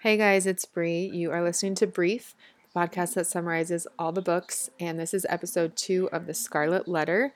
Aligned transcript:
Hey 0.00 0.18
guys, 0.18 0.46
it's 0.46 0.66
Bree. 0.66 1.06
You 1.06 1.32
are 1.32 1.42
listening 1.42 1.74
to 1.76 1.86
Brief, 1.86 2.34
the 2.62 2.78
podcast 2.78 3.14
that 3.14 3.26
summarizes 3.26 3.86
all 3.98 4.12
the 4.12 4.20
books, 4.20 4.68
and 4.78 5.00
this 5.00 5.14
is 5.14 5.24
episode 5.30 5.74
two 5.74 6.10
of 6.12 6.26
The 6.26 6.34
Scarlet 6.34 6.86
Letter. 6.86 7.32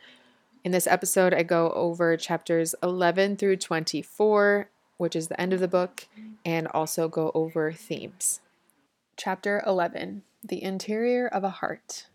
In 0.62 0.70
this 0.70 0.86
episode, 0.86 1.32
I 1.32 1.42
go 1.42 1.70
over 1.70 2.18
chapters 2.18 2.74
11 2.82 3.38
through 3.38 3.56
24, 3.56 4.68
which 4.98 5.16
is 5.16 5.28
the 5.28 5.40
end 5.40 5.54
of 5.54 5.60
the 5.60 5.68
book, 5.68 6.06
and 6.44 6.68
also 6.68 7.08
go 7.08 7.32
over 7.34 7.72
themes. 7.72 8.40
Chapter 9.16 9.62
11 9.66 10.20
The 10.44 10.62
Interior 10.62 11.28
of 11.28 11.42
a 11.42 11.50
Heart. 11.50 12.08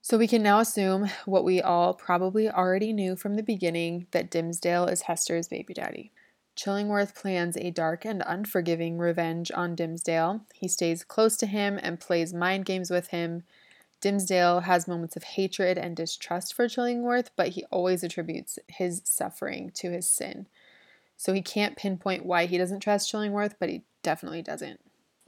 So 0.00 0.16
we 0.16 0.26
can 0.26 0.42
now 0.42 0.60
assume 0.60 1.10
what 1.26 1.44
we 1.44 1.60
all 1.60 1.92
probably 1.92 2.48
already 2.48 2.94
knew 2.94 3.14
from 3.14 3.34
the 3.34 3.42
beginning 3.42 4.06
that 4.12 4.30
Dimmesdale 4.30 4.90
is 4.90 5.02
Hester's 5.02 5.48
baby 5.48 5.74
daddy. 5.74 6.12
Chillingworth 6.58 7.14
plans 7.14 7.56
a 7.56 7.70
dark 7.70 8.04
and 8.04 8.20
unforgiving 8.26 8.98
revenge 8.98 9.52
on 9.54 9.76
Dimmesdale. 9.76 10.40
He 10.52 10.66
stays 10.66 11.04
close 11.04 11.36
to 11.36 11.46
him 11.46 11.78
and 11.80 12.00
plays 12.00 12.34
mind 12.34 12.64
games 12.64 12.90
with 12.90 13.08
him. 13.08 13.44
Dimmesdale 14.00 14.64
has 14.64 14.88
moments 14.88 15.14
of 15.14 15.22
hatred 15.22 15.78
and 15.78 15.96
distrust 15.96 16.52
for 16.52 16.66
Chillingworth, 16.66 17.28
but 17.36 17.50
he 17.50 17.64
always 17.70 18.02
attributes 18.02 18.58
his 18.66 19.02
suffering 19.04 19.70
to 19.74 19.92
his 19.92 20.08
sin. 20.08 20.46
So 21.16 21.32
he 21.32 21.42
can't 21.42 21.76
pinpoint 21.76 22.26
why 22.26 22.46
he 22.46 22.58
doesn't 22.58 22.80
trust 22.80 23.12
Chillingworth, 23.12 23.54
but 23.60 23.68
he 23.68 23.84
definitely 24.02 24.42
doesn't. 24.42 24.80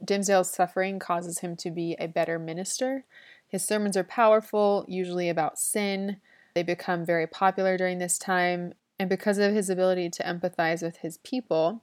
Dimmesdale's 0.03 0.51
suffering 0.51 0.99
causes 0.99 1.39
him 1.39 1.55
to 1.57 1.71
be 1.71 1.95
a 1.97 2.07
better 2.07 2.39
minister. 2.39 3.05
His 3.47 3.63
sermons 3.63 3.95
are 3.95 4.03
powerful, 4.03 4.83
usually 4.85 5.29
about 5.29 5.57
sin. 5.57 6.17
They 6.55 6.63
become 6.63 7.05
very 7.05 7.27
popular 7.27 7.77
during 7.77 7.99
this 7.99 8.17
time, 8.17 8.73
and 9.01 9.09
because 9.09 9.39
of 9.39 9.51
his 9.51 9.67
ability 9.67 10.11
to 10.11 10.23
empathize 10.23 10.83
with 10.83 10.97
his 10.97 11.17
people, 11.17 11.81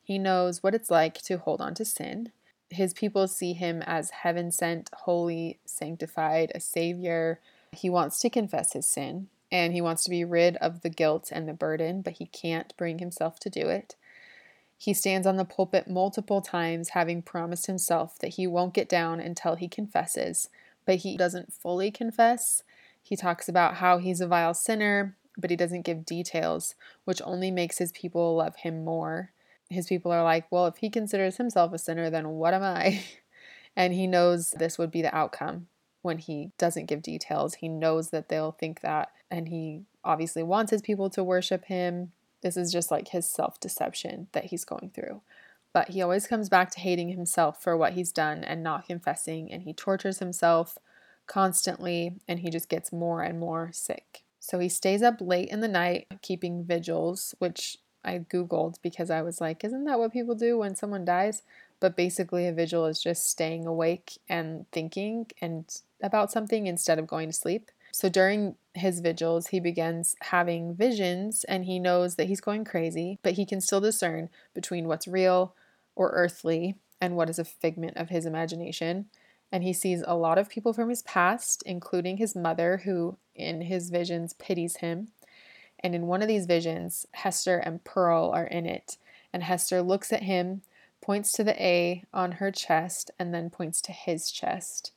he 0.00 0.20
knows 0.20 0.62
what 0.62 0.72
it's 0.72 0.88
like 0.88 1.20
to 1.22 1.36
hold 1.36 1.60
on 1.60 1.74
to 1.74 1.84
sin. 1.84 2.30
His 2.68 2.94
people 2.94 3.26
see 3.26 3.54
him 3.54 3.82
as 3.88 4.10
heaven 4.10 4.52
sent, 4.52 4.88
holy, 4.98 5.58
sanctified, 5.64 6.52
a 6.54 6.60
savior. 6.60 7.40
He 7.72 7.90
wants 7.90 8.20
to 8.20 8.30
confess 8.30 8.74
his 8.74 8.86
sin 8.86 9.26
and 9.50 9.72
he 9.72 9.80
wants 9.80 10.04
to 10.04 10.10
be 10.10 10.24
rid 10.24 10.58
of 10.58 10.82
the 10.82 10.90
guilt 10.90 11.30
and 11.32 11.48
the 11.48 11.54
burden, 11.54 12.02
but 12.02 12.12
he 12.18 12.26
can't 12.26 12.72
bring 12.76 13.00
himself 13.00 13.40
to 13.40 13.50
do 13.50 13.68
it. 13.68 13.96
He 14.78 14.94
stands 14.94 15.26
on 15.26 15.38
the 15.38 15.44
pulpit 15.44 15.90
multiple 15.90 16.40
times, 16.40 16.90
having 16.90 17.20
promised 17.20 17.66
himself 17.66 18.16
that 18.20 18.34
he 18.34 18.46
won't 18.46 18.74
get 18.74 18.88
down 18.88 19.18
until 19.18 19.56
he 19.56 19.66
confesses, 19.66 20.48
but 20.86 20.98
he 20.98 21.16
doesn't 21.16 21.52
fully 21.52 21.90
confess. 21.90 22.62
He 23.02 23.16
talks 23.16 23.48
about 23.48 23.78
how 23.78 23.98
he's 23.98 24.20
a 24.20 24.28
vile 24.28 24.54
sinner, 24.54 25.16
but 25.40 25.50
he 25.50 25.56
doesn't 25.56 25.82
give 25.82 26.04
details, 26.04 26.74
which 27.04 27.22
only 27.24 27.50
makes 27.50 27.78
his 27.78 27.92
people 27.92 28.36
love 28.36 28.56
him 28.56 28.84
more. 28.84 29.32
His 29.68 29.86
people 29.86 30.12
are 30.12 30.24
like, 30.24 30.50
well, 30.50 30.66
if 30.66 30.78
he 30.78 30.90
considers 30.90 31.36
himself 31.36 31.72
a 31.72 31.78
sinner, 31.78 32.10
then 32.10 32.28
what 32.30 32.54
am 32.54 32.62
I? 32.62 33.02
And 33.76 33.94
he 33.94 34.08
knows 34.08 34.50
this 34.50 34.78
would 34.78 34.90
be 34.90 35.00
the 35.00 35.14
outcome 35.14 35.68
when 36.02 36.18
he 36.18 36.50
doesn't 36.58 36.86
give 36.86 37.02
details. 37.02 37.54
He 37.54 37.68
knows 37.68 38.10
that 38.10 38.28
they'll 38.28 38.52
think 38.52 38.80
that, 38.80 39.12
and 39.30 39.48
he 39.48 39.82
obviously 40.02 40.42
wants 40.42 40.70
his 40.70 40.82
people 40.82 41.10
to 41.10 41.24
worship 41.24 41.66
him. 41.66 42.12
This 42.42 42.56
is 42.56 42.72
just 42.72 42.90
like 42.90 43.08
his 43.08 43.28
self 43.28 43.60
deception 43.60 44.28
that 44.32 44.46
he's 44.46 44.64
going 44.64 44.90
through. 44.94 45.20
But 45.72 45.90
he 45.90 46.02
always 46.02 46.26
comes 46.26 46.48
back 46.48 46.70
to 46.72 46.80
hating 46.80 47.10
himself 47.10 47.62
for 47.62 47.76
what 47.76 47.92
he's 47.92 48.10
done 48.10 48.42
and 48.42 48.62
not 48.62 48.86
confessing, 48.86 49.52
and 49.52 49.62
he 49.62 49.72
tortures 49.72 50.18
himself 50.18 50.78
constantly, 51.26 52.16
and 52.26 52.40
he 52.40 52.50
just 52.50 52.68
gets 52.68 52.92
more 52.92 53.22
and 53.22 53.38
more 53.38 53.70
sick. 53.72 54.24
So 54.40 54.58
he 54.58 54.68
stays 54.68 55.02
up 55.02 55.20
late 55.20 55.50
in 55.50 55.60
the 55.60 55.68
night 55.68 56.06
keeping 56.22 56.64
vigils, 56.64 57.34
which 57.38 57.76
I 58.04 58.18
Googled 58.18 58.76
because 58.82 59.10
I 59.10 59.22
was 59.22 59.40
like, 59.40 59.62
isn't 59.62 59.84
that 59.84 59.98
what 59.98 60.12
people 60.12 60.34
do 60.34 60.58
when 60.58 60.74
someone 60.74 61.04
dies? 61.04 61.42
But 61.78 61.96
basically, 61.96 62.46
a 62.46 62.52
vigil 62.52 62.86
is 62.86 63.02
just 63.02 63.30
staying 63.30 63.66
awake 63.66 64.18
and 64.28 64.66
thinking 64.72 65.26
and 65.40 65.64
about 66.02 66.32
something 66.32 66.66
instead 66.66 66.98
of 66.98 67.06
going 67.06 67.28
to 67.28 67.34
sleep. 67.34 67.70
So 67.92 68.08
during 68.08 68.56
his 68.74 69.00
vigils, 69.00 69.48
he 69.48 69.60
begins 69.60 70.16
having 70.20 70.74
visions 70.74 71.44
and 71.44 71.64
he 71.64 71.78
knows 71.78 72.16
that 72.16 72.28
he's 72.28 72.40
going 72.40 72.64
crazy, 72.64 73.18
but 73.22 73.34
he 73.34 73.44
can 73.44 73.60
still 73.60 73.80
discern 73.80 74.30
between 74.54 74.88
what's 74.88 75.08
real 75.08 75.54
or 75.96 76.10
earthly 76.10 76.76
and 77.00 77.16
what 77.16 77.28
is 77.30 77.38
a 77.38 77.44
figment 77.44 77.96
of 77.96 78.10
his 78.10 78.26
imagination 78.26 79.06
and 79.52 79.64
he 79.64 79.72
sees 79.72 80.02
a 80.06 80.16
lot 80.16 80.38
of 80.38 80.48
people 80.48 80.72
from 80.72 80.88
his 80.88 81.02
past, 81.02 81.62
including 81.66 82.16
his 82.16 82.36
mother, 82.36 82.82
who 82.84 83.16
in 83.34 83.62
his 83.62 83.90
visions 83.90 84.32
pities 84.34 84.76
him. 84.76 85.08
And 85.80 85.94
in 85.94 86.06
one 86.06 86.22
of 86.22 86.28
these 86.28 86.46
visions, 86.46 87.06
Hester 87.12 87.58
and 87.58 87.82
Pearl 87.82 88.30
are 88.30 88.46
in 88.46 88.66
it. 88.66 88.96
And 89.32 89.42
Hester 89.42 89.82
looks 89.82 90.12
at 90.12 90.24
him, 90.24 90.62
points 91.00 91.32
to 91.32 91.44
the 91.44 91.60
A 91.62 92.04
on 92.12 92.32
her 92.32 92.52
chest, 92.52 93.10
and 93.18 93.32
then 93.34 93.50
points 93.50 93.80
to 93.82 93.92
his 93.92 94.30
chest. 94.30 94.92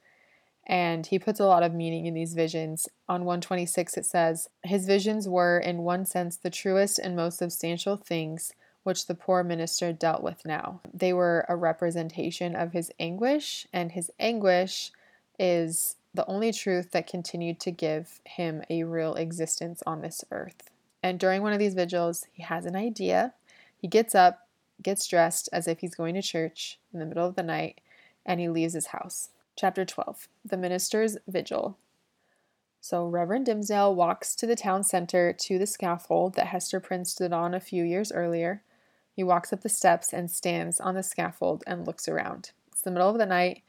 And 0.66 1.06
he 1.06 1.20
puts 1.20 1.40
a 1.40 1.46
lot 1.46 1.64
of 1.64 1.74
meaning 1.74 2.06
in 2.06 2.14
these 2.14 2.34
visions. 2.34 2.88
On 3.10 3.26
126, 3.26 3.98
it 3.98 4.06
says, 4.06 4.50
His 4.64 4.86
visions 4.86 5.28
were, 5.28 5.58
in 5.58 5.80
one 5.80 6.06
sense, 6.06 6.38
the 6.38 6.50
truest 6.50 7.00
and 7.00 7.16
most 7.16 7.38
substantial 7.38 7.98
things 7.98 8.54
which 8.84 9.08
the 9.08 9.16
poor 9.16 9.44
minister 9.44 9.94
dealt 9.94 10.22
with 10.22 10.46
now. 10.46 10.82
They 10.94 11.14
were 11.14 11.46
a 11.48 11.56
representation 11.56 12.56
of 12.56 12.74
his 12.74 12.92
anguish, 13.00 13.68
and 13.74 13.92
his 13.92 14.12
anguish 14.20 14.92
is 15.40 15.96
the 16.14 16.26
only 16.28 16.52
truth 16.52 16.92
that 16.92 17.08
continued 17.08 17.60
to 17.62 17.72
give 17.72 18.20
him 18.26 18.64
a 18.70 18.84
real 18.84 19.16
existence 19.16 19.82
on 19.86 20.02
this 20.02 20.24
earth. 20.32 20.70
And 21.02 21.20
during 21.20 21.42
one 21.42 21.54
of 21.54 21.60
these 21.60 21.74
vigils, 21.74 22.26
he 22.32 22.44
has 22.44 22.66
an 22.66 22.76
idea. 22.76 23.34
He 23.78 23.88
gets 23.88 24.14
up, 24.14 24.48
gets 24.82 25.08
dressed 25.08 25.50
as 25.52 25.68
if 25.68 25.80
he's 25.80 25.96
going 25.96 26.16
to 26.16 26.22
church 26.22 26.80
in 26.94 27.00
the 27.00 27.06
middle 27.06 27.28
of 27.28 27.36
the 27.36 27.44
night, 27.44 27.82
and 28.26 28.40
he 28.40 28.48
leaves 28.48 28.74
his 28.74 28.88
house. 28.88 29.30
Chapter 29.56 29.86
12 29.86 30.28
The 30.46 30.58
Minister's 30.58 31.18
Vigil. 31.28 31.78
So, 32.80 33.06
Reverend 33.06 33.48
Dimmesdale 33.48 33.96
walks 33.96 34.36
to 34.36 34.46
the 34.46 34.58
town 34.58 34.84
center 34.84 35.32
to 35.32 35.58
the 35.58 35.66
scaffold 35.66 36.36
that 36.36 36.48
Hester 36.48 36.82
Prynne 36.82 37.06
stood 37.06 37.32
on 37.32 37.54
a 37.54 37.62
few 37.62 37.84
years 37.84 38.12
earlier. 38.12 38.62
He 39.14 39.24
walks 39.24 39.54
up 39.54 39.62
the 39.62 39.70
steps 39.70 40.12
and 40.12 40.30
stands 40.30 40.80
on 40.80 40.96
the 40.96 41.04
scaffold 41.04 41.64
and 41.68 41.86
looks 41.86 42.08
around. 42.08 42.52
It's 42.72 42.82
the 42.82 42.92
middle 42.92 43.10
of 43.10 43.18
the 43.18 43.26
night, 43.26 43.62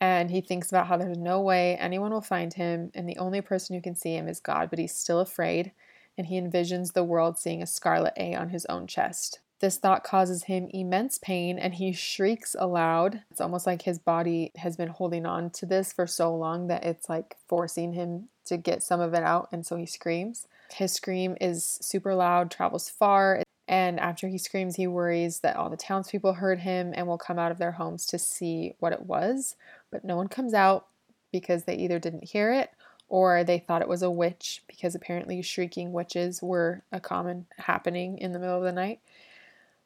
and 0.00 0.30
he 0.30 0.40
thinks 0.40 0.70
about 0.70 0.86
how 0.86 0.96
there's 0.96 1.18
no 1.18 1.40
way 1.40 1.76
anyone 1.76 2.12
will 2.12 2.20
find 2.20 2.54
him, 2.54 2.90
and 2.94 3.08
the 3.08 3.18
only 3.18 3.40
person 3.40 3.74
who 3.74 3.82
can 3.82 3.94
see 3.94 4.14
him 4.14 4.28
is 4.28 4.40
God, 4.40 4.70
but 4.70 4.78
he's 4.78 4.94
still 4.94 5.20
afraid, 5.20 5.72
and 6.16 6.26
he 6.26 6.40
envisions 6.40 6.92
the 6.92 7.04
world 7.04 7.38
seeing 7.38 7.62
a 7.62 7.66
scarlet 7.66 8.14
A 8.16 8.34
on 8.34 8.50
his 8.50 8.64
own 8.66 8.86
chest. 8.86 9.40
This 9.58 9.78
thought 9.78 10.04
causes 10.04 10.44
him 10.44 10.68
immense 10.72 11.16
pain 11.16 11.58
and 11.58 11.74
he 11.74 11.92
shrieks 11.92 12.54
aloud. 12.58 13.22
It's 13.30 13.40
almost 13.40 13.66
like 13.66 13.82
his 13.82 13.98
body 13.98 14.52
has 14.56 14.76
been 14.76 14.88
holding 14.88 15.24
on 15.24 15.48
to 15.52 15.64
this 15.64 15.94
for 15.94 16.06
so 16.06 16.34
long 16.34 16.66
that 16.66 16.84
it's 16.84 17.08
like 17.08 17.36
forcing 17.48 17.94
him 17.94 18.28
to 18.44 18.58
get 18.58 18.82
some 18.82 19.00
of 19.00 19.14
it 19.14 19.22
out, 19.22 19.48
and 19.52 19.64
so 19.64 19.76
he 19.76 19.86
screams. 19.86 20.46
His 20.72 20.92
scream 20.92 21.36
is 21.40 21.78
super 21.80 22.14
loud, 22.14 22.50
travels 22.50 22.88
far. 22.88 23.42
And 23.68 23.98
after 23.98 24.28
he 24.28 24.38
screams, 24.38 24.76
he 24.76 24.86
worries 24.86 25.40
that 25.40 25.56
all 25.56 25.70
the 25.70 25.76
townspeople 25.76 26.34
heard 26.34 26.60
him 26.60 26.92
and 26.94 27.06
will 27.06 27.18
come 27.18 27.38
out 27.38 27.50
of 27.50 27.58
their 27.58 27.72
homes 27.72 28.06
to 28.06 28.18
see 28.18 28.74
what 28.78 28.92
it 28.92 29.06
was. 29.06 29.56
But 29.90 30.04
no 30.04 30.16
one 30.16 30.28
comes 30.28 30.54
out 30.54 30.86
because 31.32 31.64
they 31.64 31.74
either 31.74 31.98
didn't 31.98 32.30
hear 32.30 32.52
it 32.52 32.70
or 33.08 33.44
they 33.44 33.58
thought 33.58 33.82
it 33.82 33.88
was 33.88 34.02
a 34.02 34.10
witch 34.10 34.62
because 34.66 34.94
apparently 34.94 35.42
shrieking 35.42 35.92
witches 35.92 36.42
were 36.42 36.82
a 36.92 37.00
common 37.00 37.46
happening 37.58 38.18
in 38.18 38.32
the 38.32 38.38
middle 38.38 38.58
of 38.58 38.64
the 38.64 38.72
night. 38.72 39.00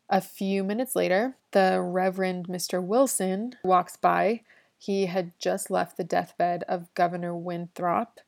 A 0.08 0.20
few 0.20 0.64
minutes 0.64 0.96
later, 0.96 1.36
the 1.52 1.80
Reverend 1.80 2.48
Mr. 2.48 2.82
Wilson 2.82 3.54
walks 3.62 3.96
by. 3.96 4.40
He 4.76 5.06
had 5.06 5.32
just 5.38 5.70
left 5.70 5.96
the 5.96 6.04
deathbed 6.04 6.64
of 6.68 6.92
Governor 6.94 7.36
Winthrop 7.36 8.20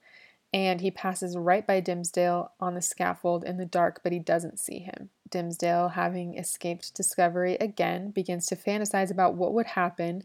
and 0.52 0.80
he 0.80 0.90
passes 0.90 1.36
right 1.36 1.66
by 1.66 1.80
Dimmesdale 1.80 2.50
on 2.60 2.74
the 2.74 2.82
scaffold 2.82 3.44
in 3.44 3.56
the 3.56 3.64
dark, 3.64 4.00
but 4.02 4.12
he 4.12 4.18
doesn't 4.18 4.58
see 4.58 4.80
him. 4.80 5.10
Dimmesdale, 5.30 5.92
having 5.92 6.36
escaped 6.36 6.94
discovery 6.94 7.56
again, 7.56 8.10
begins 8.10 8.46
to 8.46 8.56
fantasize 8.56 9.10
about 9.10 9.34
what 9.34 9.54
would 9.54 9.66
happen 9.66 10.25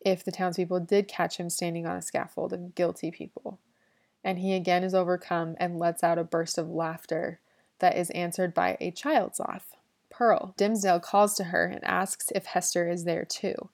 if 0.00 0.24
the 0.24 0.32
townspeople 0.32 0.80
did 0.80 1.08
catch 1.08 1.38
him 1.38 1.48
standing 1.48 1.86
on 1.86 1.96
a 1.96 2.02
scaffold 2.02 2.52
of 2.52 2.74
guilty 2.74 3.10
people. 3.10 3.58
And 4.22 4.38
he 4.38 4.54
again 4.54 4.84
is 4.84 4.94
overcome 4.94 5.56
and 5.58 5.78
lets 5.78 6.04
out 6.04 6.18
a 6.18 6.24
burst 6.24 6.58
of 6.58 6.68
laughter 6.68 7.40
that 7.78 7.96
is 7.96 8.10
answered 8.10 8.52
by 8.52 8.76
a 8.80 8.90
child's 8.90 9.40
laugh. 9.40 9.74
Pearl. 10.10 10.54
Dimmesdale 10.58 11.02
calls 11.02 11.34
to 11.34 11.44
her 11.44 11.64
and 11.64 11.82
asks 11.84 12.30
if 12.34 12.44
Hester 12.46 12.88
is 12.88 13.04
there 13.04 13.24
too. 13.24 13.70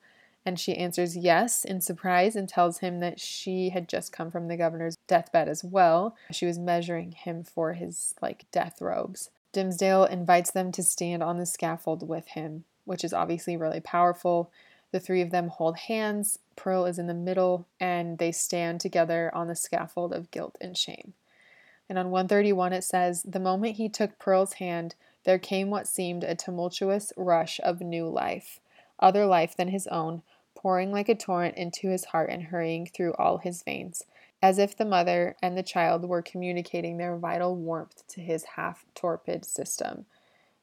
And 0.49 0.59
she 0.59 0.79
answers 0.79 1.15
yes 1.15 1.63
in 1.63 1.83
surprise 1.83 2.35
and 2.35 2.49
tells 2.49 2.79
him 2.79 3.01
that 3.01 3.21
she 3.21 3.69
had 3.69 3.87
just 3.87 4.15
come 4.15 4.31
from 4.31 4.49
the 4.49 4.57
governor's 4.57 4.97
deathbed 5.07 5.47
as 5.47 5.63
well. 5.63 6.17
She 6.31 6.47
was 6.47 6.59
measuring 6.59 7.13
him 7.13 7.45
for 7.45 7.75
his 7.75 8.15
like 8.23 8.47
death 8.51 8.81
robes. 8.81 9.29
Dimmesdale 9.53 10.07
invites 10.07 10.51
them 10.51 10.73
to 10.73 10.83
stand 10.83 11.23
on 11.23 11.37
the 11.37 11.45
scaffold 11.45 12.09
with 12.09 12.29
him, 12.29 12.65
which 12.87 13.05
is 13.05 13.13
obviously 13.13 13.59
really 13.59 13.81
powerful. 13.81 14.51
The 14.91 14.99
three 14.99 15.21
of 15.21 15.33
them 15.33 15.49
hold 15.49 15.77
hands, 15.81 16.39
Pearl 16.57 16.87
is 16.87 16.99
in 16.99 17.09
the 17.09 17.13
middle, 17.13 17.67
and 17.79 18.17
they 18.17 18.33
stand 18.33 18.81
together 18.81 19.31
on 19.35 19.49
the 19.49 19.55
scaffold 19.55 20.15
of 20.15 20.31
guilt 20.31 20.57
and 20.63 20.79
shame. 20.79 21.13
And 21.91 21.99
on 21.99 22.11
131 22.11 22.73
it 22.73 22.85
says, 22.85 23.23
The 23.23 23.39
moment 23.39 23.77
he 23.77 23.91
took 23.91 24.19
Pearl's 24.19 24.55
hand, 24.55 24.95
there 25.25 25.39
came 25.39 25.69
what 25.69 25.87
seemed 25.87 26.25
a 26.25 26.35
tumultuous 26.35 27.13
rush 27.19 27.61
of 27.63 27.83
new 27.83 28.09
life. 28.09 28.61
other 28.99 29.27
life 29.27 29.55
than 29.55 29.69
his 29.69 29.87
own, 29.89 30.23
pouring 30.59 30.91
like 30.91 31.09
a 31.09 31.15
torrent 31.15 31.57
into 31.57 31.89
his 31.89 32.07
heart 32.07 32.31
and 32.31 32.43
hurrying 32.43 32.85
through 32.85 33.15
all 33.15 33.39
his 33.39 33.63
veins, 33.63 34.03
as 34.43 34.59
if 34.59 34.77
the 34.77 34.85
mother 34.85 35.37
and 35.41 35.57
the 35.57 35.63
child 35.63 36.05
were 36.05 36.21
communicating 36.21 36.97
their 36.97 37.17
vital 37.17 37.55
warmth 37.55 38.05
to 38.09 38.21
his 38.21 38.45
half 38.57 38.85
torpid 38.93 39.45
system. 39.45 40.05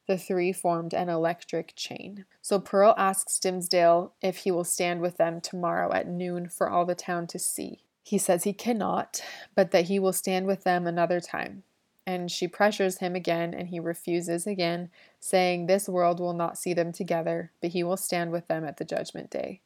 The 0.06 0.18
three 0.18 0.52
formed 0.52 0.92
an 0.92 1.08
electric 1.08 1.74
chain. 1.76 2.26
So 2.42 2.60
Pearl 2.60 2.94
asks 2.98 3.38
Dimmesdale 3.38 4.12
if 4.20 4.38
he 4.38 4.50
will 4.50 4.64
stand 4.64 5.00
with 5.00 5.16
them 5.16 5.40
tomorrow 5.40 5.90
at 5.92 6.06
noon 6.06 6.48
for 6.48 6.68
all 6.68 6.84
the 6.84 6.94
town 6.94 7.26
to 7.28 7.38
see. 7.38 7.80
He 8.02 8.18
says 8.18 8.44
he 8.44 8.52
cannot, 8.52 9.22
but 9.54 9.70
that 9.70 9.86
he 9.86 9.98
will 9.98 10.12
stand 10.12 10.46
with 10.46 10.62
them 10.62 10.86
another 10.86 11.20
time. 11.20 11.62
And 12.06 12.30
she 12.30 12.46
pressures 12.46 12.98
him 12.98 13.16
again, 13.16 13.52
and 13.52 13.68
he 13.68 13.80
refuses 13.80 14.46
again, 14.46 14.90
saying 15.18 15.66
this 15.66 15.88
world 15.88 16.20
will 16.20 16.34
not 16.34 16.58
see 16.58 16.74
them 16.74 16.92
together, 16.92 17.50
but 17.60 17.70
he 17.70 17.82
will 17.82 17.96
stand 17.96 18.30
with 18.30 18.46
them 18.46 18.64
at 18.64 18.76
the 18.76 18.84
judgment 18.84 19.30
day. 19.30 19.60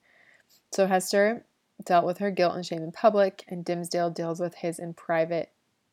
So 0.71 0.87
Hester 0.87 1.45
dealt 1.85 2.07
with 2.07 2.19
her 2.19 2.31
guilt 2.31 2.55
and 2.55 2.65
shame 2.65 2.83
in 2.83 2.93
public, 2.93 3.45
and 3.49 3.65
Dimmesdale 3.65 4.11
deals 4.11 4.41
with 4.41 4.57
his 4.57 4.79
in 4.79 4.95
private, 4.95 5.51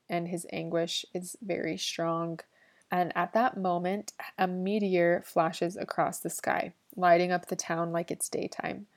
and 0.09 0.27
his 0.27 0.45
anguish 0.51 1.05
is 1.13 1.35
very 1.41 1.77
strong. 1.77 2.39
And 2.91 3.15
at 3.15 3.33
that 3.33 3.57
moment, 3.57 4.13
a 4.37 4.47
meteor 4.47 5.23
flashes 5.25 5.75
across 5.75 6.19
the 6.19 6.29
sky, 6.29 6.73
lighting 6.95 7.31
up 7.31 7.47
the 7.47 7.55
town 7.55 7.91
like 7.91 8.11
it's 8.11 8.29
daytime. 8.29 8.87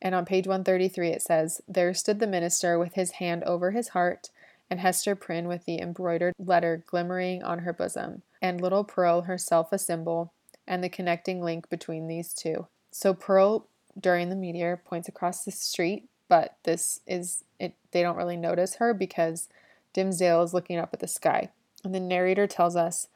And 0.00 0.14
on 0.14 0.24
page 0.24 0.46
133, 0.46 1.10
it 1.10 1.22
says, 1.22 1.60
There 1.68 1.94
stood 1.94 2.18
the 2.18 2.26
minister 2.26 2.78
with 2.78 2.94
his 2.94 3.12
hand 3.12 3.44
over 3.44 3.70
his 3.70 3.88
heart, 3.88 4.30
and 4.68 4.80
Hester 4.80 5.14
Prynne 5.14 5.48
with 5.48 5.64
the 5.64 5.80
embroidered 5.80 6.34
letter 6.38 6.82
glimmering 6.86 7.42
on 7.42 7.60
her 7.60 7.72
bosom, 7.72 8.22
and 8.40 8.60
little 8.60 8.84
Pearl 8.84 9.22
herself 9.22 9.72
a 9.72 9.78
symbol, 9.78 10.32
and 10.66 10.82
the 10.82 10.88
connecting 10.88 11.40
link 11.40 11.68
between 11.70 12.08
these 12.08 12.34
two. 12.34 12.66
So 12.90 13.14
Pearl 13.14 13.68
during 13.98 14.28
the 14.28 14.36
meteor 14.36 14.80
points 14.84 15.08
across 15.08 15.44
the 15.44 15.50
street, 15.50 16.08
but 16.28 16.56
this 16.64 17.00
is 17.06 17.44
it 17.58 17.74
they 17.90 18.02
don't 18.02 18.16
really 18.16 18.36
notice 18.36 18.76
her 18.76 18.94
because 18.94 19.48
Dimmesdale 19.94 20.44
is 20.44 20.54
looking 20.54 20.78
up 20.78 20.90
at 20.92 21.00
the 21.00 21.08
sky. 21.08 21.50
And 21.84 21.94
the 21.94 22.00
narrator 22.00 22.46
tells 22.46 22.76
us 22.76 23.08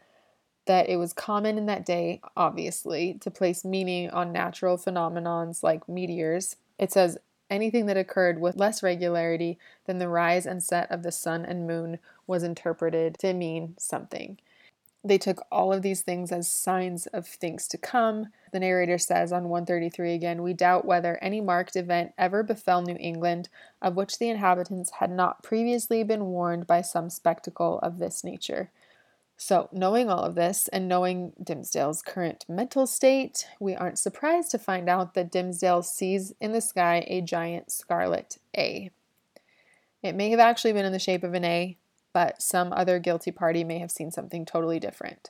that 0.66 0.88
it 0.88 0.96
was 0.96 1.12
common 1.12 1.56
in 1.56 1.66
that 1.66 1.86
day, 1.86 2.20
obviously, 2.36 3.14
to 3.20 3.30
place 3.30 3.64
meaning 3.64 4.10
on 4.10 4.32
natural 4.32 4.76
phenomenons 4.76 5.62
like 5.62 5.88
meteors. 5.88 6.56
It 6.78 6.92
says 6.92 7.18
anything 7.48 7.86
that 7.86 7.96
occurred 7.96 8.40
with 8.40 8.56
less 8.56 8.82
regularity 8.82 9.58
than 9.86 9.98
the 9.98 10.08
rise 10.08 10.46
and 10.46 10.62
set 10.62 10.90
of 10.90 11.02
the 11.02 11.12
sun 11.12 11.44
and 11.44 11.66
moon 11.66 11.98
was 12.26 12.42
interpreted 12.42 13.18
to 13.20 13.32
mean 13.32 13.74
something. 13.78 14.38
They 15.04 15.18
took 15.18 15.46
all 15.52 15.72
of 15.72 15.82
these 15.82 16.02
things 16.02 16.32
as 16.32 16.50
signs 16.50 17.06
of 17.06 17.28
things 17.28 17.68
to 17.68 17.78
come. 17.78 18.26
The 18.56 18.60
narrator 18.60 18.96
says 18.96 19.34
on 19.34 19.50
133 19.50 20.14
again, 20.14 20.42
We 20.42 20.54
doubt 20.54 20.86
whether 20.86 21.18
any 21.20 21.42
marked 21.42 21.76
event 21.76 22.14
ever 22.16 22.42
befell 22.42 22.80
New 22.80 22.96
England 22.98 23.50
of 23.82 23.96
which 23.96 24.18
the 24.18 24.30
inhabitants 24.30 24.92
had 24.92 25.10
not 25.10 25.42
previously 25.42 26.02
been 26.02 26.24
warned 26.28 26.66
by 26.66 26.80
some 26.80 27.10
spectacle 27.10 27.78
of 27.80 27.98
this 27.98 28.24
nature. 28.24 28.70
So, 29.36 29.68
knowing 29.72 30.08
all 30.08 30.22
of 30.22 30.36
this 30.36 30.68
and 30.68 30.88
knowing 30.88 31.34
Dimmesdale's 31.38 32.00
current 32.00 32.46
mental 32.48 32.86
state, 32.86 33.46
we 33.60 33.74
aren't 33.74 33.98
surprised 33.98 34.52
to 34.52 34.58
find 34.58 34.88
out 34.88 35.12
that 35.12 35.30
Dimmesdale 35.30 35.84
sees 35.84 36.32
in 36.40 36.52
the 36.52 36.62
sky 36.62 37.04
a 37.08 37.20
giant 37.20 37.70
scarlet 37.70 38.38
A. 38.56 38.90
It 40.02 40.14
may 40.14 40.30
have 40.30 40.40
actually 40.40 40.72
been 40.72 40.86
in 40.86 40.92
the 40.92 40.98
shape 40.98 41.24
of 41.24 41.34
an 41.34 41.44
A, 41.44 41.76
but 42.14 42.40
some 42.40 42.72
other 42.72 42.98
guilty 43.00 43.32
party 43.32 43.64
may 43.64 43.80
have 43.80 43.90
seen 43.90 44.10
something 44.10 44.46
totally 44.46 44.80
different. 44.80 45.28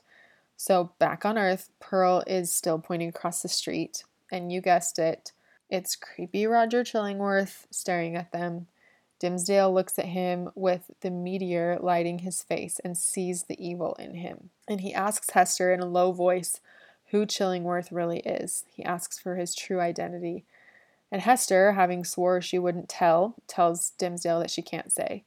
So, 0.57 0.91
back 0.97 1.23
on 1.23 1.37
Earth, 1.37 1.69
Pearl 1.79 2.23
is 2.25 2.51
still 2.51 2.79
pointing 2.79 3.09
across 3.09 3.43
the 3.43 3.47
street, 3.47 4.03
and 4.31 4.51
you 4.51 4.59
guessed 4.59 4.97
it, 4.97 5.31
it's 5.69 5.95
creepy 5.95 6.47
Roger 6.47 6.83
Chillingworth 6.83 7.67
staring 7.69 8.15
at 8.15 8.31
them. 8.31 8.67
Dimmesdale 9.19 9.73
looks 9.73 9.99
at 9.99 10.05
him 10.05 10.49
with 10.55 10.91
the 11.01 11.11
meteor 11.11 11.77
lighting 11.79 12.19
his 12.19 12.41
face 12.41 12.79
and 12.83 12.97
sees 12.97 13.43
the 13.43 13.65
evil 13.65 13.95
in 13.99 14.15
him. 14.15 14.49
And 14.67 14.81
he 14.81 14.93
asks 14.93 15.31
Hester 15.31 15.73
in 15.73 15.79
a 15.79 15.85
low 15.85 16.11
voice 16.11 16.59
who 17.07 17.25
Chillingworth 17.25 17.91
really 17.91 18.19
is. 18.19 18.65
He 18.69 18.83
asks 18.83 19.19
for 19.19 19.35
his 19.35 19.55
true 19.55 19.79
identity. 19.79 20.45
And 21.11 21.21
Hester, 21.21 21.73
having 21.73 22.03
swore 22.03 22.41
she 22.41 22.59
wouldn't 22.59 22.89
tell, 22.89 23.35
tells 23.47 23.91
Dimmesdale 23.97 24.41
that 24.41 24.51
she 24.51 24.61
can't 24.61 24.91
say. 24.91 25.23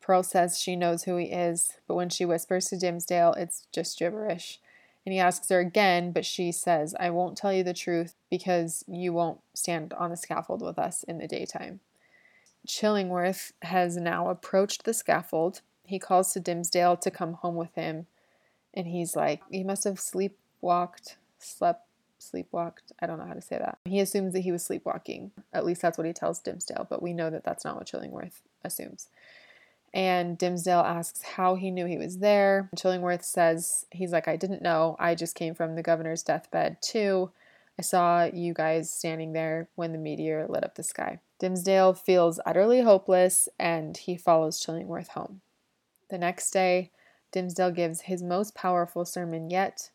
Pearl 0.00 0.22
says 0.22 0.58
she 0.58 0.76
knows 0.76 1.02
who 1.04 1.16
he 1.16 1.26
is, 1.26 1.74
but 1.88 1.94
when 1.94 2.08
she 2.08 2.24
whispers 2.24 2.66
to 2.66 2.76
Dimmesdale, 2.76 3.36
it's 3.36 3.66
just 3.72 3.98
gibberish. 3.98 4.60
And 5.06 5.12
he 5.12 5.20
asks 5.20 5.48
her 5.50 5.60
again, 5.60 6.10
but 6.10 6.26
she 6.26 6.50
says, 6.50 6.94
I 6.98 7.10
won't 7.10 7.38
tell 7.38 7.52
you 7.52 7.62
the 7.62 7.72
truth 7.72 8.16
because 8.28 8.84
you 8.88 9.12
won't 9.12 9.38
stand 9.54 9.94
on 9.94 10.10
the 10.10 10.16
scaffold 10.16 10.62
with 10.62 10.80
us 10.80 11.04
in 11.04 11.18
the 11.18 11.28
daytime. 11.28 11.78
Chillingworth 12.66 13.52
has 13.62 13.96
now 13.96 14.28
approached 14.28 14.84
the 14.84 14.92
scaffold. 14.92 15.60
He 15.84 16.00
calls 16.00 16.32
to 16.32 16.40
Dimmesdale 16.40 17.00
to 17.00 17.10
come 17.12 17.34
home 17.34 17.54
with 17.54 17.72
him. 17.76 18.06
And 18.74 18.88
he's 18.88 19.14
like, 19.14 19.42
he 19.48 19.62
must 19.62 19.84
have 19.84 19.94
sleepwalked, 19.94 21.14
slept, 21.38 21.86
sleepwalked. 22.20 22.92
I 23.00 23.06
don't 23.06 23.18
know 23.18 23.26
how 23.26 23.34
to 23.34 23.40
say 23.40 23.58
that. 23.58 23.78
He 23.84 24.00
assumes 24.00 24.32
that 24.32 24.40
he 24.40 24.50
was 24.50 24.64
sleepwalking. 24.64 25.30
At 25.52 25.64
least 25.64 25.82
that's 25.82 25.96
what 25.96 26.06
he 26.08 26.12
tells 26.12 26.42
Dimmesdale, 26.42 26.88
but 26.90 27.00
we 27.00 27.12
know 27.12 27.30
that 27.30 27.44
that's 27.44 27.64
not 27.64 27.76
what 27.76 27.86
Chillingworth 27.86 28.40
assumes. 28.64 29.08
And 29.96 30.38
Dimmesdale 30.38 30.84
asks 30.84 31.22
how 31.22 31.54
he 31.54 31.70
knew 31.70 31.86
he 31.86 31.96
was 31.96 32.18
there. 32.18 32.68
Chillingworth 32.76 33.24
says, 33.24 33.86
he's 33.90 34.12
like, 34.12 34.28
I 34.28 34.36
didn't 34.36 34.60
know. 34.60 34.94
I 34.98 35.14
just 35.14 35.34
came 35.34 35.54
from 35.54 35.74
the 35.74 35.82
governor's 35.82 36.22
deathbed, 36.22 36.82
too. 36.82 37.30
I 37.78 37.82
saw 37.82 38.24
you 38.24 38.52
guys 38.52 38.92
standing 38.92 39.32
there 39.32 39.68
when 39.74 39.92
the 39.92 39.98
meteor 39.98 40.46
lit 40.50 40.64
up 40.64 40.74
the 40.74 40.82
sky. 40.82 41.20
Dimmesdale 41.40 41.96
feels 41.96 42.38
utterly 42.44 42.82
hopeless 42.82 43.48
and 43.58 43.96
he 43.96 44.18
follows 44.18 44.62
Chillingworth 44.62 45.08
home. 45.08 45.40
The 46.10 46.18
next 46.18 46.50
day, 46.50 46.90
Dimmesdale 47.32 47.74
gives 47.74 48.02
his 48.02 48.22
most 48.22 48.54
powerful 48.54 49.06
sermon 49.06 49.48
yet. 49.48 49.88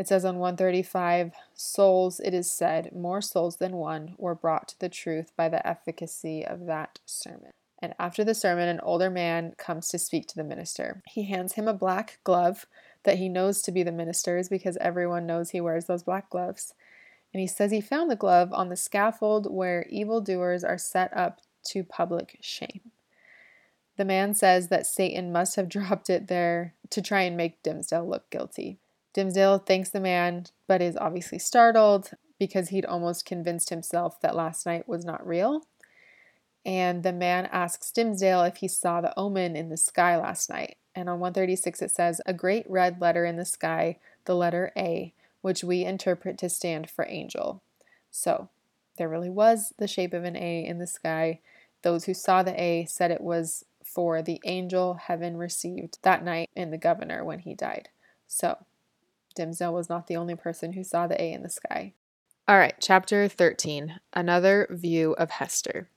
It 0.00 0.08
says 0.08 0.24
on 0.24 0.38
135 0.38 1.32
Souls, 1.54 2.18
it 2.18 2.34
is 2.34 2.50
said, 2.50 2.90
more 2.92 3.20
souls 3.20 3.58
than 3.58 3.76
one 3.76 4.16
were 4.18 4.34
brought 4.34 4.66
to 4.70 4.80
the 4.80 4.88
truth 4.88 5.30
by 5.36 5.48
the 5.48 5.64
efficacy 5.64 6.44
of 6.44 6.66
that 6.66 6.98
sermon. 7.06 7.52
And 7.80 7.94
after 7.98 8.24
the 8.24 8.34
sermon, 8.34 8.68
an 8.68 8.80
older 8.80 9.08
man 9.08 9.54
comes 9.56 9.88
to 9.88 9.98
speak 9.98 10.26
to 10.28 10.36
the 10.36 10.44
minister. 10.44 11.02
He 11.06 11.24
hands 11.24 11.54
him 11.54 11.68
a 11.68 11.74
black 11.74 12.18
glove 12.24 12.66
that 13.04 13.18
he 13.18 13.28
knows 13.28 13.62
to 13.62 13.72
be 13.72 13.82
the 13.82 13.92
minister's 13.92 14.48
because 14.48 14.76
everyone 14.78 15.26
knows 15.26 15.50
he 15.50 15.60
wears 15.60 15.84
those 15.84 16.02
black 16.02 16.28
gloves. 16.28 16.74
And 17.32 17.40
he 17.40 17.46
says 17.46 17.70
he 17.70 17.80
found 17.80 18.10
the 18.10 18.16
glove 18.16 18.52
on 18.52 18.68
the 18.68 18.76
scaffold 18.76 19.52
where 19.52 19.86
evildoers 19.90 20.64
are 20.64 20.78
set 20.78 21.16
up 21.16 21.40
to 21.66 21.84
public 21.84 22.38
shame. 22.40 22.90
The 23.96 24.04
man 24.04 24.34
says 24.34 24.68
that 24.68 24.86
Satan 24.86 25.30
must 25.30 25.56
have 25.56 25.68
dropped 25.68 26.10
it 26.10 26.26
there 26.26 26.74
to 26.90 27.00
try 27.00 27.22
and 27.22 27.36
make 27.36 27.62
Dimmesdale 27.62 28.08
look 28.08 28.28
guilty. 28.30 28.78
Dimmesdale 29.14 29.64
thanks 29.64 29.90
the 29.90 30.00
man, 30.00 30.46
but 30.66 30.82
is 30.82 30.96
obviously 30.96 31.38
startled 31.38 32.10
because 32.38 32.68
he'd 32.68 32.86
almost 32.86 33.24
convinced 33.24 33.70
himself 33.70 34.20
that 34.20 34.36
last 34.36 34.66
night 34.66 34.88
was 34.88 35.04
not 35.04 35.26
real 35.26 35.64
and 36.64 37.02
the 37.02 37.12
man 37.12 37.46
asks 37.46 37.90
Dimmesdale 37.90 38.46
if 38.46 38.56
he 38.56 38.68
saw 38.68 39.00
the 39.00 39.16
omen 39.18 39.56
in 39.56 39.68
the 39.68 39.76
sky 39.76 40.16
last 40.16 40.50
night. 40.50 40.76
And 40.94 41.08
on 41.08 41.20
136 41.20 41.82
it 41.82 41.90
says, 41.90 42.20
A 42.26 42.32
great 42.32 42.68
red 42.68 43.00
letter 43.00 43.24
in 43.24 43.36
the 43.36 43.44
sky, 43.44 43.98
the 44.24 44.34
letter 44.34 44.72
A, 44.76 45.12
which 45.40 45.62
we 45.62 45.84
interpret 45.84 46.38
to 46.38 46.48
stand 46.48 46.90
for 46.90 47.06
angel. 47.08 47.62
So 48.10 48.48
there 48.96 49.08
really 49.08 49.30
was 49.30 49.72
the 49.78 49.88
shape 49.88 50.12
of 50.12 50.24
an 50.24 50.36
A 50.36 50.64
in 50.64 50.78
the 50.78 50.86
sky. 50.86 51.40
Those 51.82 52.04
who 52.04 52.14
saw 52.14 52.42
the 52.42 52.60
A 52.60 52.84
said 52.86 53.10
it 53.10 53.20
was 53.20 53.64
for 53.84 54.20
the 54.20 54.40
angel 54.44 54.94
heaven 54.94 55.36
received 55.36 55.98
that 56.02 56.24
night 56.24 56.50
in 56.54 56.70
the 56.70 56.78
governor 56.78 57.24
when 57.24 57.38
he 57.38 57.54
died. 57.54 57.88
So 58.26 58.58
Dimmesdale 59.34 59.72
was 59.72 59.88
not 59.88 60.06
the 60.06 60.16
only 60.16 60.34
person 60.34 60.72
who 60.72 60.84
saw 60.84 61.06
the 61.06 61.20
A 61.22 61.32
in 61.32 61.42
the 61.42 61.48
sky. 61.48 61.94
All 62.46 62.58
right, 62.58 62.74
chapter 62.80 63.28
13 63.28 64.00
Another 64.12 64.66
View 64.70 65.12
of 65.12 65.30
Hester. 65.30 65.88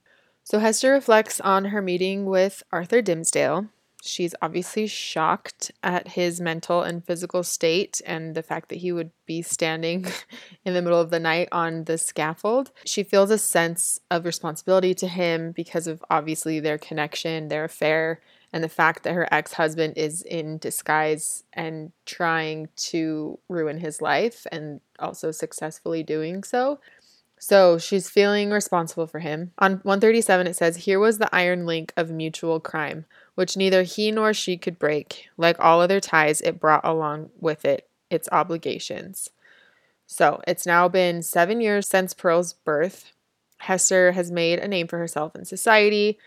So 0.44 0.60
Hester 0.60 0.92
reflects 0.92 1.40
on 1.40 1.66
her 1.66 1.82
meeting 1.82 2.26
with 2.26 2.64
Arthur 2.72 3.02
Dimmesdale. 3.02 3.70
She's 4.04 4.34
obviously 4.42 4.88
shocked 4.88 5.72
at 5.84 6.10
his 6.10 6.42
mental 6.42 6.82
and 6.82 7.06
physical 7.06 7.44
state 7.44 8.02
and 8.06 8.34
the 8.34 8.42
fact 8.42 8.70
that 8.70 8.80
he 8.80 8.92
would 8.92 9.12
be 9.28 9.44
standing 9.44 10.08
in 10.66 10.74
the 10.74 10.82
middle 10.82 11.00
of 11.00 11.12
the 11.12 11.20
night 11.20 11.50
on 11.52 11.84
the 11.84 12.00
scaffold. 12.00 12.72
She 12.84 13.04
feels 13.04 13.30
a 13.30 13.38
sense 13.38 14.00
of 14.10 14.26
responsibility 14.26 14.96
to 14.96 15.08
him 15.08 15.52
because 15.52 15.86
of 15.86 16.04
obviously 16.10 16.60
their 16.60 16.80
connection, 16.80 17.50
their 17.50 17.66
affair, 17.66 18.20
and 18.52 18.64
the 18.64 18.70
fact 18.70 19.04
that 19.04 19.14
her 19.14 19.28
ex 19.32 19.54
husband 19.54 19.94
is 19.96 20.24
in 20.24 20.58
disguise 20.58 21.44
and 21.54 21.92
trying 22.06 22.70
to 22.76 23.38
ruin 23.48 23.78
his 23.78 24.02
life 24.02 24.46
and 24.52 24.82
also 25.00 25.32
successfully 25.32 26.02
doing 26.02 26.44
so. 26.44 26.80
So 27.44 27.80
she's 27.80 28.08
feeling 28.08 28.52
responsible 28.52 29.08
for 29.08 29.18
him. 29.18 29.52
On 29.58 29.74
137, 29.82 30.46
it 30.46 30.56
says, 30.56 30.78
Here 30.78 31.00
was 31.00 31.18
the 31.18 31.36
iron 31.36 31.66
link 31.66 31.92
of 31.98 32.12
mutual 32.12 32.60
crime, 32.60 33.06
which 33.34 33.58
neither 33.58 33.82
he 33.82 34.12
nor 34.12 34.32
she 34.32 34.58
could 34.58 34.78
break. 34.78 35.28
Like 35.38 35.60
all 35.60 35.82
other 35.82 36.00
ties, 36.00 36.42
it 36.42 36.60
brought 36.60 36.86
along 36.86 37.32
with 37.40 37.66
it 37.66 37.90
its 38.12 38.30
obligations. 38.32 39.32
So 40.06 40.40
it's 40.48 40.68
now 40.68 40.88
been 40.88 41.24
seven 41.24 41.62
years 41.62 41.88
since 41.88 42.14
Pearl's 42.14 42.54
birth. 42.54 43.12
Hester 43.58 44.12
has 44.12 44.30
made 44.30 44.60
a 44.60 44.68
name 44.68 44.86
for 44.86 45.00
herself 45.00 45.36
in 45.36 45.44
society, 45.44 46.20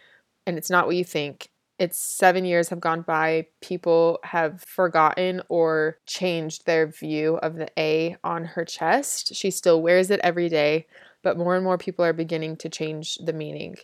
and 0.45 0.59
it's 0.59 0.71
not 0.71 0.87
what 0.87 0.97
you 0.97 1.05
think. 1.05 1.49
It's 1.79 1.99
seven 1.99 2.45
years 2.45 2.69
have 2.69 2.81
gone 2.81 3.03
by. 3.03 3.47
People 3.61 4.21
have 4.23 4.63
forgotten 4.63 5.43
or 5.49 5.99
changed 6.07 6.67
their 6.67 6.87
view 6.87 7.37
of 7.39 7.57
the 7.57 7.69
A 7.77 8.17
on 8.23 8.45
her 8.45 8.65
chest. 8.65 9.35
She 9.35 9.51
still 9.51 9.83
wears 9.83 10.11
it 10.11 10.21
every 10.23 10.49
day, 10.49 10.87
but 11.23 11.37
more 11.37 11.57
and 11.57 11.65
more 11.65 11.79
people 11.79 12.05
are 12.05 12.13
beginning 12.13 12.57
to 12.59 12.69
change 12.69 13.17
the 13.17 13.33
meaning 13.33 13.77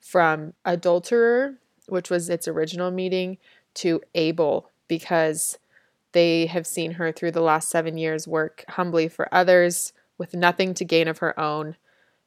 from 0.00 0.54
adulterer, 0.64 1.54
which 1.88 2.10
was 2.10 2.28
its 2.28 2.48
original 2.48 2.90
meaning, 2.90 3.38
to 3.74 4.00
able, 4.14 4.70
because 4.88 5.58
they 6.12 6.46
have 6.46 6.66
seen 6.66 6.92
her 6.92 7.12
through 7.12 7.30
the 7.30 7.40
last 7.40 7.68
seven 7.68 7.96
years 7.96 8.26
work 8.26 8.64
humbly 8.70 9.06
for 9.06 9.32
others 9.32 9.92
with 10.18 10.34
nothing 10.34 10.74
to 10.74 10.84
gain 10.84 11.06
of 11.06 11.18
her 11.18 11.38
own. 11.38 11.76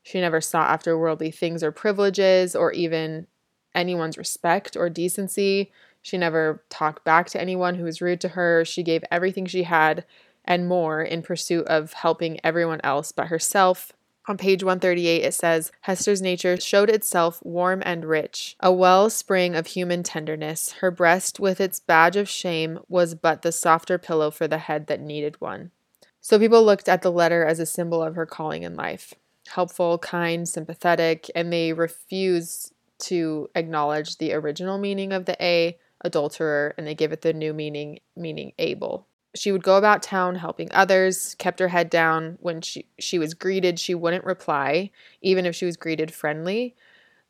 She 0.04 0.22
never 0.22 0.40
sought 0.40 0.70
after 0.70 0.98
worldly 0.98 1.32
things 1.32 1.62
or 1.62 1.72
privileges 1.72 2.56
or 2.56 2.72
even 2.72 3.28
anyone's 3.76 4.18
respect 4.18 4.76
or 4.76 4.90
decency. 4.90 5.72
She 6.02 6.18
never 6.18 6.64
talked 6.70 7.04
back 7.04 7.30
to 7.30 7.42
anyone 7.42 7.76
who 7.76 7.84
was 7.84 8.02
rude 8.02 8.22
to 8.22 8.30
her. 8.30 8.64
She 8.66 8.84
gave 8.84 9.04
everything 9.12 9.46
she 9.46 9.64
had 9.64 10.06
and 10.46 10.68
more 10.68 11.02
in 11.02 11.22
pursuit 11.22 11.68
of 11.68 11.94
helping 11.94 12.40
everyone 12.44 12.82
else 12.84 13.12
but 13.12 13.28
herself. 13.28 13.94
On 14.28 14.38
page 14.38 14.64
138, 14.64 15.24
it 15.24 15.34
says 15.34 15.72
Hester's 15.82 16.22
nature 16.22 16.60
showed 16.60 16.90
itself 16.90 17.40
warm 17.44 17.82
and 17.86 18.06
rich, 18.06 18.56
a 18.60 18.72
well 18.72 19.10
spring 19.10 19.56
of 19.56 19.68
human 19.68 20.04
tenderness. 20.04 20.74
Her 20.74 20.92
breast, 20.92 21.40
with 21.40 21.60
its 21.60 21.80
badge 21.80 22.16
of 22.16 22.30
shame, 22.30 22.80
was 22.88 23.16
but 23.16 23.42
the 23.42 23.52
softer 23.52 23.98
pillow 23.98 24.30
for 24.30 24.48
the 24.48 24.60
head 24.60 24.88
that 24.88 25.02
needed 25.02 25.42
one. 25.42 25.72
So 26.22 26.38
people 26.38 26.64
looked 26.64 26.88
at 26.88 27.02
the 27.02 27.12
letter 27.12 27.44
as 27.44 27.60
a 27.60 27.66
symbol 27.66 28.04
of 28.04 28.16
her 28.16 28.26
calling 28.26 28.64
in 28.64 28.76
life 28.76 29.16
helpful, 29.50 29.98
kind, 29.98 30.48
sympathetic, 30.48 31.30
and 31.36 31.52
they 31.52 31.74
refuse 31.74 32.72
to 33.00 33.50
acknowledge 33.56 34.18
the 34.18 34.34
original 34.34 34.78
meaning 34.78 35.12
of 35.14 35.26
the 35.26 35.42
A, 35.44 35.78
adulterer, 36.02 36.74
and 36.78 36.86
they 36.86 36.96
give 36.96 37.12
it 37.12 37.22
the 37.22 37.34
new 37.34 37.54
meaning, 37.54 38.00
meaning 38.16 38.54
able. 38.58 39.08
She 39.36 39.52
would 39.52 39.64
go 39.64 39.78
about 39.78 40.02
town 40.02 40.36
helping 40.36 40.70
others, 40.72 41.36
kept 41.38 41.60
her 41.60 41.68
head 41.68 41.90
down. 41.90 42.38
When 42.42 42.62
she, 42.62 42.86
she 42.98 43.20
was 43.20 43.34
greeted, 43.34 43.80
she 43.80 43.94
wouldn't 43.94 44.26
reply, 44.26 44.92
even 45.22 45.46
if 45.46 45.56
she 45.56 45.66
was 45.66 45.78
greeted 45.78 46.14
friendly. 46.14 46.76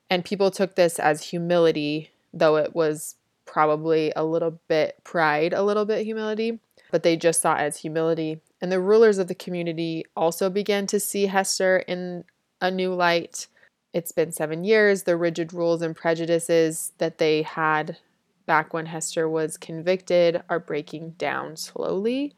And 0.10 0.26
people 0.26 0.50
took 0.50 0.76
this 0.76 0.98
as 0.98 1.24
humility, 1.24 2.12
though 2.34 2.56
it 2.56 2.74
was 2.74 3.16
probably 3.46 4.14
a 4.16 4.24
little 4.24 4.60
bit 4.68 4.96
pride, 5.04 5.54
a 5.54 5.64
little 5.64 5.86
bit 5.86 6.06
humility, 6.06 6.60
but 6.92 7.04
they 7.04 7.18
just 7.18 7.42
saw 7.42 7.56
it 7.56 7.62
as 7.62 7.78
humility. 7.78 8.42
And 8.62 8.72
the 8.72 8.80
rulers 8.80 9.18
of 9.18 9.28
the 9.28 9.36
community 9.36 10.06
also 10.16 10.50
began 10.50 10.88
to 10.88 11.00
see 11.00 11.26
Hester 11.26 11.80
in 11.80 12.24
a 12.62 12.70
new 12.70 12.94
light 12.94 13.48
it's 13.94 14.12
been 14.12 14.32
seven 14.32 14.64
years. 14.64 15.04
The 15.04 15.18
rigid 15.18 15.54
rules 15.54 15.82
and 15.82 15.96
prejudices 15.96 16.94
that 16.98 17.18
they 17.18 17.42
had 17.42 17.98
back 18.46 18.74
when 18.74 18.88
Hester 18.88 19.30
was 19.30 19.58
convicted 19.58 20.42
are 20.50 20.60
breaking 20.60 21.12
down 21.12 21.56
slowly. 21.56 22.34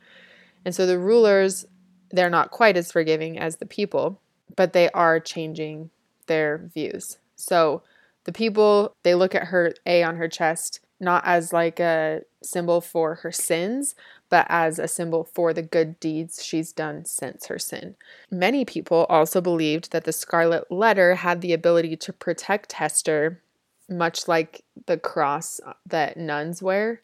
And 0.66 0.76
so 0.76 0.86
the 0.86 1.00
rulers, 1.00 1.66
they're 2.12 2.30
not 2.30 2.52
quite 2.52 2.78
as 2.78 2.92
forgiving 2.92 3.40
as 3.40 3.58
the 3.58 3.66
people, 3.66 4.22
but 4.56 4.74
they 4.74 4.90
are 4.92 5.20
changing 5.20 5.90
their 6.28 6.70
views. 6.74 7.18
So 7.36 7.84
the 8.26 8.34
people, 8.34 8.96
they 9.04 9.16
look 9.16 9.34
at 9.34 9.48
her 9.48 9.74
A 9.86 10.04
on 10.04 10.18
her 10.18 10.28
chest 10.28 10.82
not 11.02 11.24
as 11.26 11.52
like 11.52 11.80
a 11.80 12.22
symbol 12.44 12.80
for 12.80 13.16
her 13.16 13.32
sins, 13.32 13.96
but 14.32 14.48
as 14.50 14.80
a 14.80 14.88
symbol 14.88 15.26
for 15.26 15.54
the 15.54 15.62
good 15.62 16.00
deeds 16.00 16.44
she's 16.44 16.72
done 16.72 17.06
since 17.06 17.46
her 17.48 17.60
sin. 17.60 17.96
Many 18.32 18.66
people 18.66 19.06
also 19.10 19.42
believed 19.42 19.92
that 19.92 20.06
the 20.06 20.14
scarlet 20.14 20.72
letter 20.72 21.16
had 21.16 21.42
the 21.42 21.54
ability 21.54 21.98
to 21.98 22.14
protect 22.14 22.72
Hester, 22.72 23.44
much 23.90 24.28
like 24.28 24.64
the 24.88 24.98
cross 24.98 25.60
that 25.86 26.18
nuns 26.18 26.64
wear. 26.64 27.02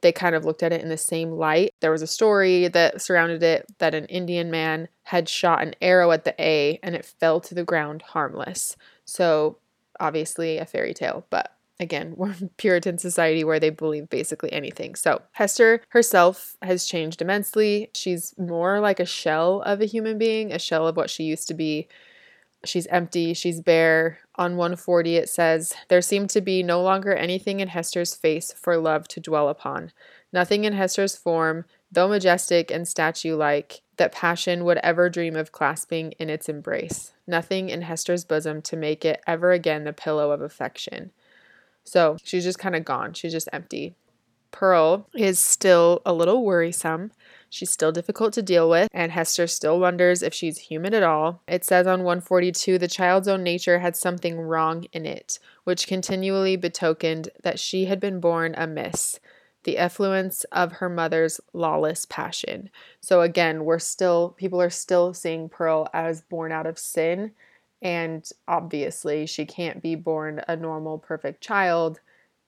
They 0.00 0.12
kind 0.12 0.36
of 0.36 0.44
looked 0.44 0.62
at 0.62 0.72
it 0.72 0.80
in 0.80 0.88
the 0.88 0.96
same 0.96 1.32
light. 1.32 1.74
There 1.80 1.90
was 1.90 2.02
a 2.02 2.06
story 2.06 2.68
that 2.68 3.02
surrounded 3.02 3.42
it 3.42 3.66
that 3.78 3.96
an 3.96 4.04
Indian 4.06 4.48
man 4.48 4.88
had 5.02 5.28
shot 5.28 5.60
an 5.60 5.74
arrow 5.82 6.12
at 6.12 6.24
the 6.24 6.40
A 6.40 6.78
and 6.84 6.94
it 6.94 7.04
fell 7.04 7.40
to 7.40 7.54
the 7.56 7.64
ground 7.64 8.02
harmless. 8.02 8.76
So, 9.04 9.58
obviously, 9.98 10.58
a 10.58 10.64
fairy 10.64 10.94
tale, 10.94 11.26
but 11.28 11.57
again, 11.80 12.14
we're 12.16 12.34
Puritan 12.56 12.98
society 12.98 13.44
where 13.44 13.60
they 13.60 13.70
believe 13.70 14.08
basically 14.08 14.52
anything. 14.52 14.94
So, 14.94 15.22
Hester 15.32 15.82
herself 15.88 16.56
has 16.62 16.86
changed 16.86 17.22
immensely. 17.22 17.90
She's 17.94 18.34
more 18.38 18.80
like 18.80 19.00
a 19.00 19.06
shell 19.06 19.62
of 19.62 19.80
a 19.80 19.86
human 19.86 20.18
being, 20.18 20.52
a 20.52 20.58
shell 20.58 20.86
of 20.86 20.96
what 20.96 21.10
she 21.10 21.24
used 21.24 21.48
to 21.48 21.54
be. 21.54 21.88
She's 22.64 22.88
empty, 22.88 23.34
she's 23.34 23.60
bare. 23.60 24.18
On 24.34 24.56
140, 24.56 25.16
it 25.16 25.28
says, 25.28 25.74
There 25.88 26.02
seemed 26.02 26.30
to 26.30 26.40
be 26.40 26.62
no 26.62 26.82
longer 26.82 27.14
anything 27.14 27.60
in 27.60 27.68
Hester's 27.68 28.14
face 28.14 28.52
for 28.52 28.76
love 28.76 29.06
to 29.08 29.20
dwell 29.20 29.48
upon. 29.48 29.92
Nothing 30.32 30.64
in 30.64 30.72
Hester's 30.72 31.16
form, 31.16 31.64
though 31.90 32.08
majestic 32.08 32.70
and 32.70 32.86
statue 32.86 33.36
like, 33.36 33.82
that 33.96 34.12
passion 34.12 34.64
would 34.64 34.78
ever 34.78 35.08
dream 35.08 35.36
of 35.36 35.52
clasping 35.52 36.12
in 36.12 36.30
its 36.30 36.48
embrace. 36.48 37.12
Nothing 37.26 37.68
in 37.68 37.82
Hester's 37.82 38.24
bosom 38.24 38.62
to 38.62 38.76
make 38.76 39.04
it 39.04 39.20
ever 39.26 39.52
again 39.52 39.84
the 39.84 39.92
pillow 39.92 40.30
of 40.30 40.40
affection. 40.40 41.10
So 41.88 42.16
she's 42.22 42.44
just 42.44 42.58
kind 42.58 42.76
of 42.76 42.84
gone. 42.84 43.14
She's 43.14 43.32
just 43.32 43.48
empty. 43.52 43.94
Pearl 44.50 45.08
is 45.14 45.38
still 45.38 46.02
a 46.04 46.12
little 46.12 46.44
worrisome. 46.44 47.12
She's 47.50 47.70
still 47.70 47.92
difficult 47.92 48.34
to 48.34 48.42
deal 48.42 48.68
with, 48.68 48.88
and 48.92 49.12
Hester 49.12 49.46
still 49.46 49.80
wonders 49.80 50.22
if 50.22 50.34
she's 50.34 50.58
human 50.58 50.92
at 50.92 51.02
all. 51.02 51.42
It 51.48 51.64
says 51.64 51.86
on 51.86 52.02
142 52.02 52.78
the 52.78 52.88
child's 52.88 53.28
own 53.28 53.42
nature 53.42 53.78
had 53.78 53.96
something 53.96 54.38
wrong 54.38 54.84
in 54.92 55.06
it, 55.06 55.38
which 55.64 55.86
continually 55.86 56.56
betokened 56.56 57.30
that 57.42 57.58
she 57.58 57.86
had 57.86 58.00
been 58.00 58.20
born 58.20 58.54
amiss, 58.56 59.18
the 59.64 59.78
effluence 59.78 60.44
of 60.44 60.72
her 60.72 60.88
mother's 60.90 61.40
lawless 61.52 62.04
passion. 62.04 62.68
So 63.00 63.22
again, 63.22 63.64
we're 63.64 63.78
still, 63.78 64.30
people 64.36 64.60
are 64.60 64.70
still 64.70 65.14
seeing 65.14 65.48
Pearl 65.48 65.88
as 65.94 66.20
born 66.20 66.52
out 66.52 66.66
of 66.66 66.78
sin 66.78 67.32
and 67.80 68.28
obviously, 68.46 69.26
she 69.26 69.46
can't 69.46 69.82
be 69.82 69.94
born 69.94 70.42
a 70.48 70.56
normal, 70.56 70.98
perfect 70.98 71.40
child 71.40 72.00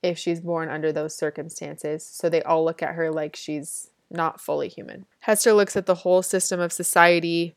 if 0.02 0.18
she's 0.18 0.40
born 0.40 0.68
under 0.68 0.92
those 0.92 1.14
circumstances. 1.14 2.04
So 2.04 2.28
they 2.28 2.42
all 2.42 2.64
look 2.64 2.82
at 2.82 2.94
her 2.94 3.10
like 3.10 3.36
she's 3.36 3.90
not 4.10 4.40
fully 4.40 4.68
human. 4.68 5.06
Hester 5.20 5.52
looks 5.52 5.76
at 5.76 5.86
the 5.86 5.94
whole 5.96 6.22
system 6.22 6.58
of 6.58 6.72
society 6.72 7.54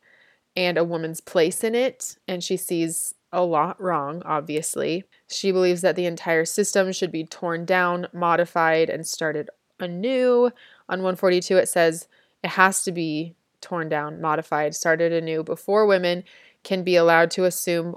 and 0.56 0.78
a 0.78 0.84
woman's 0.84 1.22
place 1.22 1.64
in 1.64 1.74
it, 1.74 2.18
and 2.28 2.44
she 2.44 2.58
sees 2.58 3.16
a 3.32 3.44
lot 3.44 3.82
wrong, 3.82 4.22
obviously. 4.24 5.06
She 5.28 5.52
believes 5.52 5.82
that 5.82 5.96
the 5.96 6.06
entire 6.06 6.46
system 6.46 6.92
should 6.92 7.12
be 7.12 7.26
torn 7.26 7.66
down, 7.66 8.08
modified, 8.14 8.90
and 8.90 9.08
started 9.08 9.50
anew. 9.80 10.52
On 10.88 11.00
142, 11.00 11.58
it 11.58 11.68
says 11.68 12.08
it 12.44 12.52
has 12.52 12.84
to 12.84 12.92
be 12.92 13.34
torn 13.62 13.90
down, 13.90 14.22
modified, 14.22 14.76
started 14.76 15.12
anew 15.12 15.42
before 15.44 15.88
women 15.88 16.24
can 16.64 16.84
be 16.84 16.96
allowed 16.96 17.32
to 17.32 17.46
assume 17.46 17.96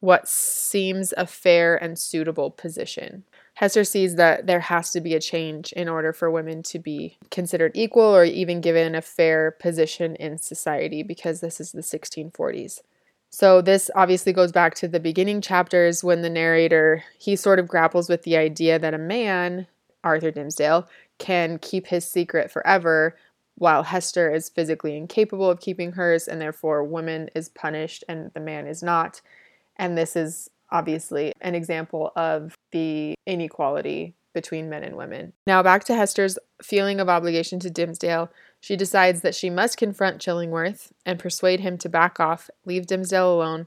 what 0.00 0.28
seems 0.28 1.14
a 1.16 1.26
fair 1.26 1.76
and 1.76 1.98
suitable 1.98 2.50
position. 2.50 3.24
Hester 3.54 3.84
sees 3.84 4.16
that 4.16 4.46
there 4.46 4.60
has 4.60 4.90
to 4.90 5.00
be 5.00 5.14
a 5.14 5.20
change 5.20 5.72
in 5.72 5.88
order 5.88 6.12
for 6.12 6.30
women 6.30 6.62
to 6.64 6.78
be 6.78 7.18
considered 7.30 7.72
equal 7.74 8.16
or 8.16 8.24
even 8.24 8.60
given 8.60 8.94
a 8.94 9.02
fair 9.02 9.52
position 9.52 10.16
in 10.16 10.38
society 10.38 11.02
because 11.02 11.40
this 11.40 11.60
is 11.60 11.72
the 11.72 11.82
1640s. 11.82 12.80
So 13.30 13.62
this 13.62 13.90
obviously 13.94 14.32
goes 14.32 14.52
back 14.52 14.74
to 14.76 14.88
the 14.88 15.00
beginning 15.00 15.40
chapters 15.40 16.02
when 16.02 16.22
the 16.22 16.30
narrator 16.30 17.04
he 17.18 17.36
sort 17.36 17.58
of 17.58 17.68
grapples 17.68 18.08
with 18.08 18.24
the 18.24 18.36
idea 18.36 18.78
that 18.78 18.94
a 18.94 18.98
man, 18.98 19.66
Arthur 20.02 20.32
Dimmesdale, 20.32 20.86
can 21.18 21.58
keep 21.58 21.86
his 21.86 22.06
secret 22.06 22.50
forever 22.50 23.16
while 23.56 23.84
Hester 23.84 24.32
is 24.32 24.48
physically 24.48 24.96
incapable 24.96 25.50
of 25.50 25.60
keeping 25.60 25.92
hers, 25.92 26.26
and 26.26 26.40
therefore 26.40 26.84
woman 26.84 27.30
is 27.34 27.48
punished 27.48 28.04
and 28.08 28.30
the 28.34 28.40
man 28.40 28.66
is 28.66 28.82
not. 28.82 29.20
And 29.76 29.96
this 29.96 30.16
is 30.16 30.50
obviously 30.70 31.32
an 31.40 31.54
example 31.54 32.12
of 32.16 32.56
the 32.70 33.14
inequality 33.26 34.14
between 34.32 34.70
men 34.70 34.82
and 34.82 34.96
women. 34.96 35.32
Now, 35.46 35.62
back 35.62 35.84
to 35.84 35.94
Hester's 35.94 36.38
feeling 36.62 37.00
of 37.00 37.08
obligation 37.08 37.60
to 37.60 37.70
Dimmesdale. 37.70 38.30
She 38.60 38.76
decides 38.76 39.20
that 39.20 39.34
she 39.34 39.50
must 39.50 39.76
confront 39.76 40.22
Chillingworth 40.22 40.92
and 41.04 41.18
persuade 41.18 41.60
him 41.60 41.76
to 41.78 41.88
back 41.88 42.18
off, 42.18 42.48
leave 42.64 42.86
Dimmesdale 42.86 43.34
alone. 43.34 43.66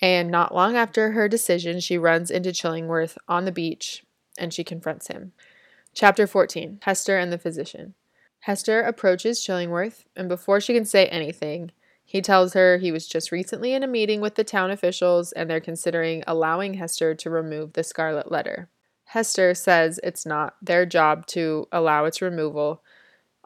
And 0.00 0.30
not 0.30 0.54
long 0.54 0.76
after 0.76 1.12
her 1.12 1.28
decision, 1.28 1.80
she 1.80 1.98
runs 1.98 2.30
into 2.30 2.50
Chillingworth 2.50 3.16
on 3.28 3.44
the 3.44 3.52
beach 3.52 4.04
and 4.38 4.52
she 4.52 4.64
confronts 4.64 5.08
him. 5.08 5.32
Chapter 5.94 6.26
14 6.26 6.80
Hester 6.82 7.18
and 7.18 7.32
the 7.32 7.38
Physician. 7.38 7.94
Hester 8.42 8.80
approaches 8.80 9.40
Chillingworth, 9.40 10.04
and 10.16 10.28
before 10.28 10.60
she 10.60 10.74
can 10.74 10.84
say 10.84 11.06
anything, 11.06 11.70
he 12.04 12.20
tells 12.20 12.54
her 12.54 12.76
he 12.76 12.90
was 12.90 13.06
just 13.06 13.30
recently 13.30 13.72
in 13.72 13.84
a 13.84 13.86
meeting 13.86 14.20
with 14.20 14.34
the 14.34 14.42
town 14.42 14.72
officials 14.72 15.30
and 15.30 15.48
they're 15.48 15.60
considering 15.60 16.24
allowing 16.26 16.74
Hester 16.74 17.14
to 17.14 17.30
remove 17.30 17.72
the 17.72 17.84
scarlet 17.84 18.32
letter. 18.32 18.68
Hester 19.04 19.54
says 19.54 20.00
it's 20.02 20.26
not 20.26 20.56
their 20.60 20.84
job 20.84 21.26
to 21.28 21.68
allow 21.70 22.04
its 22.04 22.20
removal, 22.20 22.82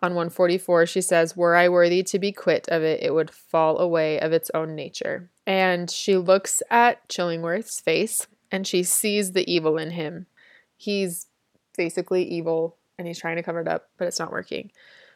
On 0.02 0.14
144, 0.14 0.86
she 0.86 1.02
says, 1.02 1.36
Were 1.36 1.56
I 1.56 1.68
worthy 1.68 2.02
to 2.02 2.18
be 2.18 2.32
quit 2.32 2.66
of 2.68 2.82
it, 2.82 3.02
it 3.02 3.12
would 3.12 3.30
fall 3.30 3.78
away 3.78 4.18
of 4.18 4.32
its 4.32 4.50
own 4.54 4.74
nature. 4.74 5.30
And 5.46 5.90
she 5.90 6.16
looks 6.16 6.62
at 6.70 7.06
Chillingworth's 7.08 7.80
face 7.80 8.26
and 8.50 8.66
she 8.66 8.82
sees 8.82 9.32
the 9.32 9.50
evil 9.50 9.76
in 9.76 9.90
him. 9.90 10.26
He's 10.76 11.26
basically 11.76 12.24
evil 12.24 12.76
and 12.98 13.06
he's 13.06 13.18
trying 13.18 13.36
to 13.36 13.42
cover 13.42 13.60
it 13.60 13.68
up, 13.68 13.88
but 13.98 14.08
it's 14.08 14.18
not 14.18 14.32
working. 14.32 14.70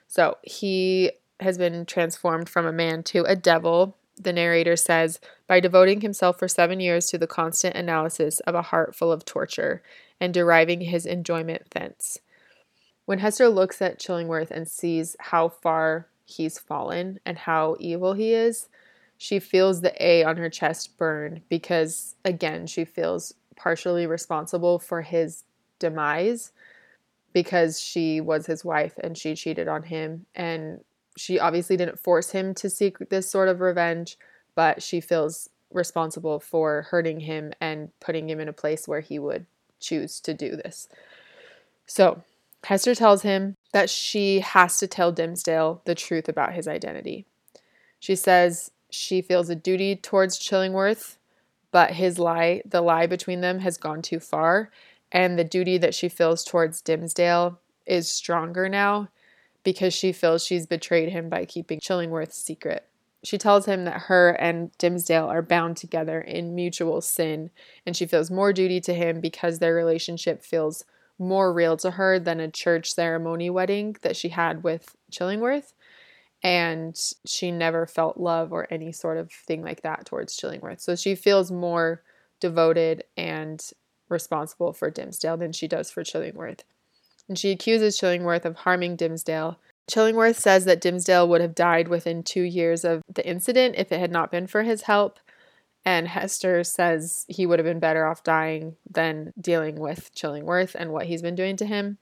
So 0.07 0.37
he 0.43 1.13
has 1.41 1.57
been 1.57 1.87
transformed 1.87 2.49
from 2.49 2.67
a 2.67 2.73
man 2.73 3.03
to 3.05 3.25
a 3.25 3.37
devil, 3.37 3.97
the 4.17 4.33
narrator 4.33 4.77
says, 4.77 5.21
by 5.47 5.61
devoting 5.61 6.01
himself 6.01 6.39
for 6.39 6.49
seven 6.49 6.81
years 6.81 7.07
to 7.07 7.19
the 7.19 7.27
constant 7.27 7.77
analysis 7.77 8.41
of 8.41 8.55
a 8.55 8.63
heart 8.63 8.95
full 8.95 9.11
of 9.11 9.25
torture 9.25 9.83
and 10.21 10.35
deriving 10.35 10.83
his 10.83 11.07
enjoyment 11.07 11.71
thence. 11.71 12.19
When 13.07 13.21
Hester 13.21 13.49
looks 13.49 13.81
at 13.81 13.99
Chillingworth 13.99 14.51
and 14.51 14.69
sees 14.69 15.17
how 15.19 15.49
far 15.49 16.07
he's 16.25 16.59
fallen 16.59 17.19
and 17.25 17.39
how 17.39 17.77
evil 17.81 18.13
he 18.13 18.35
is, 18.35 18.69
she 19.17 19.39
feels 19.39 19.81
the 19.81 19.95
A 20.05 20.23
on 20.23 20.37
her 20.37 20.51
chest 20.51 20.97
burn 20.97 21.43
because, 21.49 22.15
again, 22.25 22.67
she 22.67 22.85
feels 22.85 23.35
partially 23.57 24.07
responsible 24.07 24.79
for 24.79 25.03
his 25.03 25.45
demise 25.79 26.53
because 27.33 27.81
she 27.81 28.21
was 28.21 28.47
his 28.47 28.65
wife 28.65 28.95
and 29.03 29.17
she 29.17 29.35
cheated 29.35 29.69
on 29.69 29.85
him. 29.85 30.27
And 30.35 30.81
she 31.17 31.39
obviously 31.39 31.77
didn't 31.77 31.99
force 31.99 32.31
him 32.31 32.55
to 32.55 32.71
seek 32.71 32.99
this 33.11 33.31
sort 33.31 33.49
of 33.49 33.61
revenge, 33.61 34.19
but 34.55 34.83
she 34.83 35.01
feels 35.01 35.49
responsible 35.73 36.41
for 36.41 36.83
hurting 36.91 37.21
him 37.21 37.53
and 37.61 37.91
putting 38.01 38.29
him 38.29 38.41
in 38.41 38.49
a 38.49 38.53
place 38.53 38.89
where 38.89 39.01
he 39.01 39.19
would 39.19 39.47
choose 39.79 40.21
to 40.21 40.35
do 40.35 40.57
this. 40.57 40.89
So, 41.87 42.23
Hester 42.65 42.95
tells 42.95 43.23
him 43.23 43.57
that 43.73 43.89
she 43.89 44.41
has 44.41 44.77
to 44.79 44.87
tell 44.87 45.13
Dimmesdale 45.13 45.81
the 45.85 45.95
truth 45.95 46.29
about 46.29 46.53
his 46.53 46.69
identity. 46.69 47.25
She 47.99 48.15
says 48.15 48.71
she 48.91 49.23
feels 49.23 49.49
a 49.49 49.55
duty 49.55 49.97
towards 49.97 50.39
Chillingworth, 50.39 51.17
but 51.71 51.93
his 51.93 52.19
lie, 52.19 52.63
the 52.67 52.81
lie 52.81 53.07
between 53.07 53.41
them, 53.41 53.61
has 53.61 53.79
gone 53.79 54.03
too 54.03 54.21
far, 54.21 54.71
and 55.13 55.39
the 55.39 55.45
duty 55.45 55.79
that 55.79 55.95
she 55.95 56.09
feels 56.09 56.45
towards 56.45 56.83
Dimmesdale 56.83 57.59
is 57.87 58.09
stronger 58.09 58.69
now 58.69 59.09
because 59.63 59.93
she 59.93 60.13
feels 60.13 60.45
she's 60.45 60.67
betrayed 60.67 61.11
him 61.11 61.29
by 61.29 61.45
keeping 61.45 61.81
Chillingworth's 61.81 62.37
secret. 62.37 62.87
She 63.23 63.37
tells 63.37 63.67
him 63.67 63.85
that 63.85 64.03
her 64.03 64.31
and 64.31 64.71
Dimmesdale 64.79 65.29
are 65.29 65.43
bound 65.43 65.77
together 65.77 66.21
in 66.21 66.55
mutual 66.55 67.03
sin, 67.03 67.51
and 67.85 67.95
she 67.95 68.07
feels 68.07 68.31
more 68.31 68.53
duty 68.53 68.81
to 68.83 68.95
him 68.95 69.21
because 69.21 69.59
their 69.59 69.75
relationship 69.75 70.43
feels 70.43 70.85
more 71.19 71.53
real 71.53 71.77
to 71.77 71.93
her 71.93 72.19
than 72.19 72.41
a 72.41 72.51
church 72.51 72.95
ceremony 72.95 73.51
wedding 73.51 73.95
that 74.01 74.17
she 74.17 74.31
had 74.31 74.65
with 74.65 74.97
Chillingworth. 75.13 75.75
And 76.43 76.99
she 77.27 77.51
never 77.51 77.87
felt 77.87 78.17
love 78.17 78.51
or 78.53 78.67
any 78.71 78.93
sort 78.93 79.19
of 79.19 79.31
thing 79.31 79.63
like 79.63 79.83
that 79.83 80.07
towards 80.07 80.39
Chillingworth. 80.39 80.81
So 80.81 80.97
she 80.97 81.15
feels 81.15 81.53
more 81.53 82.03
devoted 82.41 83.05
and 83.19 83.63
responsible 84.11 84.73
for 84.73 84.91
Dimmesdale 84.91 85.39
than 85.39 85.53
she 85.53 85.69
does 85.69 85.91
for 85.91 86.03
Chillingworth. 86.03 86.61
And 87.29 87.39
she 87.39 87.51
accuses 87.51 87.99
Chillingworth 87.99 88.45
of 88.45 88.57
harming 88.57 88.97
Dimmesdale. 88.97 89.57
Chillingworth 89.91 90.37
says 90.37 90.65
that 90.65 90.81
Dimmesdale 90.81 91.29
would 91.29 91.41
have 91.41 91.55
died 91.55 91.89
within 91.89 92.23
two 92.23 92.43
years 92.43 92.85
of 92.85 93.03
the 93.13 93.27
incident 93.27 93.75
if 93.79 93.91
it 93.93 94.01
had 94.01 94.13
not 94.13 94.31
been 94.31 94.47
for 94.47 94.63
his 94.63 94.83
help. 94.83 95.19
And 95.85 96.09
Hester 96.09 96.63
says 96.63 97.25
he 97.29 97.47
would 97.47 97.59
have 97.59 97.67
been 97.67 97.81
better 97.81 98.07
off 98.07 98.23
dying 98.23 98.77
than 98.89 99.33
dealing 99.41 99.77
with 99.77 100.15
Chillingworth 100.15 100.75
and 100.75 100.93
what 100.93 101.07
he's 101.07 101.23
been 101.23 101.35
doing 101.35 101.57
to 101.57 101.67
him. 101.67 101.99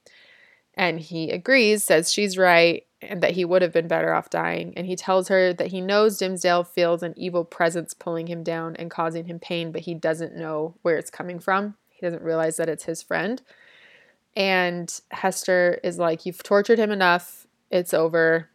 And 0.75 1.01
he 1.01 1.31
agrees, 1.31 1.85
says 1.85 2.13
she's 2.13 2.39
right, 2.39 2.85
and 3.01 3.23
that 3.23 3.33
he 3.33 3.45
would 3.45 3.63
have 3.63 3.73
been 3.73 3.89
better 3.89 4.13
off 4.13 4.31
dying. 4.31 4.73
And 4.77 4.87
he 4.87 4.97
tells 4.97 5.29
her 5.29 5.53
that 5.53 5.69
he 5.69 5.81
knows 5.81 6.19
Dimmesdale 6.19 6.67
feels 6.67 7.03
an 7.03 7.15
evil 7.17 7.45
presence 7.45 7.95
pulling 7.95 8.27
him 8.27 8.43
down 8.43 8.77
and 8.77 8.91
causing 8.91 9.27
him 9.27 9.39
pain, 9.39 9.73
but 9.73 9.83
he 9.83 9.95
doesn't 9.95 10.37
know 10.37 10.75
where 10.83 10.97
it's 10.97 11.11
coming 11.11 11.39
from. 11.39 11.75
He 11.99 12.07
doesn't 12.07 12.23
realize 12.23 12.57
that 12.57 12.69
it's 12.69 12.85
his 12.85 13.03
friend. 13.03 13.43
And 14.37 15.01
Hester 15.11 15.81
is 15.83 15.99
like, 15.99 16.25
You've 16.25 16.43
tortured 16.43 16.79
him 16.79 16.91
enough. 16.91 17.47
It's 17.71 17.93
over. 17.93 18.49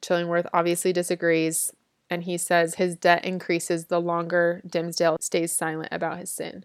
Chillingworth 0.00 0.46
obviously 0.52 0.92
disagrees. 0.92 1.72
And 2.08 2.22
he 2.22 2.38
says 2.38 2.76
his 2.76 2.96
debt 2.96 3.24
increases 3.24 3.86
the 3.86 4.00
longer 4.00 4.62
Dimmesdale 4.66 5.18
stays 5.20 5.52
silent 5.52 5.88
about 5.90 6.18
his 6.18 6.30
sin. 6.30 6.64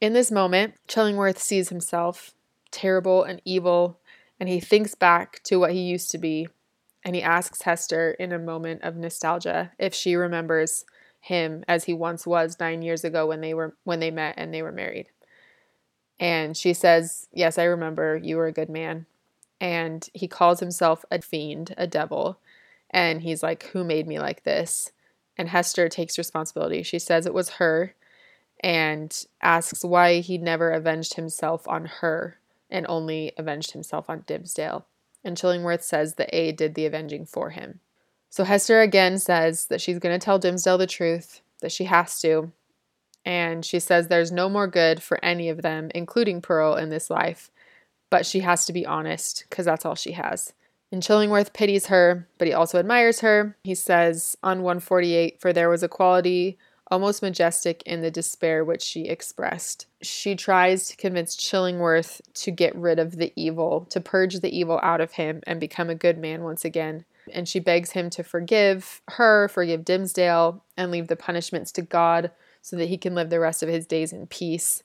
In 0.00 0.12
this 0.12 0.30
moment, 0.30 0.74
Chillingworth 0.88 1.38
sees 1.38 1.70
himself 1.70 2.34
terrible 2.70 3.24
and 3.24 3.42
evil, 3.44 3.98
and 4.38 4.48
he 4.48 4.60
thinks 4.60 4.94
back 4.94 5.42
to 5.44 5.56
what 5.56 5.72
he 5.72 5.80
used 5.80 6.10
to 6.12 6.18
be. 6.18 6.48
And 7.04 7.14
he 7.14 7.22
asks 7.22 7.62
Hester 7.62 8.12
in 8.12 8.32
a 8.32 8.38
moment 8.38 8.82
of 8.82 8.96
nostalgia 8.96 9.72
if 9.78 9.94
she 9.94 10.14
remembers 10.16 10.84
him 11.20 11.64
as 11.66 11.84
he 11.84 11.92
once 11.92 12.26
was 12.26 12.58
nine 12.60 12.82
years 12.82 13.04
ago 13.04 13.26
when 13.26 13.40
they 13.40 13.54
were 13.54 13.76
when 13.84 14.00
they 14.00 14.10
met 14.10 14.34
and 14.36 14.54
they 14.54 14.62
were 14.62 14.72
married. 14.72 15.08
And 16.18 16.56
she 16.56 16.72
says, 16.72 17.28
Yes, 17.32 17.58
I 17.58 17.64
remember 17.64 18.16
you 18.16 18.36
were 18.36 18.46
a 18.46 18.52
good 18.52 18.70
man. 18.70 19.06
And 19.60 20.08
he 20.14 20.28
calls 20.28 20.60
himself 20.60 21.04
a 21.10 21.20
fiend, 21.20 21.74
a 21.76 21.86
devil. 21.86 22.38
And 22.90 23.22
he's 23.22 23.42
like, 23.42 23.64
Who 23.72 23.84
made 23.84 24.06
me 24.06 24.18
like 24.18 24.44
this? 24.44 24.92
And 25.36 25.48
Hester 25.48 25.88
takes 25.88 26.18
responsibility. 26.18 26.82
She 26.82 26.98
says 26.98 27.26
it 27.26 27.34
was 27.34 27.50
her 27.50 27.94
and 28.60 29.26
asks 29.42 29.84
why 29.84 30.20
he 30.20 30.38
never 30.38 30.70
avenged 30.70 31.14
himself 31.14 31.68
on 31.68 31.84
her 32.00 32.38
and 32.70 32.86
only 32.88 33.32
avenged 33.36 33.72
himself 33.72 34.08
on 34.08 34.22
Dimmesdale. 34.22 34.84
And 35.22 35.36
Chillingworth 35.36 35.82
says 35.82 36.14
that 36.14 36.34
A 36.34 36.52
did 36.52 36.74
the 36.74 36.86
avenging 36.86 37.26
for 37.26 37.50
him. 37.50 37.80
So 38.30 38.44
Hester 38.44 38.80
again 38.80 39.18
says 39.18 39.66
that 39.66 39.80
she's 39.80 39.98
going 39.98 40.18
to 40.18 40.24
tell 40.24 40.38
Dimmesdale 40.38 40.78
the 40.78 40.86
truth, 40.86 41.40
that 41.60 41.72
she 41.72 41.84
has 41.84 42.20
to, 42.22 42.52
and 43.26 43.64
she 43.64 43.80
says 43.80 44.06
there's 44.06 44.30
no 44.30 44.48
more 44.48 44.68
good 44.68 45.02
for 45.02 45.22
any 45.22 45.48
of 45.48 45.62
them, 45.62 45.90
including 45.94 46.40
Pearl, 46.40 46.76
in 46.76 46.90
this 46.90 47.10
life. 47.10 47.50
But 48.08 48.24
she 48.24 48.40
has 48.40 48.64
to 48.66 48.72
be 48.72 48.86
honest, 48.86 49.44
because 49.50 49.64
that's 49.64 49.84
all 49.84 49.96
she 49.96 50.12
has. 50.12 50.52
And 50.92 51.02
Chillingworth 51.02 51.52
pities 51.52 51.86
her, 51.86 52.28
but 52.38 52.46
he 52.46 52.54
also 52.54 52.78
admires 52.78 53.20
her. 53.20 53.56
He 53.64 53.74
says 53.74 54.36
on 54.44 54.62
148 54.62 55.40
For 55.40 55.52
there 55.52 55.68
was 55.68 55.82
a 55.82 55.88
quality 55.88 56.56
almost 56.88 57.20
majestic 57.20 57.82
in 57.82 58.00
the 58.00 58.12
despair 58.12 58.64
which 58.64 58.82
she 58.82 59.08
expressed. 59.08 59.86
She 60.02 60.36
tries 60.36 60.86
to 60.86 60.96
convince 60.96 61.36
Chillingworth 61.36 62.20
to 62.34 62.52
get 62.52 62.76
rid 62.76 63.00
of 63.00 63.16
the 63.16 63.32
evil, 63.34 63.88
to 63.90 64.00
purge 64.00 64.38
the 64.38 64.56
evil 64.56 64.78
out 64.84 65.00
of 65.00 65.12
him 65.12 65.42
and 65.48 65.58
become 65.58 65.90
a 65.90 65.96
good 65.96 66.16
man 66.16 66.44
once 66.44 66.64
again. 66.64 67.04
And 67.34 67.48
she 67.48 67.58
begs 67.58 67.90
him 67.90 68.08
to 68.10 68.22
forgive 68.22 69.02
her, 69.08 69.48
forgive 69.48 69.84
Dimmesdale, 69.84 70.60
and 70.76 70.92
leave 70.92 71.08
the 71.08 71.16
punishments 71.16 71.72
to 71.72 71.82
God 71.82 72.30
so 72.66 72.74
that 72.74 72.88
he 72.88 72.98
can 72.98 73.14
live 73.14 73.30
the 73.30 73.38
rest 73.38 73.62
of 73.62 73.68
his 73.68 73.86
days 73.86 74.12
in 74.12 74.26
peace. 74.26 74.82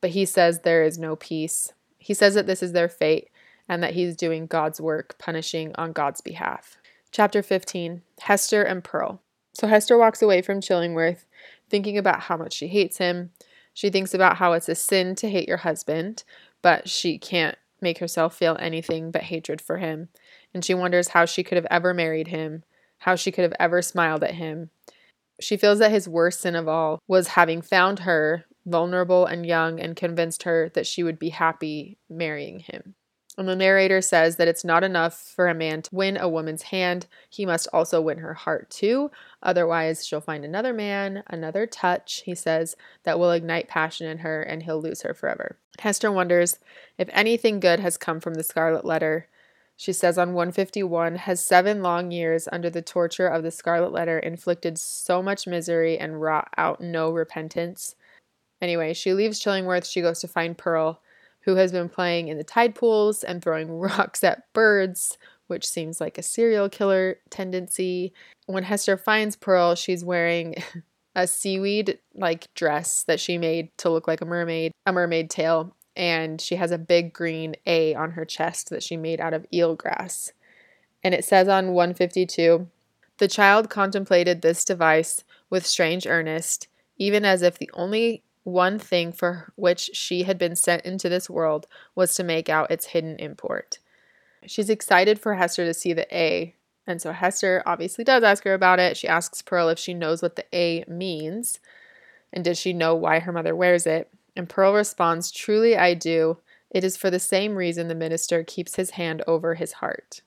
But 0.00 0.10
he 0.10 0.24
says 0.24 0.60
there 0.60 0.84
is 0.84 0.96
no 0.96 1.16
peace. 1.16 1.72
He 1.98 2.14
says 2.14 2.34
that 2.34 2.46
this 2.46 2.62
is 2.62 2.70
their 2.70 2.88
fate 2.88 3.30
and 3.68 3.82
that 3.82 3.94
he's 3.94 4.14
doing 4.14 4.46
God's 4.46 4.80
work, 4.80 5.18
punishing 5.18 5.74
on 5.74 5.90
God's 5.90 6.20
behalf. 6.20 6.76
Chapter 7.10 7.42
15 7.42 8.02
Hester 8.20 8.62
and 8.62 8.84
Pearl. 8.84 9.20
So 9.54 9.66
Hester 9.66 9.98
walks 9.98 10.22
away 10.22 10.40
from 10.40 10.60
Chillingworth, 10.60 11.24
thinking 11.68 11.98
about 11.98 12.20
how 12.20 12.36
much 12.36 12.52
she 12.52 12.68
hates 12.68 12.98
him. 12.98 13.32
She 13.74 13.90
thinks 13.90 14.14
about 14.14 14.36
how 14.36 14.52
it's 14.52 14.68
a 14.68 14.76
sin 14.76 15.16
to 15.16 15.28
hate 15.28 15.48
your 15.48 15.56
husband, 15.56 16.22
but 16.62 16.88
she 16.88 17.18
can't 17.18 17.58
make 17.80 17.98
herself 17.98 18.36
feel 18.36 18.56
anything 18.60 19.10
but 19.10 19.22
hatred 19.22 19.60
for 19.60 19.78
him. 19.78 20.10
And 20.54 20.64
she 20.64 20.74
wonders 20.74 21.08
how 21.08 21.24
she 21.24 21.42
could 21.42 21.56
have 21.56 21.66
ever 21.72 21.92
married 21.92 22.28
him, 22.28 22.62
how 22.98 23.16
she 23.16 23.32
could 23.32 23.42
have 23.42 23.54
ever 23.58 23.82
smiled 23.82 24.22
at 24.22 24.34
him, 24.34 24.70
she 25.40 25.56
feels 25.56 25.78
that 25.78 25.90
his 25.90 26.08
worst 26.08 26.40
sin 26.40 26.56
of 26.56 26.68
all 26.68 27.00
was 27.06 27.28
having 27.28 27.62
found 27.62 28.00
her 28.00 28.44
vulnerable 28.64 29.26
and 29.26 29.46
young 29.46 29.78
and 29.78 29.96
convinced 29.96 30.42
her 30.42 30.70
that 30.74 30.86
she 30.86 31.02
would 31.02 31.18
be 31.18 31.28
happy 31.28 31.98
marrying 32.08 32.60
him. 32.60 32.94
And 33.38 33.46
the 33.46 33.54
narrator 33.54 34.00
says 34.00 34.36
that 34.36 34.48
it's 34.48 34.64
not 34.64 34.82
enough 34.82 35.18
for 35.34 35.46
a 35.48 35.54
man 35.54 35.82
to 35.82 35.94
win 35.94 36.16
a 36.16 36.28
woman's 36.28 36.62
hand, 36.62 37.06
he 37.28 37.44
must 37.44 37.68
also 37.70 38.00
win 38.00 38.18
her 38.18 38.32
heart 38.32 38.70
too. 38.70 39.10
Otherwise, 39.42 40.06
she'll 40.06 40.22
find 40.22 40.44
another 40.44 40.72
man, 40.72 41.22
another 41.26 41.66
touch, 41.66 42.22
he 42.24 42.34
says, 42.34 42.76
that 43.04 43.18
will 43.18 43.32
ignite 43.32 43.68
passion 43.68 44.06
in 44.06 44.18
her 44.18 44.40
and 44.40 44.62
he'll 44.62 44.80
lose 44.80 45.02
her 45.02 45.12
forever. 45.12 45.58
Hester 45.78 46.10
wonders 46.10 46.58
if 46.96 47.10
anything 47.12 47.60
good 47.60 47.80
has 47.80 47.98
come 47.98 48.20
from 48.20 48.34
the 48.34 48.42
Scarlet 48.42 48.86
Letter 48.86 49.28
she 49.76 49.92
says 49.92 50.16
on 50.16 50.32
151 50.32 51.16
has 51.16 51.44
seven 51.44 51.82
long 51.82 52.10
years 52.10 52.48
under 52.50 52.70
the 52.70 52.80
torture 52.80 53.28
of 53.28 53.42
the 53.42 53.50
scarlet 53.50 53.92
letter 53.92 54.18
inflicted 54.18 54.78
so 54.78 55.22
much 55.22 55.46
misery 55.46 55.98
and 55.98 56.20
wrought 56.20 56.48
out 56.56 56.80
no 56.80 57.10
repentance. 57.10 57.94
Anyway, 58.62 58.94
she 58.94 59.12
leaves 59.12 59.38
Chillingworth. 59.38 59.90
She 59.90 60.00
goes 60.00 60.20
to 60.20 60.28
find 60.28 60.56
Pearl, 60.56 61.02
who 61.40 61.56
has 61.56 61.72
been 61.72 61.90
playing 61.90 62.28
in 62.28 62.38
the 62.38 62.44
tide 62.44 62.74
pools 62.74 63.22
and 63.22 63.42
throwing 63.42 63.70
rocks 63.78 64.24
at 64.24 64.50
birds, 64.54 65.18
which 65.46 65.66
seems 65.66 66.00
like 66.00 66.16
a 66.16 66.22
serial 66.22 66.70
killer 66.70 67.18
tendency. 67.28 68.14
When 68.46 68.64
Hester 68.64 68.96
finds 68.96 69.36
Pearl, 69.36 69.74
she's 69.74 70.02
wearing 70.02 70.54
a 71.14 71.26
seaweed 71.26 71.98
like 72.14 72.52
dress 72.54 73.04
that 73.04 73.20
she 73.20 73.36
made 73.36 73.76
to 73.78 73.90
look 73.90 74.08
like 74.08 74.22
a 74.22 74.26
mermaid, 74.26 74.72
a 74.86 74.92
mermaid 74.92 75.28
tail, 75.28 75.75
and 75.96 76.40
she 76.40 76.56
has 76.56 76.70
a 76.70 76.78
big 76.78 77.12
green 77.12 77.56
A 77.66 77.94
on 77.94 78.12
her 78.12 78.24
chest 78.24 78.70
that 78.70 78.82
she 78.82 78.96
made 78.96 79.20
out 79.20 79.34
of 79.34 79.46
eelgrass. 79.52 80.32
And 81.02 81.14
it 81.14 81.24
says 81.24 81.48
on 81.48 81.72
152 81.72 82.68
The 83.18 83.28
child 83.28 83.70
contemplated 83.70 84.42
this 84.42 84.64
device 84.64 85.24
with 85.48 85.66
strange 85.66 86.06
earnest, 86.06 86.68
even 86.98 87.24
as 87.24 87.42
if 87.42 87.58
the 87.58 87.70
only 87.74 88.22
one 88.44 88.78
thing 88.78 89.12
for 89.12 89.52
which 89.56 89.90
she 89.92 90.22
had 90.22 90.38
been 90.38 90.54
sent 90.54 90.84
into 90.84 91.08
this 91.08 91.28
world 91.28 91.66
was 91.94 92.14
to 92.14 92.22
make 92.22 92.48
out 92.48 92.70
its 92.70 92.86
hidden 92.86 93.16
import. 93.16 93.80
She's 94.46 94.70
excited 94.70 95.18
for 95.18 95.34
Hester 95.34 95.64
to 95.64 95.74
see 95.74 95.92
the 95.92 96.06
A, 96.16 96.54
and 96.86 97.02
so 97.02 97.10
Hester 97.10 97.62
obviously 97.66 98.04
does 98.04 98.22
ask 98.22 98.44
her 98.44 98.54
about 98.54 98.78
it. 98.78 98.96
She 98.96 99.08
asks 99.08 99.42
Pearl 99.42 99.68
if 99.68 99.78
she 99.78 99.94
knows 99.94 100.22
what 100.22 100.36
the 100.36 100.44
A 100.52 100.84
means, 100.86 101.58
and 102.32 102.44
does 102.44 102.58
she 102.58 102.72
know 102.72 102.94
why 102.94 103.18
her 103.18 103.32
mother 103.32 103.56
wears 103.56 103.86
it? 103.86 104.08
And 104.36 104.48
Pearl 104.48 104.74
responds, 104.74 105.30
Truly 105.30 105.76
I 105.76 105.94
do. 105.94 106.38
It 106.70 106.84
is 106.84 106.96
for 106.96 107.10
the 107.10 107.18
same 107.18 107.56
reason 107.56 107.88
the 107.88 107.94
minister 107.94 108.44
keeps 108.44 108.76
his 108.76 108.90
hand 108.90 109.22
over 109.26 109.54
his 109.54 109.74
heart. 109.74 110.20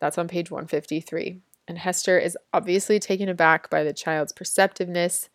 That's 0.00 0.18
on 0.18 0.28
page 0.28 0.50
153. 0.50 1.40
And 1.68 1.78
Hester 1.78 2.18
is 2.18 2.38
obviously 2.52 2.98
taken 2.98 3.28
aback 3.28 3.68
by 3.68 3.82
the 3.82 3.92
child's 3.92 4.32
perceptiveness, 4.32 5.28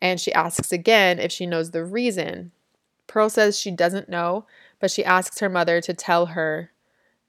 and 0.00 0.18
she 0.20 0.32
asks 0.32 0.72
again 0.72 1.18
if 1.18 1.30
she 1.30 1.46
knows 1.46 1.70
the 1.70 1.84
reason. 1.84 2.52
Pearl 3.06 3.28
says 3.28 3.58
she 3.58 3.70
doesn't 3.70 4.08
know, 4.08 4.46
but 4.80 4.90
she 4.90 5.04
asks 5.04 5.40
her 5.40 5.48
mother 5.48 5.80
to 5.80 5.94
tell 5.94 6.26
her. 6.26 6.70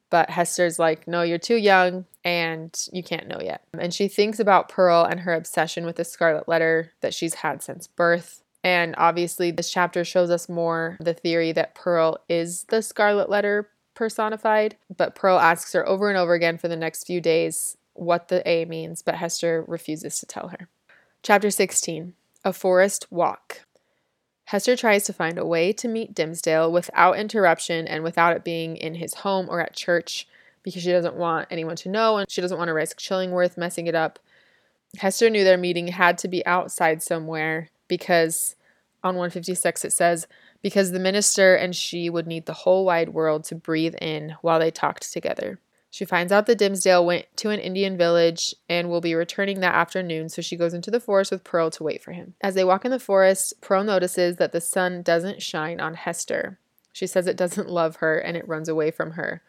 But 0.10 0.30
Hester's 0.30 0.80
like, 0.80 1.08
No, 1.08 1.22
you're 1.22 1.38
too 1.38 1.56
young 1.56 2.06
and 2.24 2.76
you 2.92 3.04
can't 3.04 3.28
know 3.28 3.40
yet. 3.42 3.64
And 3.78 3.94
she 3.94 4.08
thinks 4.08 4.40
about 4.40 4.70
Pearl 4.70 5.04
and 5.04 5.22
her 5.22 5.34
obsession 5.34 5.86
with 5.86 5.98
the 5.98 6.06
scarlet 6.06 6.48
letter 6.48 6.94
that 7.02 7.14
she's 7.14 7.36
had 7.36 7.62
since 7.62 7.88
birth. 7.88 8.42
And 8.64 8.94
obviously, 8.98 9.52
this 9.52 9.72
chapter 9.72 10.04
shows 10.04 10.30
us 10.30 10.50
more 10.50 10.98
the 11.00 11.14
theory 11.14 11.52
that 11.54 11.76
Pearl 11.76 12.20
is 12.28 12.66
the 12.66 12.82
scarlet 12.82 13.30
letter 13.30 13.70
personified. 13.94 14.76
But 14.96 15.16
Pearl 15.16 15.40
asks 15.40 15.74
her 15.74 15.88
over 15.88 16.10
and 16.10 16.18
over 16.18 16.34
again 16.34 16.58
for 16.58 16.68
the 16.68 16.76
next 16.76 17.06
few 17.06 17.22
days 17.22 17.78
what 17.94 18.28
the 18.28 18.48
A 18.48 18.66
means, 18.66 19.02
but 19.02 19.16
Hester 19.16 19.64
refuses 19.68 20.20
to 20.20 20.26
tell 20.26 20.50
her. 20.50 20.68
Chapter 21.24 21.50
16 21.50 22.14
A 22.44 22.54
Forest 22.54 23.08
Walk. 23.10 23.62
Hester 24.46 24.76
tries 24.76 25.04
to 25.04 25.14
find 25.14 25.38
a 25.38 25.46
way 25.46 25.72
to 25.74 25.88
meet 25.88 26.16
Dimmesdale 26.16 26.72
without 26.72 27.20
interruption 27.20 27.88
and 27.88 28.04
without 28.04 28.36
it 28.36 28.44
being 28.44 28.78
in 28.78 28.96
his 28.96 29.14
home 29.16 29.48
or 29.50 29.62
at 29.62 29.76
church 29.76 30.28
because 30.64 30.82
she 30.82 30.92
doesn't 30.92 31.16
want 31.16 31.48
anyone 31.52 31.76
to 31.76 31.90
know 31.90 32.18
and 32.18 32.30
she 32.30 32.42
doesn't 32.42 32.58
want 32.58 32.68
to 32.70 32.74
risk 32.74 33.00
Chillingworth 33.00 33.58
messing 33.58 33.88
it 33.88 33.96
up. 33.96 34.18
Hester 34.98 35.30
knew 35.30 35.44
their 35.44 35.58
meeting 35.58 35.90
had 35.90 36.18
to 36.20 36.28
be 36.28 36.44
outside 36.46 37.04
somewhere 37.04 37.70
because 37.90 38.56
on 39.04 39.16
156 39.16 39.84
it 39.84 39.92
says, 39.92 40.28
because 40.62 40.92
the 40.92 41.00
minister 41.00 41.56
and 41.56 41.76
she 41.76 42.10
would 42.10 42.28
need 42.28 42.46
the 42.46 42.54
whole 42.54 42.86
wide 42.86 43.10
world 43.10 43.44
to 43.46 43.56
breathe 43.56 43.96
in 44.02 44.36
while 44.42 44.60
they 44.60 44.72
talked 44.72 45.12
together. 45.12 45.60
She 45.92 46.06
finds 46.06 46.32
out 46.32 46.46
that 46.46 46.60
Dimmesdale 46.60 47.06
went 47.06 47.26
to 47.38 47.50
an 47.50 47.60
Indian 47.60 47.98
village 47.98 48.54
and 48.68 48.90
will 48.90 49.02
be 49.02 49.16
returning 49.16 49.60
that 49.60 49.74
afternoon, 49.74 50.30
so 50.30 50.42
she 50.42 50.56
goes 50.56 50.74
into 50.74 50.92
the 50.92 51.00
forest 51.00 51.32
with 51.32 51.44
Pearl 51.44 51.72
to 51.72 51.84
wait 51.84 52.04
for 52.04 52.12
him. 52.12 52.36
As 52.42 52.54
they 52.54 52.64
walk 52.64 52.86
in 52.86 52.92
the 52.92 53.00
forest, 53.00 53.54
Pearl 53.62 53.84
notices 53.84 54.36
that 54.36 54.52
the 54.52 54.62
sun 54.62 55.02
doesn't 55.02 55.42
shine 55.42 55.80
on 55.80 55.96
Hester. 55.96 56.60
She 56.94 57.08
says 57.08 57.26
it 57.26 57.38
doesn't 57.38 57.70
love 57.70 57.98
her 57.98 58.20
and 58.20 58.38
it 58.38 58.48
runs 58.48 58.70
away 58.70 58.92
from 58.92 59.12
her. 59.12 59.42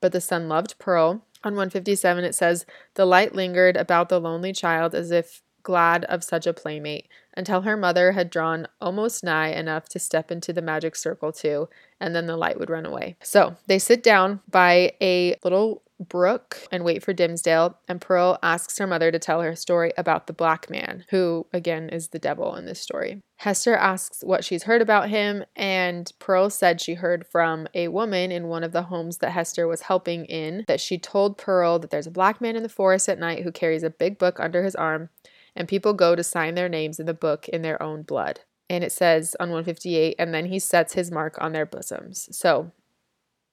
But 0.00 0.12
the 0.12 0.20
sun 0.20 0.48
loved 0.48 0.78
Pearl. 0.78 1.24
On 1.44 1.54
157, 1.54 2.22
it 2.22 2.34
says, 2.36 2.64
The 2.94 3.04
light 3.04 3.34
lingered 3.34 3.76
about 3.76 4.08
the 4.08 4.20
lonely 4.20 4.52
child 4.52 4.94
as 4.94 5.10
if 5.10 5.42
glad 5.64 6.04
of 6.04 6.22
such 6.22 6.46
a 6.46 6.52
playmate, 6.52 7.08
until 7.34 7.62
her 7.62 7.76
mother 7.76 8.12
had 8.12 8.30
drawn 8.30 8.66
almost 8.80 9.24
nigh 9.24 9.48
enough 9.48 9.88
to 9.90 9.98
step 9.98 10.30
into 10.30 10.52
the 10.52 10.62
magic 10.62 10.96
circle 10.96 11.32
too, 11.32 11.68
and 12.00 12.14
then 12.14 12.26
the 12.26 12.36
light 12.36 12.58
would 12.58 12.70
run 12.70 12.86
away. 12.86 13.16
So 13.22 13.56
they 13.66 13.78
sit 13.78 14.02
down 14.02 14.40
by 14.50 14.92
a 15.00 15.36
little 15.44 15.82
brook 16.08 16.58
and 16.70 16.84
wait 16.84 17.02
for 17.02 17.14
Dimmesdale, 17.14 17.76
and 17.88 18.00
Pearl 18.00 18.38
asks 18.42 18.78
her 18.78 18.86
mother 18.86 19.10
to 19.10 19.18
tell 19.18 19.40
her 19.40 19.54
story 19.54 19.92
about 19.96 20.26
the 20.26 20.32
black 20.32 20.68
man, 20.68 21.04
who 21.10 21.46
again 21.52 21.88
is 21.88 22.08
the 22.08 22.18
devil 22.18 22.54
in 22.56 22.66
this 22.66 22.80
story. 22.80 23.20
Hester 23.36 23.74
asks 23.74 24.22
what 24.22 24.44
she's 24.44 24.64
heard 24.64 24.82
about 24.82 25.08
him, 25.08 25.44
and 25.56 26.12
Pearl 26.18 26.48
said 26.48 26.80
she 26.80 26.94
heard 26.94 27.26
from 27.26 27.66
a 27.74 27.88
woman 27.88 28.30
in 28.30 28.48
one 28.48 28.62
of 28.62 28.72
the 28.72 28.82
homes 28.82 29.18
that 29.18 29.30
Hester 29.30 29.66
was 29.66 29.82
helping 29.82 30.24
in 30.26 30.64
that 30.68 30.80
she 30.80 30.96
told 30.96 31.38
Pearl 31.38 31.78
that 31.80 31.90
there's 31.90 32.06
a 32.06 32.12
black 32.12 32.40
man 32.40 32.56
in 32.56 32.62
the 32.62 32.68
forest 32.68 33.08
at 33.08 33.18
night 33.18 33.42
who 33.42 33.50
carries 33.50 33.82
a 33.82 33.90
big 33.90 34.18
book 34.18 34.38
under 34.38 34.62
his 34.62 34.76
arm 34.76 35.08
and 35.54 35.68
people 35.68 35.92
go 35.92 36.14
to 36.14 36.22
sign 36.22 36.54
their 36.54 36.68
names 36.68 36.98
in 36.98 37.06
the 37.06 37.14
book 37.14 37.48
in 37.48 37.62
their 37.62 37.82
own 37.82 38.02
blood. 38.02 38.40
And 38.70 38.82
it 38.82 38.92
says 38.92 39.36
on 39.38 39.50
158, 39.50 40.16
and 40.18 40.32
then 40.32 40.46
he 40.46 40.58
sets 40.58 40.94
his 40.94 41.10
mark 41.10 41.36
on 41.40 41.52
their 41.52 41.66
bosoms. 41.66 42.28
So 42.36 42.72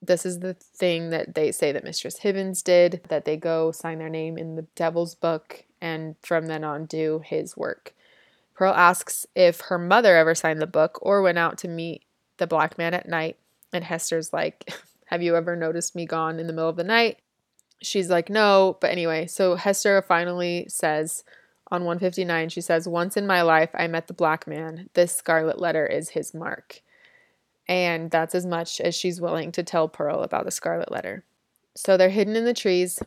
this 0.01 0.25
is 0.25 0.39
the 0.39 0.53
thing 0.53 1.09
that 1.09 1.35
they 1.35 1.51
say 1.51 1.71
that 1.71 1.83
Mistress 1.83 2.19
Hibbins 2.19 2.63
did, 2.63 3.01
that 3.09 3.25
they 3.25 3.35
go 3.35 3.71
sign 3.71 3.99
their 3.99 4.09
name 4.09 4.37
in 4.37 4.55
the 4.55 4.67
devil's 4.75 5.15
book 5.15 5.65
and 5.81 6.15
from 6.21 6.47
then 6.47 6.63
on 6.63 6.85
do 6.85 7.21
his 7.25 7.57
work. 7.57 7.93
Pearl 8.55 8.73
asks 8.73 9.25
if 9.35 9.61
her 9.61 9.77
mother 9.77 10.15
ever 10.15 10.35
signed 10.35 10.61
the 10.61 10.67
book 10.67 10.99
or 11.01 11.21
went 11.21 11.37
out 11.37 11.57
to 11.59 11.67
meet 11.67 12.03
the 12.37 12.47
black 12.47 12.77
man 12.77 12.93
at 12.93 13.07
night. 13.07 13.37
And 13.71 13.83
Hester's 13.83 14.33
like, 14.33 14.69
Have 15.05 15.23
you 15.23 15.35
ever 15.35 15.55
noticed 15.55 15.95
me 15.95 16.05
gone 16.05 16.39
in 16.39 16.47
the 16.47 16.53
middle 16.53 16.69
of 16.69 16.75
the 16.75 16.83
night? 16.83 17.19
She's 17.81 18.09
like, 18.09 18.29
No. 18.29 18.77
But 18.81 18.91
anyway, 18.91 19.27
so 19.27 19.55
Hester 19.55 20.01
finally 20.01 20.65
says, 20.69 21.23
on 21.71 21.83
159, 21.83 22.49
she 22.49 22.61
says, 22.61 22.87
Once 22.87 23.15
in 23.15 23.27
my 23.27 23.41
life, 23.41 23.69
I 23.73 23.87
met 23.87 24.07
the 24.07 24.13
black 24.13 24.47
man. 24.47 24.89
This 24.93 25.15
scarlet 25.15 25.59
letter 25.59 25.85
is 25.85 26.09
his 26.09 26.33
mark. 26.33 26.81
And 27.67 28.09
that's 28.09 28.33
as 28.33 28.45
much 28.45 28.81
as 28.81 28.95
she's 28.95 29.21
willing 29.21 29.51
to 29.51 29.63
tell 29.63 29.87
Pearl 29.87 30.23
about 30.23 30.45
the 30.45 30.51
scarlet 30.51 30.91
letter. 30.91 31.23
So 31.75 31.95
they're 31.95 32.09
hidden 32.09 32.35
in 32.35 32.45
the 32.45 32.53
trees 32.53 32.99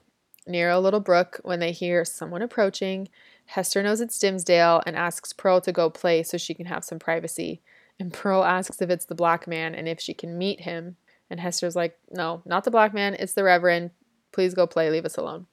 near 0.46 0.70
a 0.70 0.79
little 0.79 1.01
brook 1.01 1.40
when 1.42 1.59
they 1.59 1.72
hear 1.72 2.05
someone 2.05 2.42
approaching. 2.42 3.09
Hester 3.46 3.83
knows 3.83 4.01
it's 4.01 4.18
Dimmesdale 4.18 4.83
and 4.87 4.96
asks 4.96 5.33
Pearl 5.33 5.61
to 5.62 5.72
go 5.72 5.90
play 5.90 6.22
so 6.22 6.38
she 6.38 6.55
can 6.55 6.66
have 6.66 6.85
some 6.85 6.98
privacy. 6.98 7.61
And 7.98 8.12
Pearl 8.12 8.44
asks 8.44 8.81
if 8.81 8.90
it's 8.90 9.05
the 9.05 9.14
black 9.14 9.46
man 9.46 9.75
and 9.75 9.88
if 9.88 10.01
she 10.01 10.14
can 10.14 10.38
meet 10.38 10.61
him. 10.61 10.96
And 11.29 11.40
Hester's 11.40 11.77
like, 11.77 11.98
No, 12.11 12.42
not 12.44 12.64
the 12.64 12.70
black 12.70 12.94
man, 12.94 13.14
it's 13.18 13.35
the 13.35 13.44
Reverend. 13.44 13.90
Please 14.33 14.55
go 14.55 14.66
play, 14.66 14.90
leave 14.90 15.05
us 15.05 15.16
alone. 15.16 15.46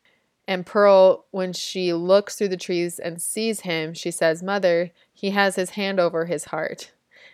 And 0.50 0.66
Pearl, 0.66 1.28
when 1.30 1.54
she 1.54 1.94
looks 1.94 2.36
through 2.36 2.48
the 2.48 2.58
trees 2.58 2.98
and 2.98 3.22
sees 3.22 3.60
him, 3.60 3.94
she 3.94 4.10
says, 4.10 4.42
Mother, 4.42 4.90
he 5.14 5.30
has 5.30 5.56
his 5.56 5.70
hand 5.72 6.00
over 6.00 6.26
his 6.26 6.46
heart. 6.46 6.92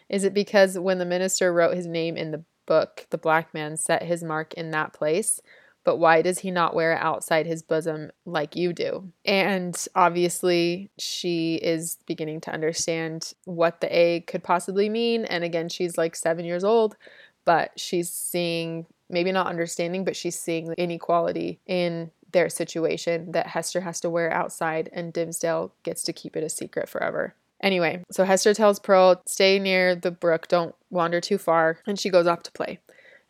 Is 0.10 0.26
it 0.26 0.34
because 0.34 0.78
when 0.78 0.98
the 0.98 1.06
minister 1.06 1.54
wrote 1.54 1.78
his 1.78 1.88
name 1.88 2.18
in 2.18 2.32
the 2.32 2.44
book, 2.66 3.08
the 3.12 3.18
black 3.18 3.54
man 3.54 3.78
set 3.78 4.04
his 4.04 4.22
mark 4.22 4.54
in 4.56 4.72
that 4.72 4.92
place? 4.92 5.40
But 5.86 5.96
why 5.96 6.24
does 6.24 6.40
he 6.40 6.52
not 6.52 6.76
wear 6.76 6.92
it 6.92 7.02
outside 7.02 7.46
his 7.46 7.64
bosom 7.64 8.12
like 8.26 8.58
you 8.58 8.74
do? 8.74 9.14
And 9.24 9.82
obviously, 9.96 10.90
she 11.00 11.56
is 11.56 11.98
beginning 12.06 12.42
to 12.42 12.54
understand 12.54 13.32
what 13.46 13.80
the 13.80 13.98
A 13.98 14.22
could 14.28 14.44
possibly 14.44 14.90
mean. 14.90 15.24
And 15.24 15.46
again, 15.46 15.70
she's 15.70 15.98
like 15.98 16.18
seven 16.18 16.44
years 16.44 16.66
old, 16.66 16.98
but 17.46 17.80
she's 17.80 18.12
seeing 18.12 18.88
maybe 19.10 19.32
not 19.32 19.48
understanding, 19.48 20.04
but 20.04 20.18
she's 20.18 20.38
seeing 20.38 20.66
the 20.66 20.82
inequality 20.82 21.62
in 21.66 22.12
their 22.36 22.50
situation 22.50 23.32
that 23.32 23.48
Hester 23.48 23.80
has 23.80 24.02
to 24.02 24.10
wear 24.10 24.30
outside 24.30 24.90
and 24.92 25.14
Dimmesdale 25.14 25.72
gets 25.84 26.04
to 26.04 26.12
keep 26.12 26.36
it 26.36 26.44
a 26.44 26.50
secret 26.50 26.90
forever. 26.90 27.34
Anyway, 27.64 28.04
so 28.12 28.26
Hester 28.26 28.54
tells 28.54 28.78
Pearl, 28.78 29.22
stay 29.26 29.58
near 29.58 29.96
the 29.96 30.12
brook, 30.12 30.50
don't 30.50 30.76
wander 30.90 31.22
too 31.22 31.38
far, 31.38 31.80
and 31.88 31.98
she 31.98 32.10
goes 32.10 32.28
off 32.28 32.44
to 32.44 32.52
play. 32.52 32.80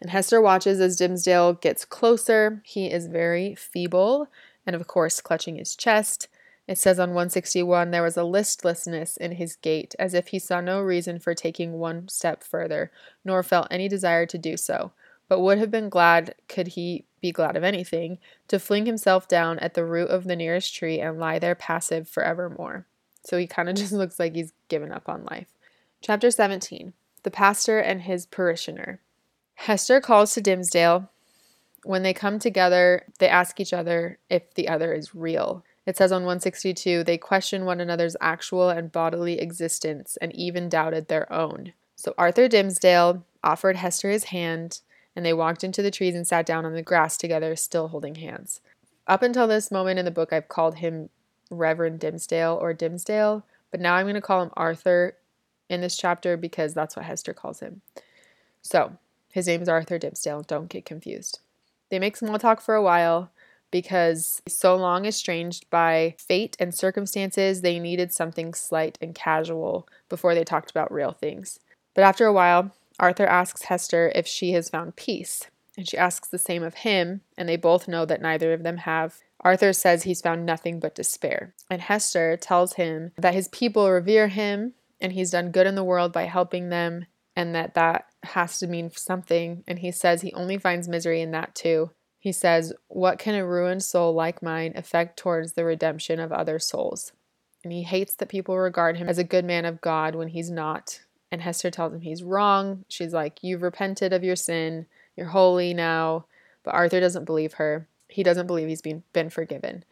And 0.01 0.09
Hester 0.09 0.41
watches 0.41 0.81
as 0.81 0.97
Dimmesdale 0.97 1.61
gets 1.61 1.85
closer. 1.85 2.63
He 2.65 2.91
is 2.91 3.05
very 3.05 3.53
feeble 3.53 4.27
and, 4.65 4.75
of 4.75 4.87
course, 4.87 5.21
clutching 5.21 5.57
his 5.57 5.75
chest. 5.75 6.27
It 6.67 6.79
says 6.79 6.99
on 6.99 7.09
161 7.09 7.91
there 7.91 8.01
was 8.01 8.17
a 8.17 8.23
listlessness 8.23 9.17
in 9.17 9.33
his 9.33 9.55
gait, 9.55 9.93
as 9.99 10.15
if 10.15 10.29
he 10.29 10.39
saw 10.39 10.61
no 10.61 10.81
reason 10.81 11.19
for 11.19 11.35
taking 11.35 11.73
one 11.73 12.07
step 12.07 12.43
further, 12.43 12.91
nor 13.23 13.43
felt 13.43 13.67
any 13.69 13.87
desire 13.87 14.25
to 14.25 14.39
do 14.39 14.57
so 14.57 14.93
but 15.27 15.39
would 15.39 15.57
have 15.57 15.71
been 15.71 15.89
glad, 15.89 16.35
could 16.47 16.69
he 16.69 17.05
be 17.21 17.31
glad 17.31 17.55
of 17.55 17.63
anything, 17.63 18.19
to 18.47 18.59
fling 18.59 18.85
himself 18.85 19.27
down 19.27 19.57
at 19.59 19.73
the 19.73 19.85
root 19.85 20.09
of 20.09 20.25
the 20.25 20.35
nearest 20.35 20.75
tree 20.75 20.99
and 20.99 21.19
lie 21.19 21.39
there 21.39 21.55
passive 21.55 22.07
forevermore. 22.07 22.85
So 23.23 23.37
he 23.37 23.47
kind 23.47 23.67
of 23.67 23.75
just 23.81 23.93
looks 23.93 24.19
like 24.19 24.35
he's 24.35 24.53
given 24.69 24.91
up 24.91 25.09
on 25.09 25.25
life. 25.25 25.47
Chapter 26.01 26.29
17 26.29 26.93
The 27.23 27.31
Pastor 27.31 27.79
and 27.79 28.01
His 28.01 28.25
Parishioner. 28.27 29.01
Hester 29.55 29.99
calls 30.01 30.33
to 30.33 30.41
Dimmesdale. 30.41 31.09
When 31.83 32.03
they 32.03 32.13
come 32.13 32.39
together, 32.39 33.05
they 33.19 33.29
ask 33.29 33.59
each 33.59 33.73
other 33.73 34.19
if 34.29 34.53
the 34.53 34.67
other 34.67 34.93
is 34.93 35.15
real. 35.15 35.63
It 35.85 35.97
says 35.97 36.11
on 36.11 36.23
162 36.23 37.03
they 37.03 37.17
question 37.17 37.65
one 37.65 37.79
another's 37.79 38.17
actual 38.21 38.69
and 38.69 38.91
bodily 38.91 39.39
existence 39.39 40.17
and 40.21 40.35
even 40.35 40.69
doubted 40.69 41.07
their 41.07 41.31
own. 41.31 41.73
So 41.95 42.13
Arthur 42.17 42.47
Dimmesdale 42.47 43.23
offered 43.43 43.77
Hester 43.77 44.09
his 44.09 44.25
hand 44.25 44.81
and 45.15 45.25
they 45.25 45.33
walked 45.33 45.63
into 45.63 45.81
the 45.81 45.91
trees 45.91 46.15
and 46.15 46.27
sat 46.27 46.45
down 46.45 46.65
on 46.65 46.73
the 46.73 46.81
grass 46.81 47.17
together, 47.17 47.55
still 47.55 47.89
holding 47.89 48.15
hands. 48.15 48.61
Up 49.07 49.21
until 49.21 49.47
this 49.47 49.71
moment 49.71 49.99
in 49.99 50.05
the 50.05 50.11
book, 50.11 50.33
I've 50.33 50.47
called 50.47 50.75
him 50.75 51.09
Reverend 51.49 51.99
Dimmesdale 51.99 52.59
or 52.59 52.73
Dimmesdale, 52.73 53.43
but 53.71 53.79
now 53.79 53.95
I'm 53.95 54.05
going 54.05 54.15
to 54.15 54.21
call 54.21 54.41
him 54.41 54.51
Arthur 54.55 55.15
in 55.69 55.81
this 55.81 55.97
chapter 55.97 56.37
because 56.37 56.73
that's 56.73 56.95
what 56.95 57.05
Hester 57.05 57.33
calls 57.33 57.59
him. 57.59 57.81
So, 58.61 58.97
his 59.31 59.47
name 59.47 59.61
is 59.61 59.69
Arthur 59.69 59.99
Dimmesdale, 59.99 60.45
don't 60.47 60.69
get 60.69 60.85
confused. 60.85 61.39
They 61.89 61.99
make 61.99 62.17
small 62.17 62.39
talk 62.39 62.61
for 62.61 62.73
a 62.73 62.81
while, 62.81 63.31
because 63.75 64.41
so 64.47 64.73
long 64.73 65.05
estranged 65.05 65.69
by 65.69 66.15
fate 66.17 66.55
and 66.59 66.73
circumstances, 66.73 67.59
they 67.59 67.77
needed 67.77 68.13
something 68.13 68.53
slight 68.53 68.97
and 69.01 69.13
casual 69.13 69.85
before 70.07 70.33
they 70.33 70.45
talked 70.45 70.71
about 70.71 70.93
real 70.93 71.11
things. 71.11 71.59
But 71.93 72.05
after 72.05 72.25
a 72.25 72.31
while, 72.31 72.71
Arthur 72.99 73.25
asks 73.25 73.63
Hester 73.63 74.11
if 74.15 74.25
she 74.27 74.51
has 74.53 74.69
found 74.69 74.95
peace, 74.95 75.49
and 75.77 75.87
she 75.87 75.97
asks 75.97 76.27
the 76.27 76.37
same 76.37 76.63
of 76.63 76.75
him, 76.75 77.21
and 77.37 77.47
they 77.47 77.57
both 77.57 77.87
know 77.87 78.05
that 78.05 78.21
neither 78.21 78.53
of 78.53 78.63
them 78.63 78.77
have. 78.77 79.19
Arthur 79.41 79.73
says 79.73 80.03
he's 80.03 80.21
found 80.21 80.45
nothing 80.45 80.79
but 80.79 80.95
despair, 80.95 81.53
and 81.69 81.81
Hester 81.81 82.37
tells 82.37 82.73
him 82.73 83.11
that 83.17 83.33
his 83.33 83.47
people 83.49 83.89
revere 83.89 84.27
him 84.27 84.73
and 85.01 85.13
he's 85.13 85.31
done 85.31 85.51
good 85.51 85.67
in 85.67 85.75
the 85.75 85.83
world 85.83 86.11
by 86.11 86.23
helping 86.23 86.69
them, 86.69 87.05
and 87.35 87.53
that 87.53 87.73
that 87.73 88.05
has 88.23 88.59
to 88.59 88.67
mean 88.67 88.91
something. 88.91 89.63
And 89.67 89.79
he 89.79 89.91
says 89.91 90.21
he 90.21 90.33
only 90.33 90.57
finds 90.57 90.87
misery 90.87 91.21
in 91.21 91.31
that 91.31 91.53
too. 91.53 91.91
He 92.19 92.31
says, 92.31 92.73
What 92.87 93.19
can 93.19 93.35
a 93.35 93.45
ruined 93.45 93.83
soul 93.83 94.13
like 94.13 94.41
mine 94.41 94.73
effect 94.75 95.17
towards 95.17 95.53
the 95.53 95.65
redemption 95.65 96.19
of 96.19 96.31
other 96.31 96.59
souls? 96.59 97.11
And 97.63 97.73
he 97.73 97.83
hates 97.83 98.15
that 98.15 98.29
people 98.29 98.57
regard 98.57 98.97
him 98.97 99.09
as 99.09 99.17
a 99.17 99.23
good 99.23 99.45
man 99.45 99.65
of 99.65 99.81
God 99.81 100.15
when 100.15 100.29
he's 100.29 100.49
not. 100.49 101.01
And 101.31 101.41
Hester 101.41 101.71
tells 101.71 101.93
him 101.93 102.01
he's 102.01 102.23
wrong. 102.23 102.85
She's 102.87 103.13
like, 103.13 103.43
You've 103.43 103.61
repented 103.61 104.13
of 104.13 104.23
your 104.23 104.35
sin. 104.35 104.85
You're 105.15 105.27
holy 105.27 105.73
now. 105.73 106.25
But 106.63 106.73
Arthur 106.73 106.99
doesn't 106.99 107.25
believe 107.25 107.53
her. 107.53 107.87
He 108.07 108.23
doesn't 108.23 108.47
believe 108.47 108.67
he's 108.67 108.81
been, 108.81 109.03
been 109.13 109.29
forgiven 109.29 109.83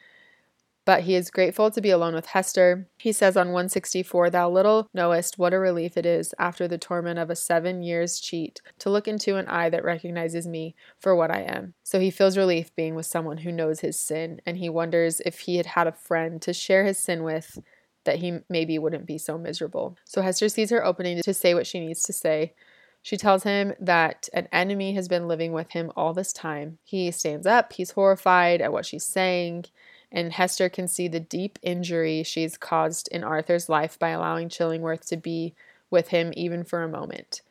but 0.86 1.02
he 1.04 1.16
is 1.16 1.32
grateful 1.32 1.72
to 1.72 1.82
be 1.82 1.90
alone 1.90 2.14
with 2.14 2.28
Hester. 2.28 2.88
He 2.98 3.12
says 3.12 3.38
on 3.38 3.48
164, 3.48 4.30
Thou 4.30 4.50
little 4.50 4.90
knowest 4.94 5.38
what 5.38 5.54
a 5.54 5.60
relief 5.60 5.96
it 5.98 6.06
is, 6.06 6.34
after 6.38 6.68
the 6.68 6.78
torment 6.78 7.20
of 7.20 7.30
a 7.30 7.36
seven 7.36 7.84
years 7.84 8.20
cheat, 8.20 8.62
to 8.80 8.90
look 8.90 9.08
into 9.08 9.38
an 9.38 9.48
eye 9.48 9.70
that 9.70 9.84
recognizes 9.84 10.48
me 10.48 10.76
for 11.00 11.16
what 11.16 11.32
I 11.32 11.42
am. 11.42 11.74
So 11.84 12.00
he 12.00 12.12
feels 12.12 12.38
relief 12.38 12.76
being 12.76 12.96
with 12.96 13.06
someone 13.06 13.40
who 13.40 13.52
knows 13.52 13.80
his 13.80 14.00
sin, 14.00 14.42
and 14.46 14.58
he 14.58 14.70
wonders 14.70 15.22
if 15.26 15.40
he 15.40 15.58
had 15.58 15.68
had 15.68 15.88
a 15.88 15.94
friend 15.94 16.42
to 16.42 16.54
share 16.54 16.84
his 16.84 16.98
sin 16.98 17.24
with, 17.24 17.60
that 18.06 18.18
he 18.18 18.40
maybe 18.50 18.78
wouldn't 18.80 19.06
be 19.06 19.18
so 19.18 19.38
miserable. 19.38 19.98
So 20.06 20.22
Hester 20.22 20.50
sees 20.50 20.70
her 20.70 20.86
opening 20.86 21.22
to 21.22 21.34
say 21.34 21.54
what 21.54 21.68
she 21.68 21.80
needs 21.80 22.04
to 22.04 22.14
say. 22.14 22.54
She 23.02 23.18
tells 23.18 23.44
him 23.44 23.74
that 23.80 24.30
an 24.34 24.48
enemy 24.52 24.94
has 24.94 25.08
been 25.08 25.28
living 25.28 25.52
with 25.52 25.72
him 25.72 25.92
all 25.96 26.14
this 26.14 26.32
time. 26.32 26.78
He 26.84 27.12
stands 27.12 27.46
up, 27.46 27.74
he's 27.74 27.92
horrified 27.92 28.62
at 28.62 28.72
what 28.72 28.86
she's 28.86 29.04
saying 29.04 29.66
and 30.14 30.32
Hester 30.32 30.70
can 30.70 30.88
see 30.88 31.08
the 31.08 31.20
deep 31.20 31.58
injury 31.64 32.22
she's 32.22 32.56
caused 32.56 33.10
in 33.10 33.24
Arthur's 33.24 33.68
life 33.68 33.98
by 33.98 34.10
allowing 34.10 34.48
Chillingworth 34.48 35.08
to 35.08 35.18
be 35.18 35.56
with 35.90 36.10
him 36.10 36.32
even 36.38 36.64
for 36.64 36.84
a 36.84 36.88
moment. 36.88 37.42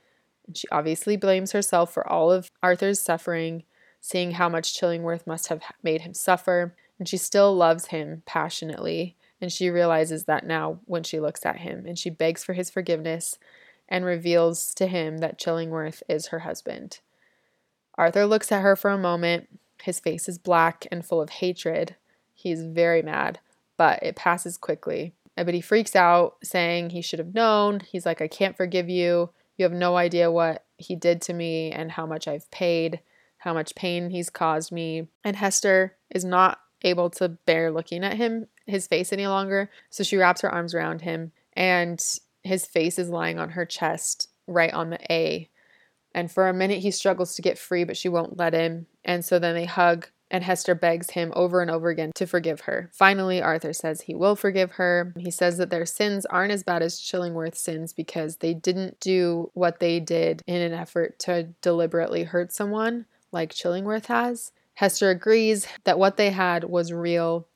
And 0.46 0.56
she 0.56 0.68
obviously 0.70 1.16
blames 1.16 1.50
herself 1.50 1.92
for 1.92 2.08
all 2.08 2.30
of 2.30 2.52
Arthur's 2.62 3.00
suffering, 3.00 3.64
seeing 4.00 4.32
how 4.32 4.48
much 4.48 4.78
Chillingworth 4.78 5.26
must 5.26 5.48
have 5.48 5.62
made 5.82 6.02
him 6.02 6.14
suffer, 6.14 6.76
and 7.00 7.08
she 7.08 7.16
still 7.16 7.54
loves 7.54 7.86
him 7.86 8.22
passionately. 8.26 9.16
And 9.42 9.52
she 9.52 9.68
realizes 9.68 10.24
that 10.24 10.46
now 10.46 10.78
when 10.86 11.02
she 11.02 11.20
looks 11.20 11.44
at 11.44 11.58
him, 11.58 11.84
and 11.84 11.98
she 11.98 12.08
begs 12.08 12.42
for 12.42 12.54
his 12.54 12.70
forgiveness 12.70 13.38
and 13.88 14.06
reveals 14.06 14.72
to 14.74 14.86
him 14.86 15.18
that 15.18 15.38
Chillingworth 15.38 16.02
is 16.08 16.28
her 16.28 16.38
husband. 16.40 17.00
Arthur 17.98 18.24
looks 18.24 18.50
at 18.50 18.62
her 18.62 18.76
for 18.76 18.90
a 18.90 18.96
moment. 18.96 19.48
His 19.82 20.00
face 20.00 20.28
is 20.28 20.38
black 20.38 20.86
and 20.90 21.04
full 21.04 21.20
of 21.20 21.28
hatred, 21.28 21.96
He's 22.42 22.64
very 22.64 23.02
mad, 23.02 23.38
but 23.76 24.02
it 24.02 24.16
passes 24.16 24.56
quickly. 24.56 25.14
But 25.36 25.54
he 25.54 25.60
freaks 25.60 25.94
out, 25.94 26.38
saying 26.42 26.90
he 26.90 27.00
should 27.00 27.20
have 27.20 27.34
known. 27.34 27.80
He's 27.80 28.04
like, 28.04 28.20
I 28.20 28.26
can't 28.26 28.56
forgive 28.56 28.88
you. 28.88 29.30
You 29.56 29.62
have 29.62 29.72
no 29.72 29.96
idea 29.96 30.30
what 30.30 30.64
he 30.76 30.96
did 30.96 31.22
to 31.22 31.32
me 31.32 31.70
and 31.70 31.92
how 31.92 32.04
much 32.04 32.26
I've 32.26 32.50
paid, 32.50 33.00
how 33.38 33.54
much 33.54 33.76
pain 33.76 34.10
he's 34.10 34.28
caused 34.28 34.72
me. 34.72 35.06
And 35.22 35.36
Hester 35.36 35.94
is 36.10 36.24
not 36.24 36.58
able 36.82 37.10
to 37.10 37.28
bear 37.28 37.70
looking 37.70 38.02
at 38.02 38.16
him, 38.16 38.48
his 38.66 38.86
face 38.86 39.12
any 39.12 39.26
longer. 39.26 39.70
So 39.90 40.04
she 40.04 40.16
wraps 40.16 40.40
her 40.42 40.52
arms 40.52 40.74
around 40.74 41.02
him, 41.02 41.32
and 41.54 42.02
his 42.42 42.66
face 42.66 42.98
is 42.98 43.08
lying 43.08 43.38
on 43.38 43.50
her 43.50 43.64
chest, 43.64 44.28
right 44.46 44.72
on 44.72 44.90
the 44.90 45.12
A. 45.12 45.48
And 46.14 46.30
for 46.30 46.48
a 46.48 46.54
minute, 46.54 46.80
he 46.80 46.90
struggles 46.90 47.34
to 47.36 47.42
get 47.42 47.58
free, 47.58 47.84
but 47.84 47.96
she 47.96 48.08
won't 48.08 48.36
let 48.36 48.52
him. 48.52 48.86
And 49.04 49.24
so 49.24 49.38
then 49.38 49.54
they 49.54 49.64
hug 49.64 50.08
and 50.32 50.42
Hester 50.42 50.74
begs 50.74 51.10
him 51.10 51.30
over 51.36 51.60
and 51.60 51.70
over 51.70 51.90
again 51.90 52.10
to 52.14 52.26
forgive 52.26 52.62
her. 52.62 52.90
Finally, 52.94 53.42
Arthur 53.42 53.74
says 53.74 54.00
he 54.00 54.14
will 54.14 54.34
forgive 54.34 54.72
her. 54.72 55.12
He 55.18 55.30
says 55.30 55.58
that 55.58 55.68
their 55.68 55.84
sins 55.84 56.24
aren't 56.24 56.52
as 56.52 56.62
bad 56.62 56.82
as 56.82 56.98
Chillingworth's 56.98 57.60
sins 57.60 57.92
because 57.92 58.36
they 58.36 58.54
didn't 58.54 58.98
do 58.98 59.50
what 59.52 59.78
they 59.78 60.00
did 60.00 60.42
in 60.46 60.62
an 60.62 60.72
effort 60.72 61.18
to 61.20 61.50
deliberately 61.60 62.24
hurt 62.24 62.50
someone 62.50 63.04
like 63.30 63.52
Chillingworth 63.52 64.06
has. 64.06 64.52
Hester 64.74 65.10
agrees 65.10 65.68
that 65.84 65.98
what 65.98 66.16
they 66.16 66.30
had 66.30 66.64
was 66.64 66.94
real 66.94 67.46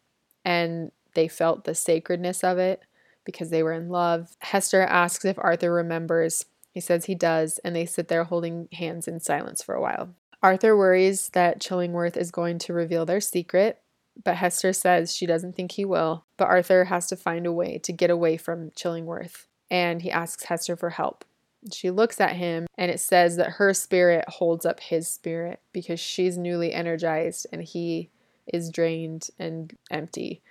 and 0.44 0.92
they 1.16 1.26
felt 1.26 1.64
the 1.64 1.74
sacredness 1.74 2.44
of 2.44 2.58
it 2.58 2.82
because 3.24 3.50
they 3.50 3.62
were 3.64 3.72
in 3.72 3.88
love. 3.88 4.36
Hester 4.38 4.82
asks 4.82 5.24
if 5.24 5.36
Arthur 5.38 5.72
remembers. 5.72 6.44
He 6.70 6.80
says 6.80 7.06
he 7.06 7.16
does, 7.16 7.58
and 7.64 7.74
they 7.74 7.86
sit 7.86 8.06
there 8.06 8.24
holding 8.24 8.68
hands 8.72 9.08
in 9.08 9.18
silence 9.18 9.62
for 9.62 9.74
a 9.74 9.80
while. 9.80 10.10
Arthur 10.42 10.76
worries 10.76 11.30
that 11.30 11.60
Chillingworth 11.60 12.16
is 12.16 12.30
going 12.30 12.58
to 12.60 12.72
reveal 12.72 13.04
their 13.04 13.20
secret, 13.20 13.80
but 14.22 14.36
Hester 14.36 14.72
says 14.72 15.16
she 15.16 15.26
doesn't 15.26 15.56
think 15.56 15.72
he 15.72 15.84
will. 15.84 16.24
But 16.36 16.48
Arthur 16.48 16.84
has 16.84 17.08
to 17.08 17.16
find 17.16 17.46
a 17.46 17.52
way 17.52 17.78
to 17.78 17.92
get 17.92 18.10
away 18.10 18.36
from 18.36 18.70
Chillingworth, 18.70 19.46
and 19.70 20.02
he 20.02 20.10
asks 20.10 20.44
Hester 20.44 20.76
for 20.76 20.90
help. 20.90 21.24
She 21.72 21.90
looks 21.90 22.20
at 22.20 22.36
him, 22.36 22.66
and 22.78 22.90
it 22.90 23.00
says 23.00 23.36
that 23.36 23.52
her 23.52 23.74
spirit 23.74 24.24
holds 24.28 24.64
up 24.64 24.78
his 24.78 25.08
spirit 25.08 25.60
because 25.72 25.98
she's 25.98 26.38
newly 26.38 26.72
energized 26.72 27.46
and 27.50 27.62
he 27.62 28.10
is 28.46 28.70
drained 28.70 29.28
and 29.38 29.76
empty. 29.90 30.42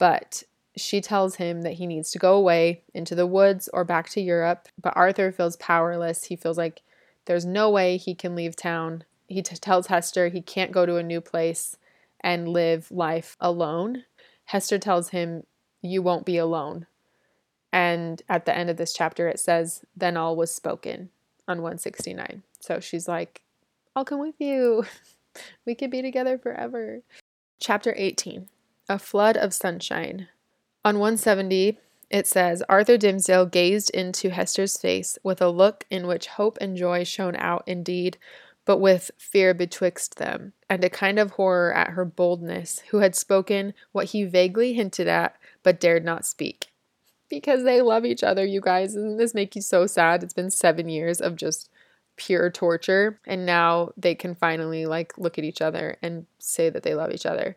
But 0.00 0.44
she 0.76 1.02
tells 1.02 1.36
him 1.36 1.60
that 1.60 1.74
he 1.74 1.86
needs 1.86 2.10
to 2.10 2.18
go 2.18 2.34
away 2.34 2.82
into 2.94 3.14
the 3.14 3.26
woods 3.26 3.68
or 3.72 3.84
back 3.84 4.08
to 4.10 4.20
Europe. 4.20 4.66
But 4.80 4.96
Arthur 4.96 5.30
feels 5.30 5.56
powerless. 5.56 6.24
He 6.24 6.36
feels 6.36 6.56
like 6.56 6.80
there's 7.26 7.44
no 7.44 7.70
way 7.70 7.98
he 7.98 8.14
can 8.14 8.34
leave 8.34 8.56
town. 8.56 9.04
He 9.28 9.42
t- 9.42 9.54
tells 9.56 9.88
Hester 9.88 10.28
he 10.28 10.40
can't 10.40 10.72
go 10.72 10.86
to 10.86 10.96
a 10.96 11.02
new 11.02 11.20
place 11.20 11.76
and 12.22 12.48
live 12.48 12.90
life 12.90 13.36
alone. 13.40 14.04
Hester 14.46 14.78
tells 14.78 15.10
him, 15.10 15.44
You 15.82 16.00
won't 16.00 16.24
be 16.24 16.38
alone. 16.38 16.86
And 17.70 18.22
at 18.26 18.46
the 18.46 18.56
end 18.56 18.70
of 18.70 18.78
this 18.78 18.94
chapter, 18.94 19.28
it 19.28 19.38
says, 19.38 19.84
Then 19.94 20.16
all 20.16 20.34
was 20.34 20.50
spoken 20.50 21.10
on 21.46 21.58
169. 21.58 22.42
So 22.58 22.80
she's 22.80 23.06
like, 23.06 23.42
I'll 23.94 24.06
come 24.06 24.20
with 24.20 24.36
you. 24.38 24.84
we 25.66 25.74
could 25.74 25.90
be 25.90 26.00
together 26.00 26.38
forever. 26.38 27.02
Chapter 27.60 27.92
18 27.94 28.48
A 28.90 28.98
Flood 28.98 29.36
of 29.36 29.54
Sunshine. 29.54 30.26
On 30.84 30.98
170, 30.98 31.78
it 32.10 32.26
says 32.26 32.60
Arthur 32.68 32.98
Dimmesdale 32.98 33.48
gazed 33.48 33.88
into 33.90 34.30
Hester's 34.30 34.76
face 34.76 35.16
with 35.22 35.40
a 35.40 35.48
look 35.48 35.84
in 35.90 36.08
which 36.08 36.26
hope 36.26 36.58
and 36.60 36.76
joy 36.76 37.04
shone 37.04 37.36
out 37.36 37.62
indeed, 37.68 38.18
but 38.64 38.78
with 38.78 39.12
fear 39.16 39.54
betwixt 39.54 40.16
them, 40.16 40.54
and 40.68 40.82
a 40.82 40.90
kind 40.90 41.20
of 41.20 41.30
horror 41.30 41.72
at 41.72 41.90
her 41.90 42.04
boldness, 42.04 42.80
who 42.90 42.98
had 42.98 43.14
spoken 43.14 43.74
what 43.92 44.06
he 44.06 44.24
vaguely 44.24 44.72
hinted 44.72 45.06
at, 45.06 45.36
but 45.62 45.78
dared 45.78 46.04
not 46.04 46.26
speak. 46.26 46.72
Because 47.28 47.62
they 47.62 47.80
love 47.82 48.04
each 48.04 48.24
other, 48.24 48.44
you 48.44 48.60
guys. 48.60 48.94
Doesn't 48.94 49.18
this 49.18 49.34
make 49.34 49.54
you 49.54 49.62
so 49.62 49.86
sad? 49.86 50.24
It's 50.24 50.34
been 50.34 50.50
seven 50.50 50.88
years 50.88 51.20
of 51.20 51.36
just 51.36 51.70
pure 52.16 52.50
torture, 52.50 53.20
and 53.24 53.46
now 53.46 53.92
they 53.96 54.16
can 54.16 54.34
finally 54.34 54.84
like 54.84 55.16
look 55.16 55.38
at 55.38 55.44
each 55.44 55.62
other 55.62 55.96
and 56.02 56.26
say 56.40 56.68
that 56.70 56.82
they 56.82 56.96
love 56.96 57.12
each 57.12 57.24
other. 57.24 57.56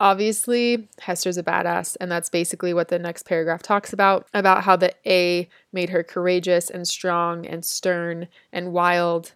Obviously, 0.00 0.88
Hester's 1.00 1.38
a 1.38 1.42
badass, 1.42 1.96
and 2.00 2.10
that's 2.10 2.30
basically 2.30 2.72
what 2.72 2.88
the 2.88 3.00
next 3.00 3.24
paragraph 3.24 3.62
talks 3.62 3.92
about 3.92 4.28
about 4.32 4.62
how 4.62 4.76
the 4.76 4.94
A 5.06 5.48
made 5.72 5.90
her 5.90 6.04
courageous 6.04 6.70
and 6.70 6.86
strong 6.86 7.44
and 7.44 7.64
stern 7.64 8.28
and 8.52 8.72
wild. 8.72 9.32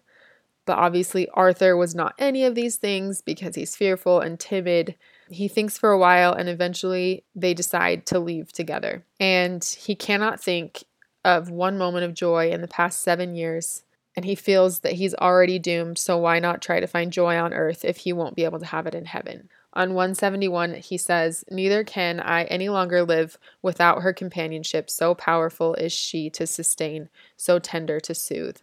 But 0.65 0.77
obviously, 0.77 1.27
Arthur 1.33 1.75
was 1.75 1.93
not 1.93 2.15
any 2.17 2.45
of 2.45 2.55
these 2.55 2.77
things 2.77 3.21
because 3.21 3.55
he's 3.55 3.75
fearful 3.75 4.21
and 4.21 4.39
timid. 4.39 4.95
He 5.29 5.49
thinks 5.49 5.77
for 5.77 5.91
a 5.91 5.97
while, 5.97 6.31
and 6.31 6.47
eventually 6.47 7.25
they 7.35 7.53
decide 7.53 8.05
to 8.07 8.19
leave 8.19 8.53
together. 8.53 9.03
And 9.19 9.61
he 9.63 9.95
cannot 9.95 10.41
think 10.41 10.85
of 11.25 11.49
one 11.49 11.77
moment 11.77 12.05
of 12.05 12.13
joy 12.13 12.51
in 12.51 12.61
the 12.61 12.67
past 12.69 13.01
seven 13.01 13.35
years. 13.35 13.83
And 14.15 14.23
he 14.23 14.35
feels 14.35 14.79
that 14.81 14.93
he's 14.93 15.15
already 15.15 15.59
doomed, 15.59 15.97
so 15.97 16.17
why 16.17 16.39
not 16.39 16.61
try 16.61 16.79
to 16.79 16.87
find 16.87 17.11
joy 17.11 17.35
on 17.35 17.51
earth 17.51 17.83
if 17.83 17.97
he 17.97 18.13
won't 18.13 18.35
be 18.35 18.45
able 18.45 18.59
to 18.59 18.65
have 18.67 18.87
it 18.87 18.95
in 18.95 19.05
heaven? 19.05 19.49
On 19.75 19.95
171, 19.95 20.75
he 20.75 20.97
says, 20.97 21.43
Neither 21.49 21.83
can 21.83 22.19
I 22.19 22.43
any 22.43 22.69
longer 22.69 23.03
live 23.03 23.39
without 23.63 24.03
her 24.03 24.13
companionship, 24.13 24.89
so 24.89 25.15
powerful 25.15 25.73
is 25.75 25.91
she 25.91 26.29
to 26.31 26.45
sustain, 26.45 27.09
so 27.35 27.57
tender 27.57 27.99
to 28.01 28.13
soothe. 28.13 28.57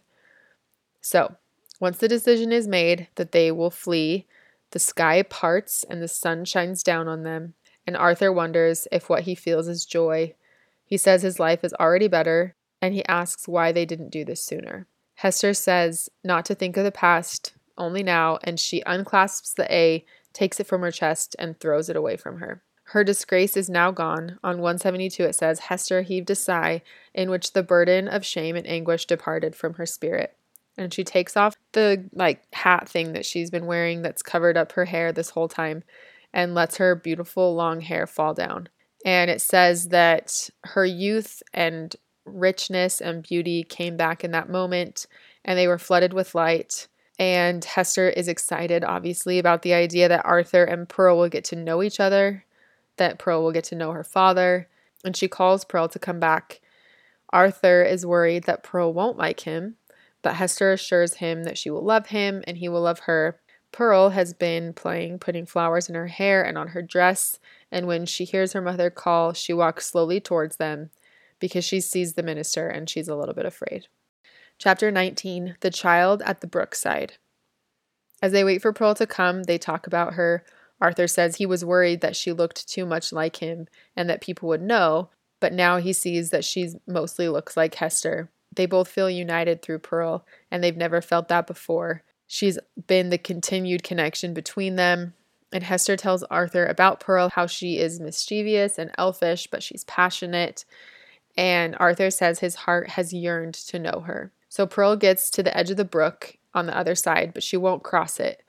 So, 1.01 1.35
once 1.81 1.97
the 1.97 2.07
decision 2.07 2.53
is 2.53 2.67
made 2.67 3.09
that 3.15 3.33
they 3.33 3.51
will 3.51 3.71
flee, 3.71 4.25
the 4.69 4.79
sky 4.79 5.23
parts 5.23 5.83
and 5.83 6.01
the 6.01 6.07
sun 6.07 6.45
shines 6.45 6.81
down 6.81 7.09
on 7.09 7.23
them, 7.23 7.55
and 7.85 7.97
Arthur 7.97 8.31
wonders 8.31 8.87
if 8.91 9.09
what 9.09 9.23
he 9.23 9.35
feels 9.35 9.67
is 9.67 9.85
joy. 9.85 10.33
He 10.85 10.95
says 10.95 11.23
his 11.23 11.39
life 11.39 11.63
is 11.63 11.73
already 11.73 12.07
better, 12.07 12.55
and 12.81 12.93
he 12.93 13.05
asks 13.05 13.49
why 13.49 13.73
they 13.73 13.85
didn't 13.85 14.11
do 14.11 14.23
this 14.23 14.41
sooner. 14.41 14.87
Hester 15.15 15.53
says 15.53 16.09
not 16.23 16.45
to 16.45 16.55
think 16.55 16.77
of 16.77 16.85
the 16.85 16.91
past, 16.91 17.53
only 17.77 18.01
now, 18.01 18.39
and 18.43 18.59
she 18.59 18.81
unclasps 18.85 19.53
the 19.53 19.71
A 19.73 20.05
takes 20.33 20.59
it 20.59 20.67
from 20.67 20.81
her 20.81 20.91
chest, 20.91 21.35
and 21.39 21.59
throws 21.59 21.89
it 21.89 21.95
away 21.95 22.17
from 22.17 22.39
her. 22.39 22.61
Her 22.91 23.03
disgrace 23.03 23.55
is 23.55 23.69
now 23.69 23.91
gone. 23.91 24.37
On 24.43 24.57
172, 24.57 25.23
it 25.23 25.35
says, 25.35 25.59
Hester 25.59 26.01
heaved 26.01 26.29
a 26.29 26.35
sigh 26.35 26.81
in 27.13 27.29
which 27.29 27.53
the 27.53 27.63
burden 27.63 28.07
of 28.07 28.25
shame 28.25 28.55
and 28.55 28.67
anguish 28.67 29.05
departed 29.05 29.55
from 29.55 29.75
her 29.75 29.85
spirit. 29.85 30.35
And 30.77 30.93
she 30.93 31.03
takes 31.03 31.37
off 31.37 31.55
the 31.71 32.09
like 32.13 32.43
hat 32.53 32.89
thing 32.89 33.13
that 33.13 33.25
she's 33.25 33.49
been 33.49 33.65
wearing 33.65 34.01
that's 34.01 34.21
covered 34.21 34.57
up 34.57 34.73
her 34.73 34.85
hair 34.85 35.11
this 35.11 35.29
whole 35.29 35.47
time 35.47 35.83
and 36.33 36.53
lets 36.53 36.77
her 36.77 36.95
beautiful 36.95 37.55
long 37.55 37.81
hair 37.81 38.07
fall 38.07 38.33
down. 38.33 38.67
And 39.05 39.29
it 39.29 39.41
says 39.41 39.89
that 39.89 40.49
her 40.65 40.85
youth 40.85 41.41
and 41.53 41.95
richness 42.25 43.01
and 43.01 43.23
beauty 43.23 43.63
came 43.63 43.97
back 43.97 44.23
in 44.23 44.31
that 44.31 44.49
moment 44.49 45.07
and 45.43 45.57
they 45.57 45.67
were 45.67 45.79
flooded 45.79 46.13
with 46.13 46.35
light. 46.35 46.87
And 47.21 47.63
Hester 47.63 48.09
is 48.09 48.27
excited, 48.27 48.83
obviously, 48.83 49.37
about 49.37 49.61
the 49.61 49.75
idea 49.75 50.09
that 50.09 50.25
Arthur 50.25 50.63
and 50.63 50.89
Pearl 50.89 51.19
will 51.19 51.29
get 51.29 51.43
to 51.45 51.55
know 51.55 51.83
each 51.83 51.99
other, 51.99 52.45
that 52.97 53.19
Pearl 53.19 53.43
will 53.43 53.51
get 53.51 53.63
to 53.65 53.75
know 53.75 53.91
her 53.91 54.03
father. 54.03 54.67
And 55.05 55.15
she 55.15 55.27
calls 55.27 55.63
Pearl 55.63 55.87
to 55.89 55.99
come 55.99 56.19
back. 56.19 56.61
Arthur 57.29 57.83
is 57.83 58.07
worried 58.07 58.45
that 58.45 58.63
Pearl 58.63 58.91
won't 58.91 59.19
like 59.19 59.41
him, 59.41 59.75
but 60.23 60.33
Hester 60.33 60.71
assures 60.71 61.17
him 61.17 61.43
that 61.43 61.59
she 61.59 61.69
will 61.69 61.83
love 61.83 62.07
him 62.07 62.43
and 62.47 62.57
he 62.57 62.67
will 62.67 62.81
love 62.81 63.01
her. 63.01 63.39
Pearl 63.71 64.09
has 64.09 64.33
been 64.33 64.73
playing 64.73 65.19
putting 65.19 65.45
flowers 65.45 65.87
in 65.87 65.93
her 65.93 66.07
hair 66.07 66.43
and 66.43 66.57
on 66.57 66.69
her 66.69 66.81
dress, 66.81 67.37
and 67.71 67.85
when 67.85 68.07
she 68.07 68.25
hears 68.25 68.53
her 68.53 68.61
mother 68.61 68.89
call, 68.89 69.33
she 69.33 69.53
walks 69.53 69.85
slowly 69.85 70.19
towards 70.19 70.55
them 70.55 70.89
because 71.39 71.63
she 71.63 71.81
sees 71.81 72.13
the 72.13 72.23
minister 72.23 72.67
and 72.67 72.89
she's 72.89 73.07
a 73.07 73.15
little 73.15 73.35
bit 73.35 73.45
afraid. 73.45 73.85
Chapter 74.63 74.91
19 74.91 75.55
The 75.61 75.71
Child 75.71 76.21
at 76.21 76.41
the 76.41 76.47
Brookside. 76.47 77.13
As 78.21 78.31
they 78.31 78.43
wait 78.43 78.61
for 78.61 78.71
Pearl 78.71 78.93
to 78.93 79.07
come, 79.07 79.45
they 79.45 79.57
talk 79.57 79.87
about 79.87 80.13
her. 80.13 80.45
Arthur 80.79 81.07
says 81.07 81.37
he 81.37 81.47
was 81.47 81.65
worried 81.65 82.01
that 82.01 82.15
she 82.15 82.31
looked 82.31 82.69
too 82.69 82.85
much 82.85 83.11
like 83.11 83.37
him 83.37 83.65
and 83.95 84.07
that 84.07 84.21
people 84.21 84.47
would 84.49 84.61
know, 84.61 85.09
but 85.39 85.51
now 85.51 85.77
he 85.77 85.91
sees 85.91 86.29
that 86.29 86.45
she 86.45 86.73
mostly 86.85 87.27
looks 87.27 87.57
like 87.57 87.73
Hester. 87.73 88.29
They 88.55 88.67
both 88.67 88.87
feel 88.87 89.09
united 89.09 89.63
through 89.63 89.79
Pearl, 89.79 90.27
and 90.51 90.63
they've 90.63 90.77
never 90.77 91.01
felt 91.01 91.27
that 91.29 91.47
before. 91.47 92.03
She's 92.27 92.59
been 92.85 93.09
the 93.09 93.17
continued 93.17 93.81
connection 93.81 94.31
between 94.31 94.75
them. 94.75 95.15
And 95.51 95.63
Hester 95.63 95.97
tells 95.97 96.21
Arthur 96.25 96.67
about 96.67 96.99
Pearl, 96.99 97.29
how 97.29 97.47
she 97.47 97.79
is 97.79 97.99
mischievous 97.99 98.77
and 98.77 98.91
elfish, 98.95 99.47
but 99.47 99.63
she's 99.63 99.85
passionate. 99.85 100.65
And 101.35 101.75
Arthur 101.79 102.11
says 102.11 102.41
his 102.41 102.53
heart 102.53 102.89
has 102.89 103.11
yearned 103.11 103.55
to 103.55 103.79
know 103.79 104.03
her. 104.05 104.31
So 104.51 104.67
Pearl 104.67 104.97
gets 104.97 105.29
to 105.29 105.41
the 105.41 105.57
edge 105.57 105.71
of 105.71 105.77
the 105.77 105.85
brook 105.85 106.35
on 106.53 106.65
the 106.65 106.77
other 106.77 106.93
side, 106.93 107.33
but 107.33 107.41
she 107.41 107.55
won't 107.55 107.83
cross 107.83 108.19
it. 108.19 108.43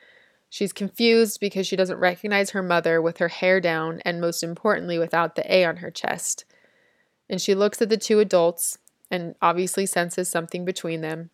She's 0.50 0.72
confused 0.72 1.38
because 1.38 1.64
she 1.64 1.76
doesn't 1.76 2.00
recognize 2.00 2.50
her 2.50 2.62
mother 2.62 3.00
with 3.00 3.18
her 3.18 3.28
hair 3.28 3.60
down 3.60 4.02
and, 4.04 4.20
most 4.20 4.42
importantly, 4.42 4.98
without 4.98 5.36
the 5.36 5.54
A 5.54 5.64
on 5.64 5.76
her 5.76 5.92
chest. 5.92 6.44
And 7.30 7.40
she 7.40 7.54
looks 7.54 7.80
at 7.80 7.88
the 7.88 7.96
two 7.96 8.18
adults 8.18 8.78
and 9.12 9.36
obviously 9.40 9.86
senses 9.86 10.28
something 10.28 10.64
between 10.64 11.02
them. 11.02 11.30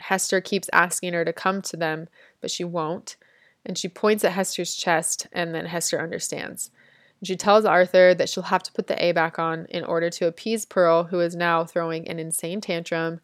Hester 0.00 0.40
keeps 0.40 0.68
asking 0.72 1.12
her 1.12 1.24
to 1.24 1.32
come 1.32 1.62
to 1.62 1.76
them, 1.76 2.08
but 2.40 2.50
she 2.50 2.64
won't. 2.64 3.14
And 3.64 3.78
she 3.78 3.88
points 3.88 4.24
at 4.24 4.32
Hester's 4.32 4.74
chest, 4.74 5.28
and 5.32 5.54
then 5.54 5.66
Hester 5.66 6.02
understands. 6.02 6.72
And 7.20 7.28
she 7.28 7.36
tells 7.36 7.64
Arthur 7.64 8.14
that 8.14 8.28
she'll 8.28 8.42
have 8.42 8.64
to 8.64 8.72
put 8.72 8.88
the 8.88 9.00
A 9.00 9.12
back 9.12 9.38
on 9.38 9.66
in 9.66 9.84
order 9.84 10.10
to 10.10 10.26
appease 10.26 10.66
Pearl, 10.66 11.04
who 11.04 11.20
is 11.20 11.36
now 11.36 11.64
throwing 11.64 12.08
an 12.08 12.18
insane 12.18 12.60
tantrum 12.60 13.20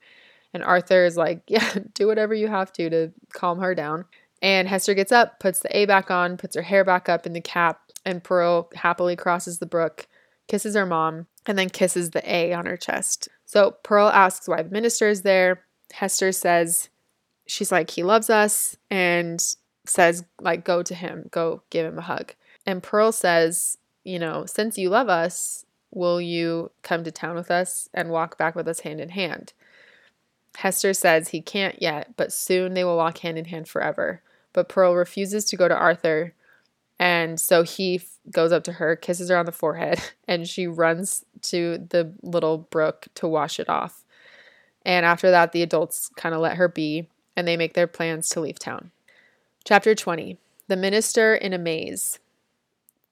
and 0.54 0.62
Arthur 0.62 1.04
is 1.04 1.16
like, 1.16 1.42
yeah, 1.48 1.74
do 1.92 2.06
whatever 2.06 2.32
you 2.32 2.48
have 2.48 2.72
to 2.74 2.88
to 2.88 3.12
calm 3.32 3.58
her 3.58 3.74
down. 3.74 4.06
And 4.40 4.68
Hester 4.68 4.94
gets 4.94 5.12
up, 5.12 5.40
puts 5.40 5.60
the 5.60 5.76
A 5.76 5.84
back 5.84 6.10
on, 6.10 6.36
puts 6.36 6.54
her 6.54 6.62
hair 6.62 6.84
back 6.84 7.08
up 7.08 7.26
in 7.26 7.32
the 7.32 7.40
cap, 7.40 7.80
and 8.04 8.22
Pearl 8.22 8.70
happily 8.74 9.16
crosses 9.16 9.58
the 9.58 9.66
brook, 9.66 10.06
kisses 10.48 10.74
her 10.74 10.86
mom, 10.86 11.26
and 11.46 11.58
then 11.58 11.70
kisses 11.70 12.10
the 12.10 12.30
A 12.30 12.52
on 12.52 12.66
her 12.66 12.76
chest. 12.76 13.28
So 13.46 13.76
Pearl 13.82 14.08
asks 14.08 14.46
why 14.46 14.62
the 14.62 14.70
minister 14.70 15.08
is 15.08 15.22
there. 15.22 15.64
Hester 15.92 16.30
says, 16.32 16.90
she's 17.46 17.72
like, 17.72 17.90
he 17.90 18.02
loves 18.02 18.28
us, 18.28 18.76
and 18.90 19.42
says, 19.86 20.24
like, 20.40 20.64
go 20.64 20.82
to 20.82 20.94
him, 20.94 21.28
go 21.30 21.62
give 21.70 21.86
him 21.86 21.98
a 21.98 22.02
hug. 22.02 22.34
And 22.66 22.82
Pearl 22.82 23.12
says, 23.12 23.78
you 24.02 24.18
know, 24.18 24.44
since 24.46 24.76
you 24.76 24.90
love 24.90 25.08
us, 25.08 25.64
will 25.90 26.20
you 26.20 26.70
come 26.82 27.04
to 27.04 27.10
town 27.10 27.34
with 27.34 27.50
us 27.50 27.88
and 27.94 28.10
walk 28.10 28.36
back 28.36 28.54
with 28.54 28.68
us 28.68 28.80
hand 28.80 29.00
in 29.00 29.10
hand? 29.10 29.52
Hester 30.56 30.94
says 30.94 31.28
he 31.28 31.40
can't 31.40 31.80
yet, 31.82 32.14
but 32.16 32.32
soon 32.32 32.74
they 32.74 32.84
will 32.84 32.96
walk 32.96 33.18
hand 33.18 33.38
in 33.38 33.46
hand 33.46 33.68
forever. 33.68 34.22
But 34.52 34.68
Pearl 34.68 34.94
refuses 34.94 35.44
to 35.46 35.56
go 35.56 35.68
to 35.68 35.76
Arthur, 35.76 36.34
and 36.98 37.40
so 37.40 37.62
he 37.62 37.96
f- 37.96 38.18
goes 38.30 38.52
up 38.52 38.62
to 38.64 38.72
her, 38.72 38.94
kisses 38.94 39.28
her 39.28 39.36
on 39.36 39.46
the 39.46 39.52
forehead, 39.52 40.00
and 40.28 40.48
she 40.48 40.66
runs 40.66 41.24
to 41.42 41.78
the 41.88 42.12
little 42.22 42.58
brook 42.58 43.08
to 43.16 43.26
wash 43.26 43.58
it 43.58 43.68
off. 43.68 44.04
And 44.86 45.04
after 45.04 45.30
that, 45.30 45.52
the 45.52 45.62
adults 45.62 46.10
kind 46.16 46.34
of 46.34 46.40
let 46.40 46.56
her 46.56 46.68
be, 46.68 47.08
and 47.36 47.48
they 47.48 47.56
make 47.56 47.74
their 47.74 47.86
plans 47.86 48.28
to 48.30 48.40
leave 48.40 48.58
town. 48.58 48.92
Chapter 49.64 49.94
20 49.94 50.38
The 50.68 50.76
Minister 50.76 51.34
in 51.34 51.52
a 51.52 51.58
Maze. 51.58 52.20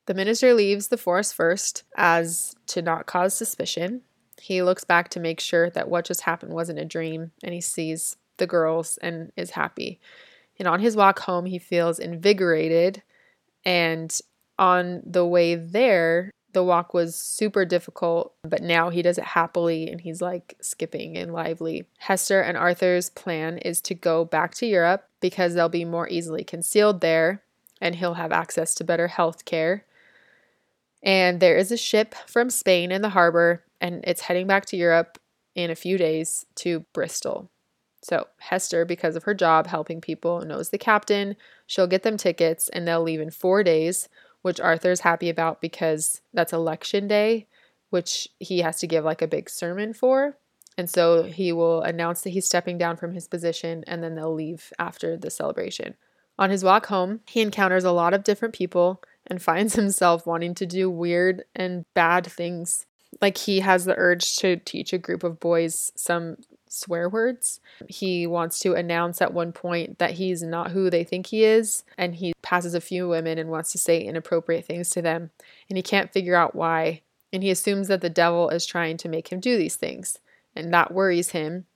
The 0.07 0.15
minister 0.15 0.53
leaves 0.53 0.89
the 0.89 0.97
forest 0.97 1.35
first, 1.35 1.85
as 1.97 2.57
to 2.67 2.83
not 2.83 3.07
cause 3.07 3.35
suspicion. 3.35 4.03
He 4.43 4.61
looks 4.61 4.83
back 4.83 5.09
to 5.11 5.21
make 5.21 5.39
sure 5.39 5.71
that 5.71 5.89
what 5.89 6.05
just 6.05 6.23
happened 6.23 6.53
wasn't 6.53 6.81
a 6.81 6.85
dream, 6.85 7.31
and 7.45 7.55
he 7.55 7.61
sees 7.61 8.17
the 8.39 8.47
girls 8.49 8.99
and 8.99 9.31
is 9.37 9.51
happy. 9.51 10.01
And 10.59 10.67
on 10.67 10.81
his 10.81 10.97
walk 10.97 11.21
home, 11.21 11.47
he 11.47 11.61
feels 11.61 12.01
invigorated. 12.01 13.05
And 13.65 14.13
on 14.59 15.01
the 15.07 15.25
way 15.25 15.55
there, 15.55 16.33
the 16.55 16.65
walk 16.65 16.93
was 16.93 17.15
super 17.15 17.65
difficult, 17.65 18.35
but 18.43 18.65
now 18.65 18.91
he 18.91 19.01
does 19.01 19.17
it 19.17 19.23
happily 19.23 19.89
and 19.89 20.01
he's 20.01 20.21
like 20.21 20.57
skipping 20.61 21.17
and 21.17 21.33
lively. 21.33 21.85
Hester 21.99 22.41
and 22.41 22.57
Arthur's 22.57 23.11
plan 23.11 23.59
is 23.59 23.81
to 23.83 23.95
go 23.95 24.25
back 24.25 24.57
to 24.57 24.67
Europe 24.67 25.09
because 25.21 25.55
they'll 25.55 25.69
be 25.69 25.85
more 25.85 26.09
easily 26.09 26.43
concealed 26.43 27.01
there 27.01 27.45
and 27.81 27.95
he'll 27.95 28.15
have 28.15 28.33
access 28.33 28.75
to 28.75 28.85
better 28.85 29.07
health 29.07 29.45
care. 29.45 29.85
And 31.01 31.39
there 31.39 31.57
is 31.57 31.71
a 31.71 31.77
ship 31.77 32.17
from 32.27 32.51
Spain 32.51 32.91
in 32.91 33.03
the 33.03 33.11
harbor 33.11 33.63
and 33.83 34.03
it's 34.05 34.23
heading 34.23 34.47
back 34.47 34.65
to 34.67 34.77
Europe 34.77 35.19
in 35.55 35.71
a 35.71 35.75
few 35.75 35.99
days 35.99 36.47
to 36.55 36.87
Bristol. 36.95 37.51
So, 38.03 38.27
Hester, 38.39 38.85
because 38.85 39.17
of 39.17 39.25
her 39.25 39.35
job 39.35 39.67
helping 39.67 40.01
people, 40.01 40.41
knows 40.41 40.71
the 40.71 40.79
captain. 40.79 41.37
She'll 41.67 41.87
get 41.87 42.05
them 42.05 42.17
tickets 42.17 42.69
and 42.69 42.87
they'll 42.87 43.03
leave 43.03 43.21
in 43.21 43.31
four 43.31 43.63
days, 43.63 44.09
which 44.41 44.61
Arthur's 44.61 45.01
happy 45.01 45.29
about 45.29 45.61
because 45.61 46.21
that's 46.33 46.53
election 46.53 47.07
day, 47.07 47.47
which 47.91 48.29
he 48.39 48.61
has 48.61 48.79
to 48.79 48.87
give 48.87 49.05
like 49.05 49.21
a 49.21 49.29
big 49.29 49.51
sermon 49.51 49.93
for. 49.93 50.39
And 50.79 50.89
so 50.89 51.25
he 51.25 51.53
will 51.53 51.83
announce 51.83 52.23
that 52.23 52.31
he's 52.31 52.47
stepping 52.47 52.79
down 52.79 52.97
from 52.97 53.13
his 53.13 53.29
position 53.29 53.85
and 53.87 54.03
then 54.03 54.15
they'll 54.15 54.35
leave 54.35 54.73
after 54.79 55.17
the 55.17 55.31
celebration. 55.31 55.95
On 56.39 56.51
his 56.51 56.65
walk 56.65 56.87
home, 56.87 57.21
he 57.29 57.41
encounters 57.41 57.85
a 57.85 57.93
lot 57.93 58.15
of 58.15 58.25
different 58.25 58.55
people 58.55 59.03
and 59.27 59.43
finds 59.43 59.75
himself 59.75 60.27
wanting 60.27 60.55
to 60.55 60.67
do 60.67 60.89
weird 60.89 61.45
and 61.55 61.85
bad 61.95 62.27
things 62.27 62.87
like 63.21 63.39
he 63.39 63.61
has 63.61 63.85
the 63.85 63.95
urge 63.97 64.37
to 64.39 64.57
teach 64.57 64.93
a 64.93 64.99
group 64.99 65.23
of 65.23 65.41
boys 65.41 65.93
some 65.95 66.37
swear 66.69 67.09
words. 67.09 67.61
He 67.89 68.27
wants 68.27 68.59
to 68.61 68.75
announce 68.75 69.21
at 69.21 69.35
one 69.35 69.53
point 69.53 69.99
that 69.99 70.13
he's 70.13 70.43
not 70.43 70.71
who 70.71 70.89
they 70.89 71.05
think 71.05 71.27
he 71.27 71.45
is, 71.45 71.85
and 71.99 72.15
he 72.15 72.33
passes 72.43 72.75
a 72.75 72.81
few 72.81 73.09
women 73.09 73.39
and 73.39 73.51
wants 73.51 73.73
to 73.73 73.79
say 73.79 74.01
inappropriate 74.01 74.65
things 74.65 74.91
to 74.91 75.03
them, 75.03 75.31
and 75.69 75.77
he 75.77 75.83
can't 75.83 76.13
figure 76.13 76.35
out 76.35 76.55
why. 76.55 77.03
And 77.33 77.43
he 77.43 77.51
assumes 77.51 77.89
that 77.89 78.01
the 78.01 78.11
devil 78.11 78.49
is 78.51 78.67
trying 78.67 78.97
to 78.99 79.09
make 79.09 79.29
him 79.29 79.41
do 79.41 79.57
these 79.57 79.77
things, 79.77 80.19
and 80.57 80.73
that 80.73 80.93
worries 80.93 81.31
him 81.31 81.67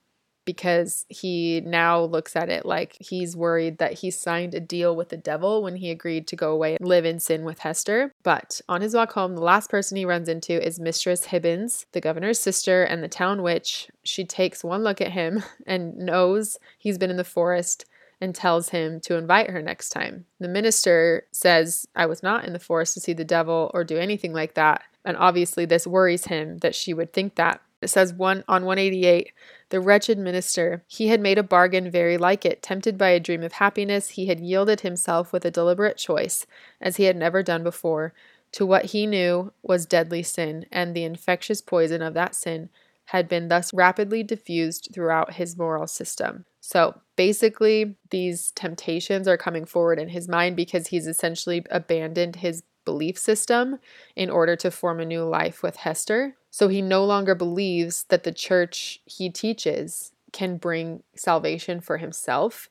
because 0.47 1.05
he 1.09 1.61
now 1.65 2.01
looks 2.01 2.33
at 2.37 2.47
it 2.47 2.65
like 2.65 2.95
he's 3.01 3.35
worried 3.35 3.79
that 3.79 3.91
he 3.91 4.09
signed 4.09 4.55
a 4.55 4.61
deal 4.61 4.95
with 4.95 5.09
the 5.09 5.17
devil 5.17 5.61
when 5.61 5.75
he 5.75 5.91
agreed 5.91 6.25
to 6.25 6.37
go 6.37 6.53
away 6.53 6.77
and 6.77 6.87
live 6.87 7.03
in 7.03 7.19
sin 7.19 7.43
with 7.43 7.59
Hester. 7.59 8.13
But 8.23 8.61
on 8.69 8.79
his 8.79 8.95
walk 8.95 9.11
home, 9.11 9.35
the 9.35 9.41
last 9.41 9.69
person 9.69 9.97
he 9.97 10.05
runs 10.05 10.29
into 10.29 10.65
is 10.65 10.79
Mistress 10.79 11.25
Hibbins, 11.25 11.85
the 11.91 11.99
governor's 11.99 12.39
sister 12.39 12.85
and 12.85 13.03
the 13.03 13.09
town 13.09 13.43
witch. 13.43 13.89
She 14.05 14.23
takes 14.23 14.63
one 14.63 14.83
look 14.83 15.01
at 15.01 15.11
him 15.11 15.43
and 15.67 15.97
knows 15.97 16.57
he's 16.79 16.97
been 16.97 17.11
in 17.11 17.17
the 17.17 17.25
forest 17.25 17.83
and 18.21 18.33
tells 18.33 18.69
him 18.69 19.01
to 19.01 19.17
invite 19.17 19.49
her 19.49 19.61
next 19.61 19.89
time. 19.89 20.25
The 20.39 20.47
minister 20.47 21.27
says, 21.33 21.85
I 21.93 22.05
was 22.05 22.23
not 22.23 22.45
in 22.45 22.53
the 22.53 22.59
forest 22.59 22.93
to 22.93 23.01
see 23.01 23.13
the 23.13 23.25
devil 23.25 23.69
or 23.73 23.83
do 23.83 23.97
anything 23.97 24.31
like 24.31 24.53
that. 24.53 24.81
And 25.03 25.17
obviously, 25.17 25.65
this 25.65 25.85
worries 25.85 26.25
him 26.25 26.59
that 26.59 26.73
she 26.73 26.93
would 26.93 27.11
think 27.11 27.35
that. 27.35 27.61
It 27.81 27.89
says 27.89 28.13
one 28.13 28.43
on 28.47 28.65
188, 28.65 29.31
the 29.69 29.79
wretched 29.79 30.17
minister, 30.17 30.83
he 30.87 31.07
had 31.07 31.19
made 31.19 31.37
a 31.37 31.43
bargain 31.43 31.89
very 31.91 32.17
like 32.17 32.45
it. 32.45 32.61
Tempted 32.61 32.97
by 32.97 33.09
a 33.09 33.19
dream 33.19 33.43
of 33.43 33.53
happiness, 33.53 34.09
he 34.09 34.27
had 34.27 34.39
yielded 34.39 34.81
himself 34.81 35.33
with 35.33 35.43
a 35.45 35.51
deliberate 35.51 35.97
choice, 35.97 36.45
as 36.79 36.97
he 36.97 37.03
had 37.03 37.17
never 37.17 37.43
done 37.43 37.63
before, 37.63 38.13
to 38.53 38.65
what 38.65 38.85
he 38.85 39.05
knew 39.05 39.51
was 39.61 39.85
deadly 39.85 40.23
sin, 40.23 40.65
and 40.71 40.95
the 40.95 41.03
infectious 41.03 41.61
poison 41.61 42.01
of 42.01 42.13
that 42.13 42.33
sin 42.35 42.69
had 43.05 43.29
been 43.29 43.47
thus 43.47 43.73
rapidly 43.73 44.23
diffused 44.23 44.89
throughout 44.93 45.33
his 45.33 45.57
moral 45.57 45.87
system. 45.87 46.45
So 46.59 46.99
basically, 47.15 47.95
these 48.09 48.51
temptations 48.51 49.27
are 49.27 49.37
coming 49.37 49.65
forward 49.65 49.99
in 49.99 50.09
his 50.09 50.27
mind 50.27 50.57
because 50.57 50.87
he's 50.87 51.07
essentially 51.07 51.65
abandoned 51.71 52.37
his 52.37 52.63
belief 52.87 53.17
system 53.17 53.79
in 54.15 54.29
order 54.29 54.55
to 54.55 54.71
form 54.71 55.01
a 55.01 55.05
new 55.05 55.25
life 55.25 55.61
with 55.61 55.75
Hester. 55.75 56.37
So 56.49 56.69
he 56.69 56.81
no 56.81 57.03
longer 57.03 57.35
believes 57.35 58.05
that 58.05 58.23
the 58.23 58.31
church 58.31 59.01
he 59.03 59.29
teaches 59.29 60.13
can 60.31 60.55
bring 60.55 61.03
salvation 61.17 61.81
for 61.81 61.97
himself. 61.97 62.69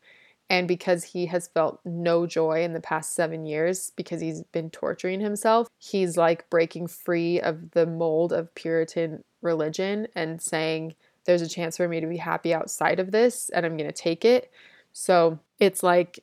And 0.48 0.66
because 0.66 1.04
he 1.04 1.26
has 1.26 1.48
felt 1.48 1.80
no 1.84 2.26
joy 2.26 2.64
in 2.64 2.72
the 2.72 2.80
past 2.80 3.14
seven 3.14 3.44
years 3.44 3.92
because 3.94 4.22
he's 4.22 4.42
been 4.52 4.70
torturing 4.70 5.20
himself, 5.20 5.68
he's 5.76 6.16
like 6.16 6.48
breaking 6.48 6.86
free 6.86 7.38
of 7.38 7.72
the 7.72 7.84
mold 7.84 8.32
of 8.32 8.54
Puritan 8.54 9.22
religion 9.42 10.08
and 10.14 10.40
saying, 10.40 10.94
There's 11.26 11.42
a 11.42 11.48
chance 11.48 11.76
for 11.76 11.88
me 11.88 12.00
to 12.00 12.06
be 12.06 12.16
happy 12.16 12.54
outside 12.54 13.00
of 13.00 13.10
this, 13.10 13.50
and 13.50 13.66
I'm 13.66 13.76
going 13.76 13.90
to 13.90 14.02
take 14.02 14.24
it. 14.24 14.50
So 14.94 15.38
it's 15.60 15.82
like 15.82 16.20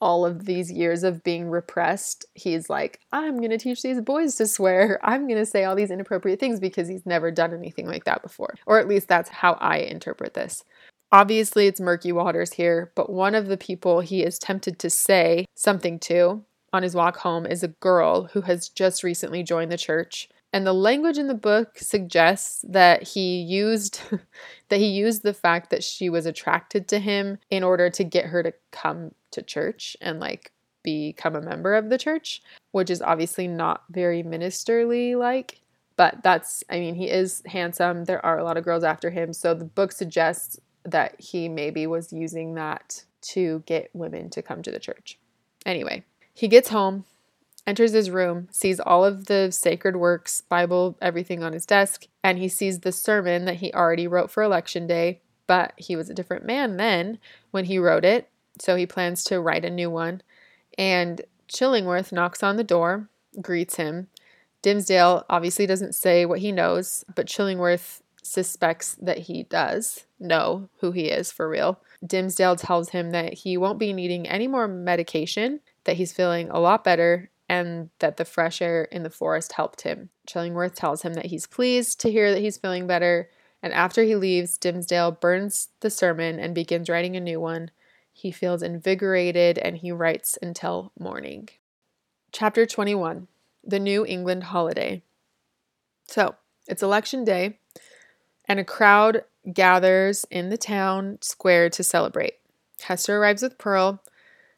all 0.00 0.26
of 0.26 0.44
these 0.44 0.70
years 0.70 1.02
of 1.02 1.24
being 1.24 1.48
repressed, 1.48 2.26
he's 2.34 2.68
like, 2.68 3.00
I'm 3.12 3.38
going 3.38 3.50
to 3.50 3.58
teach 3.58 3.82
these 3.82 4.00
boys 4.00 4.34
to 4.36 4.46
swear. 4.46 5.00
I'm 5.02 5.26
going 5.26 5.38
to 5.38 5.46
say 5.46 5.64
all 5.64 5.74
these 5.74 5.90
inappropriate 5.90 6.38
things 6.38 6.60
because 6.60 6.88
he's 6.88 7.06
never 7.06 7.30
done 7.30 7.54
anything 7.54 7.86
like 7.86 8.04
that 8.04 8.22
before. 8.22 8.54
Or 8.66 8.78
at 8.78 8.88
least 8.88 9.08
that's 9.08 9.30
how 9.30 9.54
I 9.54 9.78
interpret 9.78 10.34
this. 10.34 10.64
Obviously, 11.12 11.66
it's 11.66 11.80
murky 11.80 12.12
waters 12.12 12.52
here, 12.52 12.92
but 12.94 13.10
one 13.10 13.34
of 13.34 13.46
the 13.46 13.56
people 13.56 14.00
he 14.00 14.22
is 14.22 14.38
tempted 14.38 14.78
to 14.80 14.90
say 14.90 15.46
something 15.54 15.98
to 16.00 16.44
on 16.72 16.82
his 16.82 16.94
walk 16.94 17.18
home 17.18 17.46
is 17.46 17.62
a 17.62 17.68
girl 17.68 18.24
who 18.24 18.42
has 18.42 18.68
just 18.68 19.02
recently 19.02 19.42
joined 19.42 19.70
the 19.70 19.78
church. 19.78 20.28
And 20.52 20.66
the 20.66 20.72
language 20.72 21.18
in 21.18 21.26
the 21.26 21.34
book 21.34 21.78
suggests 21.78 22.64
that 22.68 23.02
he 23.02 23.40
used 23.40 24.00
that 24.68 24.78
he 24.78 24.88
used 24.88 25.22
the 25.22 25.34
fact 25.34 25.70
that 25.70 25.84
she 25.84 26.08
was 26.08 26.26
attracted 26.26 26.88
to 26.88 26.98
him 26.98 27.38
in 27.50 27.62
order 27.62 27.90
to 27.90 28.04
get 28.04 28.26
her 28.26 28.42
to 28.42 28.52
come 28.72 29.12
to 29.36 29.42
church 29.42 29.96
and 30.00 30.20
like 30.20 30.52
become 30.82 31.36
a 31.36 31.40
member 31.40 31.74
of 31.74 31.88
the 31.88 31.98
church, 31.98 32.42
which 32.72 32.90
is 32.90 33.02
obviously 33.02 33.48
not 33.48 33.84
very 33.90 34.22
ministerly 34.22 35.16
like. 35.16 35.60
But 35.96 36.22
that's, 36.22 36.62
I 36.68 36.78
mean, 36.78 36.94
he 36.94 37.08
is 37.08 37.42
handsome. 37.46 38.04
There 38.04 38.24
are 38.24 38.38
a 38.38 38.44
lot 38.44 38.58
of 38.58 38.64
girls 38.64 38.84
after 38.84 39.10
him. 39.10 39.32
So 39.32 39.54
the 39.54 39.64
book 39.64 39.92
suggests 39.92 40.60
that 40.84 41.18
he 41.18 41.48
maybe 41.48 41.86
was 41.86 42.12
using 42.12 42.54
that 42.54 43.04
to 43.22 43.62
get 43.66 43.90
women 43.94 44.30
to 44.30 44.42
come 44.42 44.62
to 44.62 44.70
the 44.70 44.78
church. 44.78 45.18
Anyway, 45.64 46.04
he 46.34 46.48
gets 46.48 46.68
home, 46.68 47.04
enters 47.66 47.92
his 47.92 48.10
room, 48.10 48.48
sees 48.52 48.78
all 48.78 49.04
of 49.04 49.26
the 49.26 49.50
sacred 49.50 49.96
works, 49.96 50.42
Bible, 50.42 50.96
everything 51.00 51.42
on 51.42 51.52
his 51.52 51.66
desk, 51.66 52.06
and 52.22 52.38
he 52.38 52.48
sees 52.48 52.80
the 52.80 52.92
sermon 52.92 53.46
that 53.46 53.56
he 53.56 53.72
already 53.72 54.06
wrote 54.06 54.30
for 54.30 54.42
election 54.42 54.86
day, 54.86 55.20
but 55.46 55.72
he 55.76 55.96
was 55.96 56.08
a 56.08 56.14
different 56.14 56.44
man 56.44 56.76
then 56.76 57.18
when 57.50 57.64
he 57.64 57.78
wrote 57.78 58.04
it, 58.04 58.28
so 58.58 58.76
he 58.76 58.86
plans 58.86 59.24
to 59.24 59.40
write 59.40 59.64
a 59.64 59.70
new 59.70 59.90
one. 59.90 60.22
And 60.78 61.22
Chillingworth 61.48 62.12
knocks 62.12 62.42
on 62.42 62.56
the 62.56 62.64
door, 62.64 63.08
greets 63.40 63.76
him. 63.76 64.08
Dimmesdale 64.62 65.24
obviously 65.28 65.66
doesn't 65.66 65.94
say 65.94 66.26
what 66.26 66.40
he 66.40 66.52
knows, 66.52 67.04
but 67.14 67.26
Chillingworth 67.26 68.00
suspects 68.22 68.96
that 69.00 69.18
he 69.18 69.44
does 69.44 70.06
know 70.18 70.68
who 70.80 70.90
he 70.92 71.06
is 71.06 71.30
for 71.30 71.48
real. 71.48 71.80
Dimmesdale 72.04 72.58
tells 72.58 72.90
him 72.90 73.10
that 73.10 73.34
he 73.34 73.56
won't 73.56 73.78
be 73.78 73.92
needing 73.92 74.26
any 74.26 74.48
more 74.48 74.66
medication, 74.66 75.60
that 75.84 75.96
he's 75.96 76.12
feeling 76.12 76.50
a 76.50 76.58
lot 76.58 76.82
better, 76.82 77.30
and 77.48 77.90
that 78.00 78.16
the 78.16 78.24
fresh 78.24 78.60
air 78.60 78.84
in 78.84 79.04
the 79.04 79.10
forest 79.10 79.52
helped 79.52 79.82
him. 79.82 80.10
Chillingworth 80.26 80.74
tells 80.74 81.02
him 81.02 81.14
that 81.14 81.26
he's 81.26 81.46
pleased 81.46 82.00
to 82.00 82.10
hear 82.10 82.32
that 82.32 82.40
he's 82.40 82.56
feeling 82.56 82.86
better, 82.86 83.30
and 83.62 83.72
after 83.72 84.02
he 84.02 84.16
leaves, 84.16 84.58
Dimmesdale 84.58 85.20
burns 85.20 85.68
the 85.80 85.90
sermon 85.90 86.38
and 86.38 86.54
begins 86.54 86.90
writing 86.90 87.16
a 87.16 87.20
new 87.20 87.40
one. 87.40 87.70
He 88.18 88.32
feels 88.32 88.62
invigorated 88.62 89.58
and 89.58 89.76
he 89.76 89.92
writes 89.92 90.38
until 90.40 90.90
morning. 90.98 91.50
Chapter 92.32 92.64
21 92.64 93.28
The 93.62 93.78
New 93.78 94.06
England 94.06 94.44
Holiday. 94.44 95.02
So, 96.06 96.34
it's 96.66 96.82
election 96.82 97.24
day, 97.24 97.58
and 98.46 98.58
a 98.58 98.64
crowd 98.64 99.24
gathers 99.52 100.24
in 100.30 100.48
the 100.48 100.56
town 100.56 101.18
square 101.20 101.68
to 101.68 101.82
celebrate. 101.82 102.38
Hester 102.80 103.18
arrives 103.18 103.42
with 103.42 103.58
Pearl. 103.58 104.02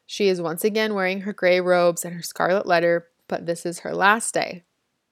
She 0.05 0.29
is 0.29 0.39
once 0.39 0.63
again 0.63 0.93
wearing 0.93 1.21
her 1.21 1.33
gray 1.33 1.59
robes 1.59 2.05
and 2.05 2.15
her 2.15 2.23
scarlet 2.23 2.65
letter, 2.65 3.09
but 3.27 3.45
this 3.45 3.65
is 3.65 3.79
her 3.79 3.93
last 3.93 4.33
day. 4.33 4.63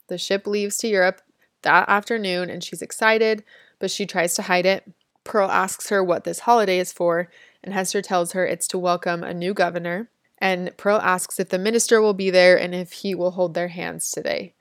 The 0.07 0.17
ship 0.17 0.47
leaves 0.47 0.77
to 0.77 0.87
Europe 0.87 1.21
that 1.63 1.89
afternoon 1.89 2.49
and 2.49 2.63
she's 2.63 2.81
excited, 2.81 3.43
but 3.77 3.91
she 3.91 4.05
tries 4.05 4.35
to 4.35 4.43
hide 4.43 4.65
it. 4.65 4.89
Pearl 5.25 5.51
asks 5.51 5.89
her 5.89 6.01
what 6.01 6.23
this 6.23 6.39
holiday 6.39 6.79
is 6.79 6.93
for, 6.93 7.29
and 7.63 7.73
Hester 7.73 8.01
tells 8.01 8.31
her 8.31 8.45
it's 8.45 8.67
to 8.69 8.77
welcome 8.77 9.23
a 9.23 9.33
new 9.33 9.53
governor. 9.53 10.09
And 10.39 10.75
Pearl 10.77 10.99
asks 11.01 11.39
if 11.39 11.49
the 11.49 11.57
minister 11.57 12.01
will 12.01 12.13
be 12.13 12.29
there 12.29 12.57
and 12.57 12.75
if 12.75 12.91
he 12.91 13.15
will 13.15 13.31
hold 13.31 13.53
their 13.53 13.69
hands 13.69 14.11
today. 14.11 14.53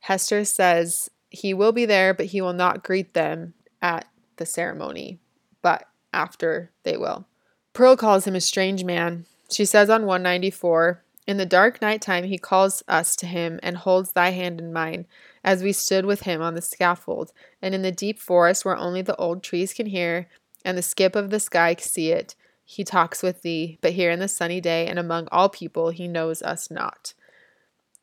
Hester 0.00 0.44
says 0.44 1.10
he 1.30 1.54
will 1.54 1.72
be 1.72 1.86
there, 1.86 2.12
but 2.12 2.26
he 2.26 2.40
will 2.40 2.52
not 2.52 2.82
greet 2.82 3.14
them 3.14 3.54
at 3.80 4.06
the 4.36 4.46
ceremony, 4.46 5.18
but 5.62 5.88
after 6.12 6.70
they 6.82 6.96
will. 6.96 7.26
Pearl 7.72 7.96
calls 7.96 8.26
him 8.26 8.34
a 8.34 8.40
strange 8.40 8.84
man. 8.84 9.24
She 9.50 9.64
says 9.64 9.88
on 9.88 10.04
194, 10.06 11.02
In 11.26 11.36
the 11.36 11.46
dark 11.46 11.80
night 11.80 12.02
time 12.02 12.24
he 12.24 12.36
calls 12.36 12.82
us 12.88 13.16
to 13.16 13.26
him 13.26 13.60
and 13.62 13.76
holds 13.78 14.12
thy 14.12 14.30
hand 14.30 14.60
in 14.60 14.72
mine, 14.72 15.06
as 15.44 15.62
we 15.62 15.72
stood 15.72 16.04
with 16.04 16.22
him 16.22 16.42
on 16.42 16.54
the 16.54 16.62
scaffold, 16.62 17.32
and 17.62 17.74
in 17.74 17.82
the 17.82 17.92
deep 17.92 18.18
forest 18.18 18.64
where 18.64 18.76
only 18.76 19.02
the 19.02 19.16
old 19.16 19.42
trees 19.42 19.72
can 19.72 19.86
hear, 19.86 20.28
and 20.64 20.76
the 20.76 20.82
skip 20.82 21.16
of 21.16 21.30
the 21.30 21.40
sky 21.40 21.76
see 21.78 22.10
it, 22.10 22.34
he 22.64 22.84
talks 22.84 23.22
with 23.22 23.42
thee, 23.42 23.78
but 23.80 23.92
here 23.92 24.10
in 24.10 24.18
the 24.18 24.28
sunny 24.28 24.60
day 24.60 24.86
and 24.86 24.98
among 24.98 25.28
all 25.30 25.48
people 25.48 25.90
he 25.90 26.08
knows 26.08 26.42
us 26.42 26.70
not. 26.70 27.14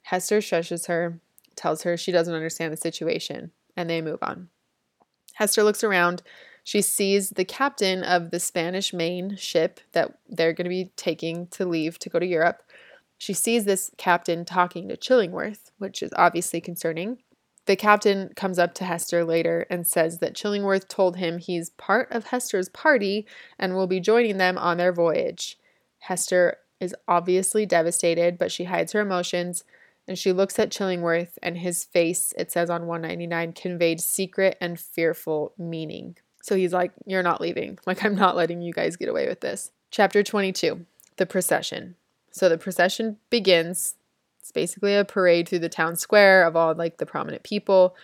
Hester 0.03 0.39
shushes 0.39 0.87
her, 0.87 1.19
tells 1.55 1.83
her 1.83 1.97
she 1.97 2.11
doesn't 2.11 2.33
understand 2.33 2.73
the 2.73 2.77
situation, 2.77 3.51
and 3.75 3.89
they 3.89 4.01
move 4.01 4.19
on. 4.21 4.49
Hester 5.35 5.63
looks 5.63 5.83
around. 5.83 6.21
She 6.63 6.81
sees 6.81 7.31
the 7.31 7.45
captain 7.45 8.03
of 8.03 8.31
the 8.31 8.39
Spanish 8.39 8.93
main 8.93 9.35
ship 9.37 9.79
that 9.93 10.17
they're 10.27 10.53
going 10.53 10.65
to 10.65 10.69
be 10.69 10.91
taking 10.95 11.47
to 11.47 11.65
leave 11.65 11.97
to 11.99 12.09
go 12.09 12.19
to 12.19 12.25
Europe. 12.25 12.61
She 13.17 13.33
sees 13.33 13.65
this 13.65 13.91
captain 13.97 14.45
talking 14.45 14.87
to 14.89 14.97
Chillingworth, 14.97 15.71
which 15.77 16.03
is 16.03 16.11
obviously 16.15 16.61
concerning. 16.61 17.19
The 17.65 17.75
captain 17.75 18.31
comes 18.35 18.57
up 18.57 18.73
to 18.75 18.83
Hester 18.83 19.23
later 19.23 19.67
and 19.69 19.85
says 19.85 20.19
that 20.19 20.33
Chillingworth 20.33 20.87
told 20.87 21.17
him 21.17 21.37
he's 21.37 21.69
part 21.71 22.11
of 22.11 22.25
Hester's 22.25 22.69
party 22.69 23.27
and 23.59 23.75
will 23.75 23.87
be 23.87 23.99
joining 23.99 24.37
them 24.37 24.57
on 24.57 24.77
their 24.77 24.91
voyage. 24.91 25.57
Hester 25.99 26.57
is 26.79 26.95
obviously 27.07 27.65
devastated, 27.65 28.37
but 28.37 28.51
she 28.51 28.63
hides 28.63 28.93
her 28.93 29.01
emotions 29.01 29.63
and 30.09 30.17
she 30.17 30.33
looks 30.33 30.57
at 30.57 30.71
Chillingworth, 30.71 31.37
and 31.43 31.55
his 31.55 31.83
face, 31.83 32.33
it 32.35 32.51
says 32.51 32.71
on 32.71 32.87
199, 32.87 33.53
conveyed 33.53 34.01
secret 34.01 34.57
and 34.59 34.79
fearful 34.79 35.53
meaning. 35.55 36.17
So 36.41 36.55
he's 36.55 36.73
like, 36.73 36.91
You're 37.05 37.21
not 37.21 37.39
leaving. 37.39 37.77
Like, 37.85 38.03
I'm 38.03 38.15
not 38.15 38.35
letting 38.35 38.63
you 38.63 38.73
guys 38.73 38.95
get 38.95 39.07
away 39.07 39.27
with 39.27 39.41
this. 39.41 39.69
Chapter 39.91 40.23
22 40.23 40.83
The 41.17 41.27
Procession. 41.27 41.95
So 42.31 42.49
the 42.49 42.57
procession 42.57 43.17
begins. 43.29 43.95
It's 44.39 44.51
basically 44.51 44.95
a 44.95 45.05
parade 45.05 45.47
through 45.47 45.59
the 45.59 45.69
town 45.69 45.95
square 45.95 46.45
of 46.45 46.55
all 46.55 46.73
like 46.73 46.97
the 46.97 47.05
prominent 47.05 47.43
people. 47.43 47.95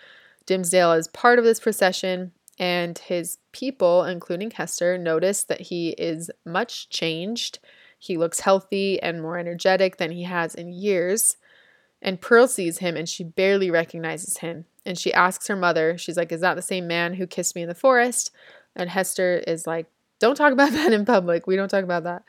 Dimmesdale 0.45 0.97
is 0.97 1.07
part 1.07 1.39
of 1.39 1.45
this 1.45 1.59
procession, 1.59 2.31
and 2.57 2.97
his 2.99 3.37
people, 3.51 4.03
including 4.03 4.51
Hester, 4.51 4.97
notice 4.97 5.43
that 5.43 5.61
he 5.61 5.89
is 5.91 6.31
much 6.45 6.89
changed. 6.89 7.59
He 7.97 8.17
looks 8.17 8.41
healthy 8.41 9.01
and 9.01 9.21
more 9.21 9.37
energetic 9.37 9.97
than 9.97 10.11
he 10.11 10.23
has 10.23 10.55
in 10.55 10.71
years. 10.71 11.37
And 12.01 12.21
Pearl 12.21 12.47
sees 12.47 12.77
him 12.77 12.95
and 12.95 13.09
she 13.09 13.23
barely 13.23 13.71
recognizes 13.71 14.37
him. 14.37 14.65
And 14.85 14.97
she 14.97 15.13
asks 15.13 15.47
her 15.47 15.55
mother, 15.55 15.97
she's 15.97 16.17
like, 16.17 16.31
Is 16.31 16.41
that 16.41 16.53
the 16.53 16.61
same 16.61 16.87
man 16.87 17.15
who 17.15 17.25
kissed 17.25 17.55
me 17.55 17.63
in 17.63 17.69
the 17.69 17.75
forest? 17.75 18.31
And 18.75 18.89
Hester 18.89 19.43
is 19.47 19.65
like, 19.65 19.87
Don't 20.19 20.35
talk 20.35 20.53
about 20.53 20.71
that 20.73 20.93
in 20.93 21.05
public. 21.05 21.47
We 21.47 21.55
don't 21.55 21.69
talk 21.69 21.83
about 21.83 22.03
that. 22.03 22.23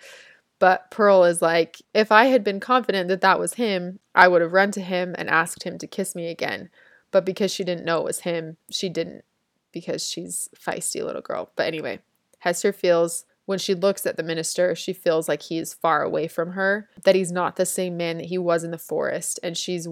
But 0.59 0.90
Pearl 0.90 1.24
is 1.24 1.42
like, 1.42 1.82
If 1.94 2.11
I 2.11 2.26
had 2.26 2.42
been 2.42 2.61
confident 2.61 3.09
that 3.09 3.20
that 3.20 3.38
was 3.38 3.54
him, 3.54 3.98
I 4.14 4.28
would 4.28 4.42
have 4.42 4.52
run 4.52 4.70
to 4.72 4.80
him 4.80 5.14
and 5.18 5.28
asked 5.28 5.64
him 5.64 5.78
to 5.78 5.86
kiss 5.86 6.14
me 6.14 6.28
again. 6.28 6.70
But 7.11 7.24
because 7.24 7.52
she 7.52 7.64
didn't 7.64 7.84
know 7.84 7.98
it 7.98 8.04
was 8.04 8.20
him, 8.20 8.57
she 8.70 8.88
didn't 8.88 9.24
because 9.72 10.09
she's 10.09 10.48
feisty 10.57 11.04
little 11.04 11.22
girl. 11.22 11.50
But 11.54 11.66
anyway, 11.66 12.00
Hester 12.38 12.72
feels 12.72 13.26
when 13.44 13.59
she 13.59 13.74
looks 13.74 14.07
at 14.07 14.16
the 14.16 14.22
minister, 14.22 14.74
she 14.74 14.92
feels 14.92 15.28
like 15.28 15.42
he's 15.42 15.72
far 15.72 16.02
away 16.02 16.28
from 16.28 16.52
her, 16.52 16.88
that 17.04 17.14
he's 17.14 17.30
not 17.30 17.57
the 17.57 17.66
same 17.66 17.96
man 17.96 18.18
that 18.18 18.26
he 18.26 18.38
was 18.38 18.64
in 18.64 18.72
the 18.72 18.78
forest, 18.78 19.38
and 19.42 19.57
she's 19.57 19.86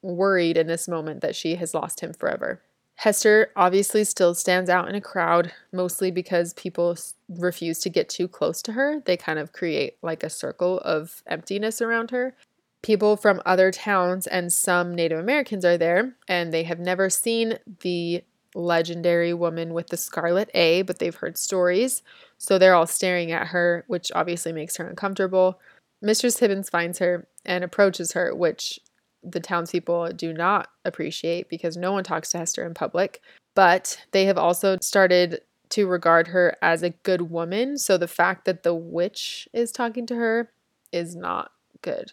worried 0.00 0.56
in 0.56 0.66
this 0.66 0.88
moment 0.88 1.20
that 1.20 1.34
she 1.34 1.56
has 1.56 1.74
lost 1.74 2.00
him 2.00 2.12
forever. 2.12 2.62
Hester 3.00 3.50
obviously 3.56 4.04
still 4.04 4.34
stands 4.34 4.68
out 4.68 4.86
in 4.86 4.94
a 4.94 5.00
crowd, 5.00 5.52
mostly 5.72 6.10
because 6.10 6.52
people 6.52 6.98
refuse 7.30 7.78
to 7.78 7.88
get 7.88 8.10
too 8.10 8.28
close 8.28 8.60
to 8.60 8.72
her. 8.72 9.00
They 9.00 9.16
kind 9.16 9.38
of 9.38 9.54
create 9.54 9.96
like 10.02 10.22
a 10.22 10.28
circle 10.28 10.80
of 10.80 11.22
emptiness 11.26 11.80
around 11.80 12.10
her. 12.10 12.36
People 12.82 13.16
from 13.16 13.40
other 13.46 13.70
towns 13.70 14.26
and 14.26 14.52
some 14.52 14.94
Native 14.94 15.18
Americans 15.18 15.64
are 15.64 15.78
there, 15.78 16.14
and 16.28 16.52
they 16.52 16.64
have 16.64 16.78
never 16.78 17.08
seen 17.08 17.58
the 17.80 18.22
legendary 18.54 19.32
woman 19.32 19.72
with 19.72 19.86
the 19.86 19.96
scarlet 19.96 20.50
A, 20.52 20.82
but 20.82 20.98
they've 20.98 21.14
heard 21.14 21.38
stories. 21.38 22.02
So 22.36 22.58
they're 22.58 22.74
all 22.74 22.86
staring 22.86 23.32
at 23.32 23.46
her, 23.46 23.82
which 23.86 24.12
obviously 24.14 24.52
makes 24.52 24.76
her 24.76 24.86
uncomfortable. 24.86 25.58
Mistress 26.02 26.38
Hibbins 26.38 26.68
finds 26.68 26.98
her 26.98 27.26
and 27.46 27.64
approaches 27.64 28.12
her, 28.12 28.34
which 28.34 28.78
the 29.22 29.40
townspeople 29.40 30.10
do 30.12 30.32
not 30.32 30.68
appreciate 30.84 31.48
because 31.48 31.76
no 31.76 31.92
one 31.92 32.04
talks 32.04 32.30
to 32.30 32.38
Hester 32.38 32.64
in 32.64 32.74
public. 32.74 33.20
But 33.54 34.00
they 34.12 34.24
have 34.26 34.38
also 34.38 34.78
started 34.80 35.40
to 35.70 35.86
regard 35.86 36.28
her 36.28 36.56
as 36.62 36.82
a 36.82 36.90
good 36.90 37.30
woman. 37.30 37.78
So 37.78 37.96
the 37.96 38.08
fact 38.08 38.44
that 38.44 38.62
the 38.62 38.74
witch 38.74 39.48
is 39.52 39.72
talking 39.72 40.06
to 40.06 40.16
her 40.16 40.50
is 40.92 41.14
not 41.14 41.52
good. 41.82 42.12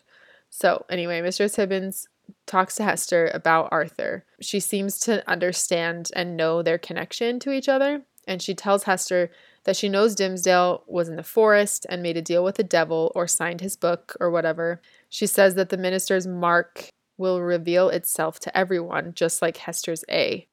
So, 0.50 0.86
anyway, 0.90 1.22
Mistress 1.22 1.56
Hibbins 1.56 2.08
talks 2.46 2.76
to 2.76 2.84
Hester 2.84 3.30
about 3.34 3.70
Arthur. 3.72 4.26
She 4.42 4.60
seems 4.60 5.00
to 5.02 5.28
understand 5.30 6.10
and 6.16 6.38
know 6.38 6.62
their 6.62 6.78
connection 6.78 7.40
to 7.40 7.52
each 7.52 7.70
other. 7.70 8.04
And 8.28 8.42
she 8.42 8.54
tells 8.54 8.84
Hester 8.84 9.32
that 9.64 9.76
she 9.76 9.90
knows 9.90 10.16
Dimmesdale 10.16 10.82
was 10.88 11.10
in 11.10 11.16
the 11.16 11.24
forest 11.24 11.86
and 11.90 12.02
made 12.02 12.18
a 12.18 12.22
deal 12.22 12.44
with 12.44 12.56
the 12.56 12.64
devil 12.64 13.12
or 13.16 13.28
signed 13.28 13.62
his 13.62 13.76
book 13.76 14.16
or 14.20 14.30
whatever. 14.30 14.82
She 15.10 15.28
says 15.28 15.56
that 15.56 15.70
the 15.70 15.78
minister's 15.78 16.28
mark 16.28 16.90
will 17.18 17.42
reveal 17.42 17.90
itself 17.90 18.40
to 18.40 18.58
everyone, 18.58 19.14
just 19.14 19.42
like 19.42 19.58
Hester's 19.58 20.06
A. 20.10 20.48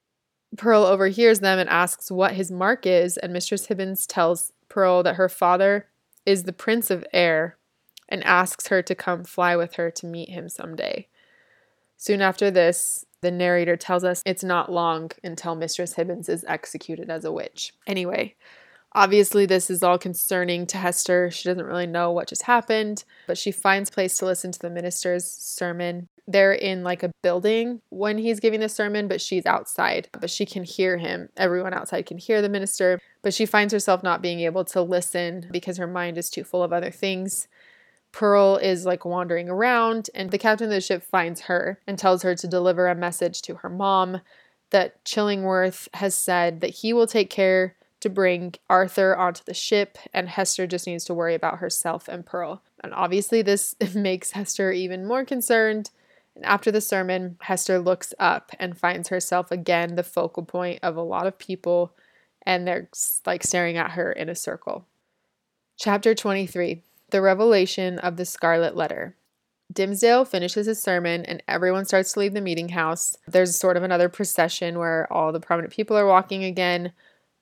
Pearl 0.56 0.84
overhears 0.84 1.40
them 1.40 1.58
and 1.58 1.68
asks 1.68 2.10
what 2.10 2.34
his 2.34 2.50
mark 2.50 2.86
is, 2.86 3.16
and 3.16 3.32
Mistress 3.32 3.66
Hibbins 3.66 4.06
tells 4.06 4.52
Pearl 4.68 5.02
that 5.02 5.16
her 5.16 5.28
father 5.28 5.88
is 6.24 6.44
the 6.44 6.52
Prince 6.52 6.90
of 6.90 7.04
Air 7.12 7.56
and 8.08 8.22
asks 8.24 8.68
her 8.68 8.82
to 8.82 8.94
come 8.94 9.24
fly 9.24 9.56
with 9.56 9.74
her 9.74 9.90
to 9.90 10.06
meet 10.06 10.28
him 10.28 10.48
someday. 10.48 11.08
Soon 11.96 12.20
after 12.20 12.50
this, 12.50 13.04
the 13.20 13.30
narrator 13.30 13.76
tells 13.76 14.04
us 14.04 14.22
it's 14.26 14.44
not 14.44 14.70
long 14.70 15.10
until 15.22 15.54
Mistress 15.54 15.94
Hibbins 15.94 16.28
is 16.28 16.44
executed 16.46 17.10
as 17.10 17.24
a 17.24 17.32
witch. 17.32 17.72
Anyway, 17.86 18.34
Obviously, 18.94 19.44
this 19.44 19.70
is 19.70 19.82
all 19.82 19.98
concerning 19.98 20.66
to 20.68 20.78
Hester. 20.78 21.30
She 21.30 21.48
doesn't 21.48 21.66
really 21.66 21.86
know 21.86 22.12
what 22.12 22.28
just 22.28 22.42
happened, 22.42 23.04
but 23.26 23.36
she 23.36 23.50
finds 23.50 23.90
place 23.90 24.16
to 24.18 24.26
listen 24.26 24.52
to 24.52 24.58
the 24.58 24.70
minister's 24.70 25.24
sermon. 25.26 26.08
They're 26.28 26.52
in 26.52 26.84
like 26.84 27.02
a 27.02 27.10
building 27.20 27.80
when 27.90 28.18
he's 28.18 28.38
giving 28.38 28.60
the 28.60 28.68
sermon, 28.68 29.08
but 29.08 29.20
she's 29.20 29.46
outside. 29.46 30.08
But 30.12 30.30
she 30.30 30.46
can 30.46 30.62
hear 30.62 30.96
him. 30.96 31.28
Everyone 31.36 31.74
outside 31.74 32.06
can 32.06 32.18
hear 32.18 32.40
the 32.40 32.48
minister, 32.48 33.00
but 33.20 33.34
she 33.34 33.46
finds 33.46 33.72
herself 33.72 34.04
not 34.04 34.22
being 34.22 34.40
able 34.40 34.64
to 34.66 34.80
listen 34.80 35.48
because 35.50 35.76
her 35.76 35.88
mind 35.88 36.16
is 36.16 36.30
too 36.30 36.44
full 36.44 36.62
of 36.62 36.72
other 36.72 36.90
things. 36.92 37.48
Pearl 38.12 38.58
is 38.58 38.86
like 38.86 39.04
wandering 39.04 39.48
around, 39.48 40.08
and 40.14 40.30
the 40.30 40.38
captain 40.38 40.66
of 40.66 40.70
the 40.70 40.80
ship 40.80 41.02
finds 41.02 41.42
her 41.42 41.80
and 41.84 41.98
tells 41.98 42.22
her 42.22 42.36
to 42.36 42.46
deliver 42.46 42.86
a 42.86 42.94
message 42.94 43.42
to 43.42 43.56
her 43.56 43.68
mom 43.68 44.20
that 44.70 45.04
Chillingworth 45.04 45.88
has 45.94 46.14
said 46.14 46.60
that 46.60 46.70
he 46.70 46.92
will 46.92 47.08
take 47.08 47.28
care 47.28 47.74
to 48.04 48.10
bring 48.10 48.52
Arthur 48.68 49.16
onto 49.16 49.42
the 49.44 49.54
ship, 49.54 49.96
and 50.12 50.28
Hester 50.28 50.66
just 50.66 50.86
needs 50.86 51.06
to 51.06 51.14
worry 51.14 51.34
about 51.34 51.60
herself 51.60 52.06
and 52.06 52.24
Pearl. 52.24 52.62
And 52.82 52.92
obviously, 52.92 53.40
this 53.40 53.74
makes 53.94 54.32
Hester 54.32 54.70
even 54.72 55.06
more 55.06 55.24
concerned. 55.24 55.90
And 56.36 56.44
after 56.44 56.70
the 56.70 56.82
sermon, 56.82 57.38
Hester 57.40 57.78
looks 57.78 58.12
up 58.18 58.52
and 58.58 58.76
finds 58.76 59.08
herself 59.08 59.50
again 59.50 59.94
the 59.94 60.02
focal 60.02 60.42
point 60.42 60.80
of 60.82 60.98
a 60.98 61.02
lot 61.02 61.26
of 61.26 61.38
people, 61.38 61.94
and 62.44 62.68
they're 62.68 62.90
like 63.24 63.42
staring 63.42 63.78
at 63.78 63.92
her 63.92 64.12
in 64.12 64.28
a 64.28 64.34
circle. 64.34 64.84
Chapter 65.78 66.14
23 66.14 66.82
The 67.08 67.22
Revelation 67.22 67.98
of 67.98 68.18
the 68.18 68.26
Scarlet 68.26 68.76
Letter. 68.76 69.16
Dimmesdale 69.72 70.28
finishes 70.28 70.66
his 70.66 70.82
sermon 70.82 71.24
and 71.24 71.42
everyone 71.48 71.86
starts 71.86 72.12
to 72.12 72.20
leave 72.20 72.34
the 72.34 72.42
meeting 72.42 72.68
house. 72.68 73.16
There's 73.26 73.56
sort 73.56 73.78
of 73.78 73.82
another 73.82 74.10
procession 74.10 74.78
where 74.78 75.10
all 75.10 75.32
the 75.32 75.40
prominent 75.40 75.72
people 75.72 75.96
are 75.96 76.06
walking 76.06 76.44
again. 76.44 76.92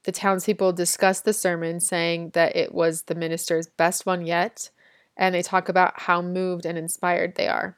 The 0.05 0.13
townspeople 0.13 0.73
discuss 0.73 1.21
the 1.21 1.33
sermon, 1.33 1.79
saying 1.81 2.31
that 2.31 2.57
it 2.57 2.75
was 2.75 3.03
the 3.03 3.15
minister's 3.15 3.69
best 3.69 4.05
one 4.05 4.27
yet, 4.27 4.71
and 5.17 5.35
they 5.35 5.43
talk 5.43 5.69
about 5.69 6.03
how 6.03 6.23
moved 6.23 6.67
and 6.67 6.77
inspired 6.77 7.35
they 7.35 7.47
are. 7.47 7.77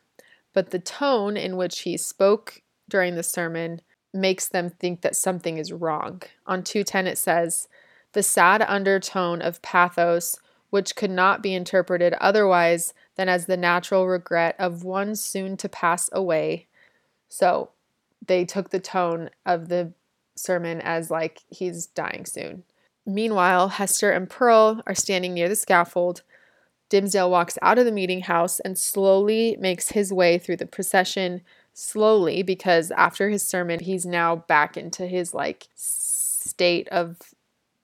But 0.53 0.71
the 0.71 0.79
tone 0.79 1.37
in 1.37 1.57
which 1.57 1.81
he 1.81 1.97
spoke 1.97 2.63
during 2.89 3.15
the 3.15 3.23
sermon 3.23 3.81
makes 4.13 4.49
them 4.49 4.71
think 4.71 5.03
that 5.03 5.17
something 5.17 5.59
is 5.59 5.73
wrong. 5.73 6.23
On 6.47 6.63
210, 6.63 7.07
it 7.09 7.19
says, 7.19 7.69
The 8.13 8.23
sad 8.23 8.63
undertone 8.63 9.43
of 9.43 9.61
pathos, 9.61 10.39
which 10.71 10.97
could 10.97 11.11
not 11.11 11.43
be 11.43 11.55
interpreted 11.55 12.15
otherwise 12.15 12.95
than 13.17 13.29
as 13.29 13.47
the 13.47 13.57
natural 13.57 14.07
regret 14.07 14.55
of 14.59 14.85
one 14.85 15.15
soon 15.17 15.57
to 15.59 15.69
pass 15.69 16.09
away. 16.13 16.69
So 17.29 17.71
they 18.25 18.45
took 18.45 18.71
the 18.71 18.81
tone 18.81 19.31
of 19.45 19.69
the 19.69 19.93
sermon 20.37 20.81
as 20.81 21.11
like 21.11 21.41
he's 21.49 21.87
dying 21.87 22.27
soon. 22.27 22.65
Meanwhile, 23.07 23.69
Hester 23.69 24.11
and 24.11 24.29
Pearl 24.29 24.83
are 24.87 24.95
standing 24.95 25.35
near 25.35 25.49
the 25.49 25.57
scaffold. 25.57 26.23
Dimmesdale 26.91 27.31
walks 27.31 27.59
out 27.61 27.79
of 27.79 27.85
the 27.85 27.93
meeting 27.93 28.23
house 28.23 28.61
and 28.61 28.79
slowly 28.79 29.57
makes 29.59 29.91
his 29.91 30.13
way 30.13 30.39
through 30.39 30.57
the 30.57 30.67
procession. 30.67 31.43
Slowly, 31.77 32.43
because 32.45 32.93
after 32.93 33.29
his 33.29 33.43
sermon, 33.43 33.81
he's 33.81 34.07
now 34.07 34.37
back 34.37 34.77
into 34.77 35.07
his 35.07 35.35
like 35.35 35.67
state 35.75 36.89
of 36.91 37.17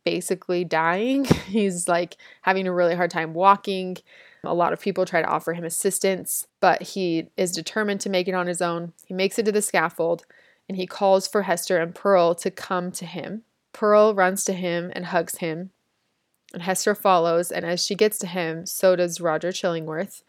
basically 0.05 0.64
dying. 0.64 1.24
He's 1.46 1.88
like 1.88 2.16
having 2.42 2.66
a 2.66 2.72
really 2.72 2.94
hard 2.94 3.11
time 3.11 3.34
walking. 3.34 3.96
A 4.44 4.55
lot 4.55 4.72
of 4.72 4.80
people 4.80 5.05
try 5.05 5.20
to 5.20 5.28
offer 5.28 5.53
him 5.53 5.64
assistance, 5.64 6.46
but 6.61 6.82
he 6.82 7.28
is 7.36 7.53
determined 7.53 8.01
to 8.03 8.09
make 8.09 8.26
it 8.28 8.34
on 8.34 8.46
his 8.46 8.62
own. 8.62 8.92
He 9.05 9.12
makes 9.12 9.38
it 9.38 9.44
to 9.46 9.53
the 9.53 9.61
scaffold 9.61 10.24
and 10.71 10.77
he 10.77 10.87
calls 10.87 11.27
for 11.27 11.43
Hester 11.43 11.79
and 11.79 11.93
Pearl 11.93 12.33
to 12.37 12.49
come 12.49 12.93
to 12.93 13.05
him. 13.05 13.43
Pearl 13.73 14.14
runs 14.14 14.45
to 14.45 14.53
him 14.53 14.93
and 14.95 15.07
hugs 15.07 15.39
him, 15.39 15.71
and 16.55 16.62
Hester 16.62 16.95
follows, 16.95 17.51
and 17.51 17.66
as 17.66 17.85
she 17.85 17.97
gets 17.97 18.21
to 18.21 18.29
him, 18.29 18.66
so 18.66 18.95
does 18.95 19.21
Roger 19.21 19.49
Chillingworth, 19.49 20.23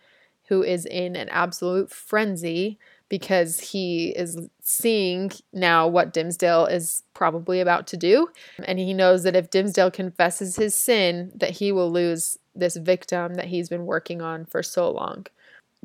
who 0.47 0.63
is 0.63 0.87
in 0.87 1.15
an 1.15 1.29
absolute 1.29 1.91
frenzy 1.91 2.79
because 3.07 3.59
he 3.59 4.15
is 4.15 4.49
seeing 4.63 5.31
now 5.53 5.87
what 5.87 6.11
Dimmesdale 6.11 6.65
is 6.65 7.03
probably 7.13 7.59
about 7.59 7.85
to 7.85 7.97
do. 7.97 8.29
And 8.65 8.79
he 8.79 8.95
knows 8.95 9.21
that 9.21 9.35
if 9.35 9.51
Dimmesdale 9.51 9.93
confesses 9.93 10.55
his 10.55 10.73
sin, 10.73 11.31
that 11.35 11.51
he 11.51 11.71
will 11.71 11.91
lose 11.91 12.39
this 12.55 12.77
victim 12.77 13.35
that 13.35 13.49
he's 13.49 13.69
been 13.69 13.85
working 13.85 14.23
on 14.23 14.45
for 14.45 14.63
so 14.63 14.89
long. 14.89 15.27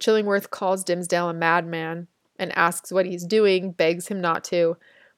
Chillingworth 0.01 0.49
calls 0.49 0.83
Dimmesdale 0.83 1.29
a 1.29 1.35
madman 1.35 2.09
and 2.39 2.57
asks 2.57 2.93
what 2.93 3.07
he's 3.07 3.24
doing, 3.24 3.72
begs 3.72 4.09
him 4.09 4.20
not 4.20 4.45
to, 4.45 4.76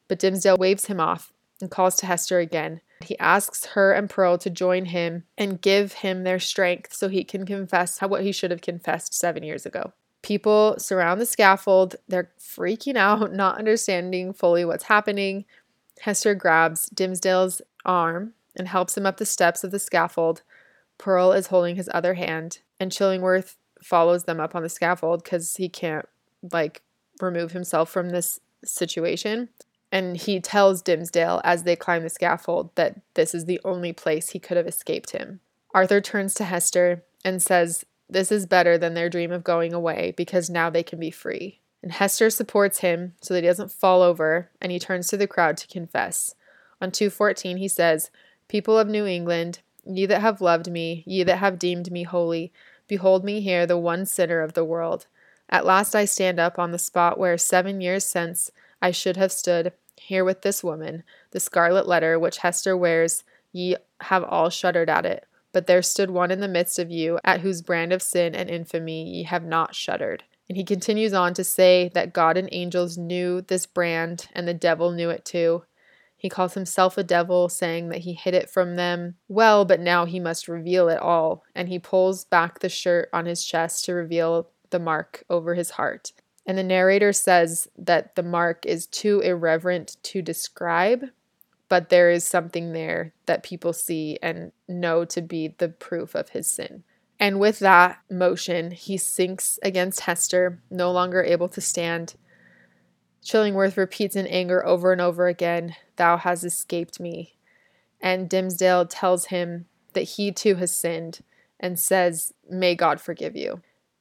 but 0.09 0.19
Dimmesdale 0.19 0.59
waves 0.59 0.87
him 0.87 1.01
off 1.01 1.33
and 1.61 1.71
calls 1.71 1.97
to 1.97 2.07
Hester 2.07 2.39
again. 2.39 2.81
He 3.05 3.19
asks 3.19 3.65
her 3.67 3.93
and 3.93 4.11
Pearl 4.11 4.39
to 4.39 4.51
join 4.51 4.87
him 4.87 5.25
and 5.37 5.61
give 5.61 5.95
him 5.95 6.25
their 6.25 6.41
strength 6.41 6.93
so 6.93 7.09
he 7.09 7.25
can 7.25 7.47
confess 7.47 8.01
what 8.01 8.23
he 8.23 8.33
should 8.33 8.51
have 8.51 8.61
confessed 8.61 9.15
seven 9.15 9.43
years 9.43 9.65
ago. 9.65 9.93
People 10.23 10.75
surround 10.79 11.21
the 11.21 11.27
scaffold. 11.27 11.97
They're 12.09 12.33
freaking 12.41 12.97
out, 12.99 13.33
not 13.33 13.59
understanding 13.59 14.33
fully 14.33 14.65
what's 14.65 14.85
happening. 14.85 15.45
Hester 16.01 16.35
grabs 16.35 16.89
Dimmesdale's 16.91 17.63
arm 17.85 18.35
and 18.57 18.69
helps 18.69 18.97
him 18.97 19.07
up 19.07 19.19
the 19.19 19.27
steps 19.27 19.63
of 19.63 19.71
the 19.71 19.79
scaffold. 19.79 20.43
Pearl 20.97 21.33
is 21.33 21.49
holding 21.49 21.77
his 21.77 21.89
other 21.95 22.15
hand, 22.15 22.59
and 22.81 22.91
Chillingworth 22.91 23.55
follows 23.83 24.25
them 24.25 24.41
up 24.41 24.57
on 24.57 24.63
the 24.63 24.69
scaffold 24.69 25.23
because 25.23 25.57
he 25.57 25.69
can't, 25.69 26.07
like, 26.53 26.83
remove 27.21 27.53
himself 27.53 27.91
from 27.91 28.11
this 28.11 28.41
situation. 28.65 29.49
And 29.91 30.17
he 30.17 30.41
tells 30.41 30.83
Dimmesdale 30.83 31.41
as 31.45 31.63
they 31.63 31.77
climb 31.77 32.03
the 32.03 32.11
scaffold 32.11 32.75
that 32.75 33.01
this 33.15 33.35
is 33.35 33.47
the 33.47 33.61
only 33.65 33.93
place 33.93 34.31
he 34.31 34.39
could 34.39 34.57
have 34.57 34.67
escaped 34.67 35.11
him. 35.11 35.41
Arthur 35.75 36.01
turns 36.01 36.35
to 36.35 36.45
Hester 36.45 37.05
and 37.25 37.43
says, 37.43 37.85
This 38.09 38.31
is 38.31 38.47
better 38.47 38.77
than 38.77 38.95
their 38.95 39.09
dream 39.09 39.33
of 39.33 39.45
going 39.45 39.73
away 39.73 40.13
because 40.17 40.51
now 40.51 40.69
they 40.69 40.83
can 40.83 41.01
be 41.01 41.11
free. 41.11 41.61
And 41.83 41.93
Hester 41.93 42.31
supports 42.31 42.81
him 42.81 43.15
so 43.21 43.35
that 43.35 43.45
he 43.45 43.49
doesn't 43.49 43.71
fall 43.71 44.03
over, 44.03 44.51
and 44.61 44.73
he 44.73 44.79
turns 44.79 45.09
to 45.09 45.17
the 45.17 45.29
crowd 45.29 45.57
to 45.59 45.69
confess. 45.69 46.35
On 46.81 46.91
214, 46.91 47.57
he 47.57 47.69
says, 47.69 48.11
People 48.49 48.79
of 48.79 48.89
New 48.89 49.07
England, 49.07 49.61
ye 49.85 50.07
that 50.07 50.21
have 50.21 50.41
loved 50.41 50.71
me, 50.71 51.05
ye 51.07 51.23
that 51.23 51.39
have 51.39 51.59
deemed 51.59 51.93
me 51.93 52.03
holy, 52.03 52.53
behold 52.89 53.25
me 53.25 53.41
here, 53.41 53.67
the 53.67 53.79
one 53.79 54.07
sinner 54.07 54.41
of 54.41 54.55
the 54.55 54.65
world. 54.65 55.07
At 55.49 55.67
last 55.67 55.95
I 55.95 56.05
stand 56.05 56.39
up 56.39 56.59
on 56.59 56.73
the 56.73 56.79
spot 56.79 57.19
where 57.19 57.39
seven 57.39 57.81
years 57.81 58.05
since 58.05 58.51
I 58.83 58.91
should 58.91 59.17
have 59.17 59.33
stood, 59.33 59.73
here 60.01 60.25
with 60.25 60.43
this 60.43 60.63
woman. 60.65 61.03
The 61.33 61.41
scarlet 61.41 61.87
letter 61.87 62.19
which 62.19 62.39
Hester 62.39 62.77
wears, 62.77 63.25
ye 63.53 63.77
have 64.03 64.25
all 64.25 64.51
shuddered 64.51 64.91
at 64.91 65.07
it. 65.07 65.27
But 65.53 65.67
there 65.67 65.83
stood 65.83 66.11
one 66.11 66.31
in 66.31 66.41
the 66.41 66.49
midst 66.49 66.79
of 66.79 66.91
you, 66.91 67.19
at 67.25 67.41
whose 67.41 67.63
brand 67.63 67.93
of 67.93 68.03
sin 68.03 68.35
and 68.35 68.51
infamy 68.51 69.05
ye 69.05 69.23
have 69.25 69.45
not 69.45 69.75
shuddered. 69.75 70.25
And 70.49 70.57
he 70.57 70.65
continues 70.65 71.13
on 71.13 71.35
to 71.35 71.45
say 71.45 71.91
that 71.95 72.13
God 72.13 72.37
and 72.37 72.49
angels 72.53 72.97
knew 72.97 73.43
this 73.43 73.67
brand, 73.67 74.29
and 74.35 74.47
the 74.47 74.55
devil 74.55 74.93
knew 74.93 75.11
it 75.11 75.25
too. 75.25 75.65
He 76.17 76.29
calls 76.29 76.55
himself 76.55 76.99
a 76.99 77.03
devil, 77.03 77.49
saying 77.49 77.91
that 77.91 78.01
he 78.01 78.13
hid 78.13 78.35
it 78.35 78.51
from 78.51 78.77
them 78.77 79.17
well, 79.29 79.65
but 79.65 79.81
now 79.81 80.05
he 80.05 80.19
must 80.19 80.49
reveal 80.49 80.89
it 80.89 81.01
all. 81.01 81.45
And 81.55 81.69
he 81.69 81.79
pulls 81.79 82.25
back 82.25 82.59
the 82.59 82.69
shirt 82.69 83.09
on 83.13 83.27
his 83.27 83.45
chest 83.45 83.85
to 83.85 83.95
reveal 83.95 84.49
the 84.71 84.79
mark 84.79 85.25
over 85.29 85.55
his 85.55 85.71
heart. 85.71 86.13
And 86.47 86.57
the 86.57 86.63
narrator 86.63 87.13
says 87.13 87.69
that 87.77 88.15
the 88.15 88.23
mark 88.23 88.65
is 88.65 88.87
too 88.87 89.21
irreverent 89.21 89.97
to 90.05 90.23
describe, 90.23 91.05
but 91.69 91.91
there 91.91 92.11
is 92.11 92.25
something 92.25 92.73
there 92.73 93.13
that 93.27 93.43
people 93.43 93.75
see 93.75 94.19
and 94.23 94.53
know 94.67 95.05
to 95.05 95.21
be 95.21 95.55
the 95.59 95.69
proof 95.69 96.15
of 96.15 96.31
his 96.31 96.47
sin. 96.47 96.85
And 97.21 97.41
with 97.41 97.59
that 97.59 97.99
motion, 98.11 98.71
he 98.71 98.97
sinks 98.97 99.59
against 99.63 100.01
Hester, 100.01 100.63
no 100.71 100.91
longer 100.93 101.23
able 101.23 101.49
to 101.51 101.61
stand. 101.61 102.15
Chillingworth 103.25 103.77
repeats 103.77 104.17
in 104.17 104.27
anger 104.27 104.65
over 104.65 104.93
and 104.93 105.01
over 105.01 105.27
again, 105.27 105.75
Thou 105.97 106.17
hast 106.17 106.45
escaped 106.45 107.01
me. 107.01 107.35
And 108.01 108.31
Dimmesdale 108.31 108.87
tells 108.89 109.27
him 109.27 109.67
that 109.93 110.03
he 110.03 110.31
too 110.31 110.55
has 110.55 110.75
sinned 110.75 111.21
and 111.59 111.79
says, 111.79 112.33
May 112.49 112.75
God 112.75 113.01
forgive 113.01 113.37
you. 113.37 113.61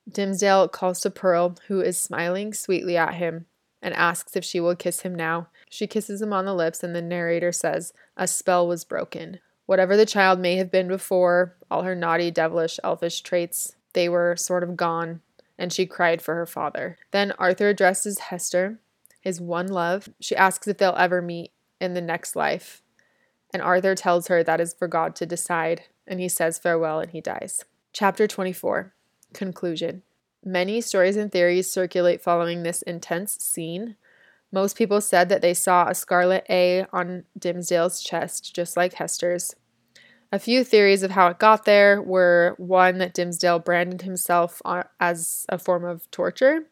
Dimmesdale 0.10 0.72
calls 0.72 1.02
to 1.02 1.10
Pearl, 1.10 1.58
who 1.68 1.82
is 1.82 1.98
smiling 1.98 2.54
sweetly 2.54 2.96
at 2.96 3.16
him, 3.16 3.46
and 3.82 3.94
asks 3.94 4.36
if 4.36 4.44
she 4.44 4.60
will 4.60 4.76
kiss 4.76 5.02
him 5.02 5.14
now. 5.14 5.50
She 5.70 5.86
kisses 5.86 6.22
him 6.22 6.32
on 6.32 6.46
the 6.46 6.56
lips, 6.56 6.84
and 6.84 6.96
the 6.96 7.02
narrator 7.02 7.52
says, 7.52 7.94
A 8.16 8.28
spell 8.28 8.68
was 8.68 8.86
broken. 8.86 9.40
Whatever 9.66 9.98
the 9.98 10.06
child 10.06 10.40
may 10.40 10.56
have 10.56 10.72
been 10.72 10.88
before, 10.88 11.56
all 11.70 11.84
her 11.84 11.96
naughty, 11.96 12.32
devilish, 12.32 12.80
elfish 12.84 13.22
traits, 13.22 13.76
they 13.94 14.08
were 14.08 14.36
sort 14.38 14.64
of 14.64 14.78
gone, 14.78 15.22
and 15.58 15.74
she 15.74 15.86
cried 15.86 16.22
for 16.22 16.36
her 16.36 16.46
father. 16.46 16.98
Then 17.12 17.34
Arthur 17.38 17.70
addresses 17.70 18.20
Hester, 18.20 18.80
his 19.20 19.42
one 19.42 19.68
love. 19.68 20.08
She 20.22 20.36
asks 20.36 20.68
if 20.68 20.78
they'll 20.78 20.96
ever 20.98 21.22
meet 21.22 21.52
in 21.82 21.94
the 21.94 22.02
next 22.02 22.36
life, 22.36 22.82
and 23.54 23.62
Arthur 23.62 23.94
tells 23.94 24.28
her 24.28 24.42
that 24.44 24.62
is 24.62 24.74
for 24.74 24.88
God 24.88 25.16
to 25.18 25.26
decide, 25.26 25.84
and 26.08 26.22
he 26.22 26.30
says 26.30 26.60
farewell 26.60 27.00
and 27.02 27.12
he 27.12 27.20
dies. 27.20 27.66
Chapter 27.92 28.28
24 28.28 28.94
Conclusion 29.34 30.04
Many 30.44 30.80
stories 30.82 31.18
and 31.18 31.32
theories 31.32 31.70
circulate 31.70 32.22
following 32.22 32.64
this 32.64 32.82
intense 32.84 33.34
scene. 33.44 33.98
Most 34.52 34.78
people 34.78 35.02
said 35.02 35.28
that 35.30 35.42
they 35.42 35.54
saw 35.54 35.88
a 35.88 35.96
scarlet 35.96 36.46
A 36.50 36.86
on 36.94 37.26
Dimmesdale's 37.38 38.02
chest, 38.02 38.56
just 38.56 38.78
like 38.78 38.94
Hester's. 38.94 39.56
A 40.32 40.40
few 40.40 40.64
theories 40.64 41.04
of 41.04 41.12
how 41.12 41.28
it 41.28 41.40
got 41.40 41.66
there 41.66 42.02
were 42.02 42.56
one, 42.58 42.98
that 43.00 43.14
Dimmesdale 43.14 43.64
branded 43.64 44.04
himself 44.04 44.62
as 45.00 45.46
a 45.50 45.58
form 45.58 45.84
of 45.84 46.10
torture. 46.12 46.68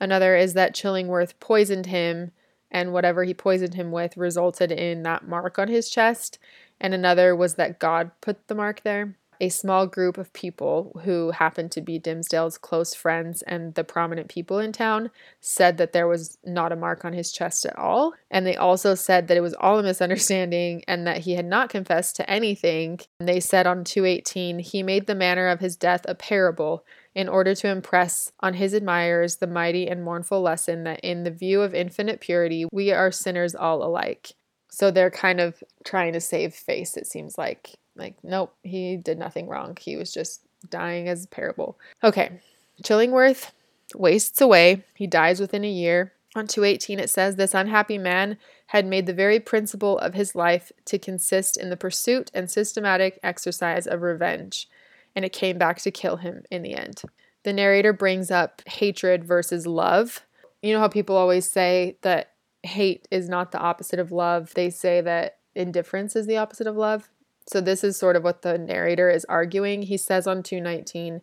Another 0.00 0.34
is 0.34 0.54
that 0.54 0.74
Chillingworth 0.74 1.34
poisoned 1.40 1.86
him, 1.86 2.32
and 2.70 2.92
whatever 2.92 3.24
he 3.24 3.34
poisoned 3.34 3.74
him 3.74 3.90
with 3.90 4.16
resulted 4.16 4.72
in 4.72 5.02
that 5.02 5.28
mark 5.28 5.58
on 5.58 5.68
his 5.68 5.90
chest. 5.90 6.38
And 6.80 6.94
another 6.94 7.36
was 7.36 7.54
that 7.54 7.78
God 7.78 8.12
put 8.22 8.48
the 8.48 8.54
mark 8.54 8.82
there 8.82 9.16
a 9.40 9.48
small 9.48 9.86
group 9.86 10.18
of 10.18 10.32
people 10.32 11.00
who 11.04 11.30
happened 11.30 11.72
to 11.72 11.80
be 11.80 11.98
Dimmesdale's 11.98 12.58
close 12.58 12.94
friends 12.94 13.42
and 13.42 13.74
the 13.74 13.84
prominent 13.84 14.28
people 14.28 14.58
in 14.58 14.72
town 14.72 15.10
said 15.40 15.78
that 15.78 15.92
there 15.92 16.06
was 16.06 16.36
not 16.44 16.72
a 16.72 16.76
mark 16.76 17.04
on 17.04 17.12
his 17.12 17.32
chest 17.32 17.64
at 17.64 17.78
all. 17.78 18.12
And 18.30 18.46
they 18.46 18.56
also 18.56 18.94
said 18.94 19.28
that 19.28 19.36
it 19.36 19.42
was 19.42 19.54
all 19.54 19.78
a 19.78 19.82
misunderstanding 19.82 20.84
and 20.86 21.06
that 21.06 21.18
he 21.18 21.34
had 21.34 21.46
not 21.46 21.70
confessed 21.70 22.16
to 22.16 22.30
anything. 22.30 23.00
And 23.18 23.28
they 23.28 23.40
said 23.40 23.66
on 23.66 23.84
218, 23.84 24.58
he 24.58 24.82
made 24.82 25.06
the 25.06 25.14
manner 25.14 25.48
of 25.48 25.60
his 25.60 25.76
death 25.76 26.02
a 26.06 26.14
parable 26.14 26.84
in 27.14 27.28
order 27.28 27.54
to 27.54 27.68
impress 27.68 28.30
on 28.40 28.54
his 28.54 28.72
admirers 28.72 29.36
the 29.36 29.46
mighty 29.46 29.88
and 29.88 30.04
mournful 30.04 30.42
lesson 30.42 30.84
that 30.84 31.00
in 31.00 31.24
the 31.24 31.30
view 31.30 31.62
of 31.62 31.74
infinite 31.74 32.20
purity, 32.20 32.66
we 32.70 32.92
are 32.92 33.10
sinners 33.10 33.54
all 33.54 33.82
alike. 33.82 34.32
So 34.70 34.90
they're 34.90 35.10
kind 35.10 35.40
of 35.40 35.62
trying 35.84 36.12
to 36.12 36.20
save 36.20 36.54
face, 36.54 36.96
it 36.96 37.06
seems 37.06 37.36
like. 37.36 37.79
Like, 37.96 38.16
nope, 38.22 38.54
he 38.62 38.96
did 38.96 39.18
nothing 39.18 39.48
wrong. 39.48 39.76
He 39.80 39.96
was 39.96 40.12
just 40.12 40.42
dying 40.68 41.08
as 41.08 41.24
a 41.24 41.28
parable. 41.28 41.78
Okay, 42.02 42.40
Chillingworth 42.82 43.50
wastes 43.94 44.40
away. 44.40 44.84
He 44.94 45.06
dies 45.06 45.40
within 45.40 45.64
a 45.64 45.70
year. 45.70 46.12
On 46.36 46.46
218, 46.46 47.00
it 47.00 47.10
says, 47.10 47.36
This 47.36 47.54
unhappy 47.54 47.98
man 47.98 48.38
had 48.66 48.86
made 48.86 49.06
the 49.06 49.12
very 49.12 49.40
principle 49.40 49.98
of 49.98 50.14
his 50.14 50.36
life 50.36 50.70
to 50.84 50.98
consist 50.98 51.56
in 51.56 51.70
the 51.70 51.76
pursuit 51.76 52.30
and 52.32 52.48
systematic 52.48 53.18
exercise 53.22 53.86
of 53.86 54.02
revenge, 54.02 54.68
and 55.16 55.24
it 55.24 55.32
came 55.32 55.58
back 55.58 55.80
to 55.80 55.90
kill 55.90 56.18
him 56.18 56.44
in 56.50 56.62
the 56.62 56.74
end. 56.74 57.02
The 57.42 57.52
narrator 57.52 57.92
brings 57.92 58.30
up 58.30 58.62
hatred 58.66 59.24
versus 59.24 59.66
love. 59.66 60.24
You 60.62 60.72
know 60.72 60.80
how 60.80 60.88
people 60.88 61.16
always 61.16 61.50
say 61.50 61.96
that 62.02 62.32
hate 62.62 63.08
is 63.10 63.28
not 63.28 63.50
the 63.50 63.58
opposite 63.58 63.98
of 63.98 64.12
love? 64.12 64.54
They 64.54 64.70
say 64.70 65.00
that 65.00 65.38
indifference 65.54 66.14
is 66.14 66.26
the 66.26 66.36
opposite 66.36 66.68
of 66.68 66.76
love. 66.76 67.08
So 67.50 67.60
this 67.60 67.82
is 67.82 67.96
sort 67.96 68.14
of 68.14 68.22
what 68.22 68.42
the 68.42 68.56
narrator 68.58 69.10
is 69.10 69.24
arguing. 69.24 69.82
He 69.82 69.96
says 69.96 70.28
on 70.28 70.44
219, 70.44 71.20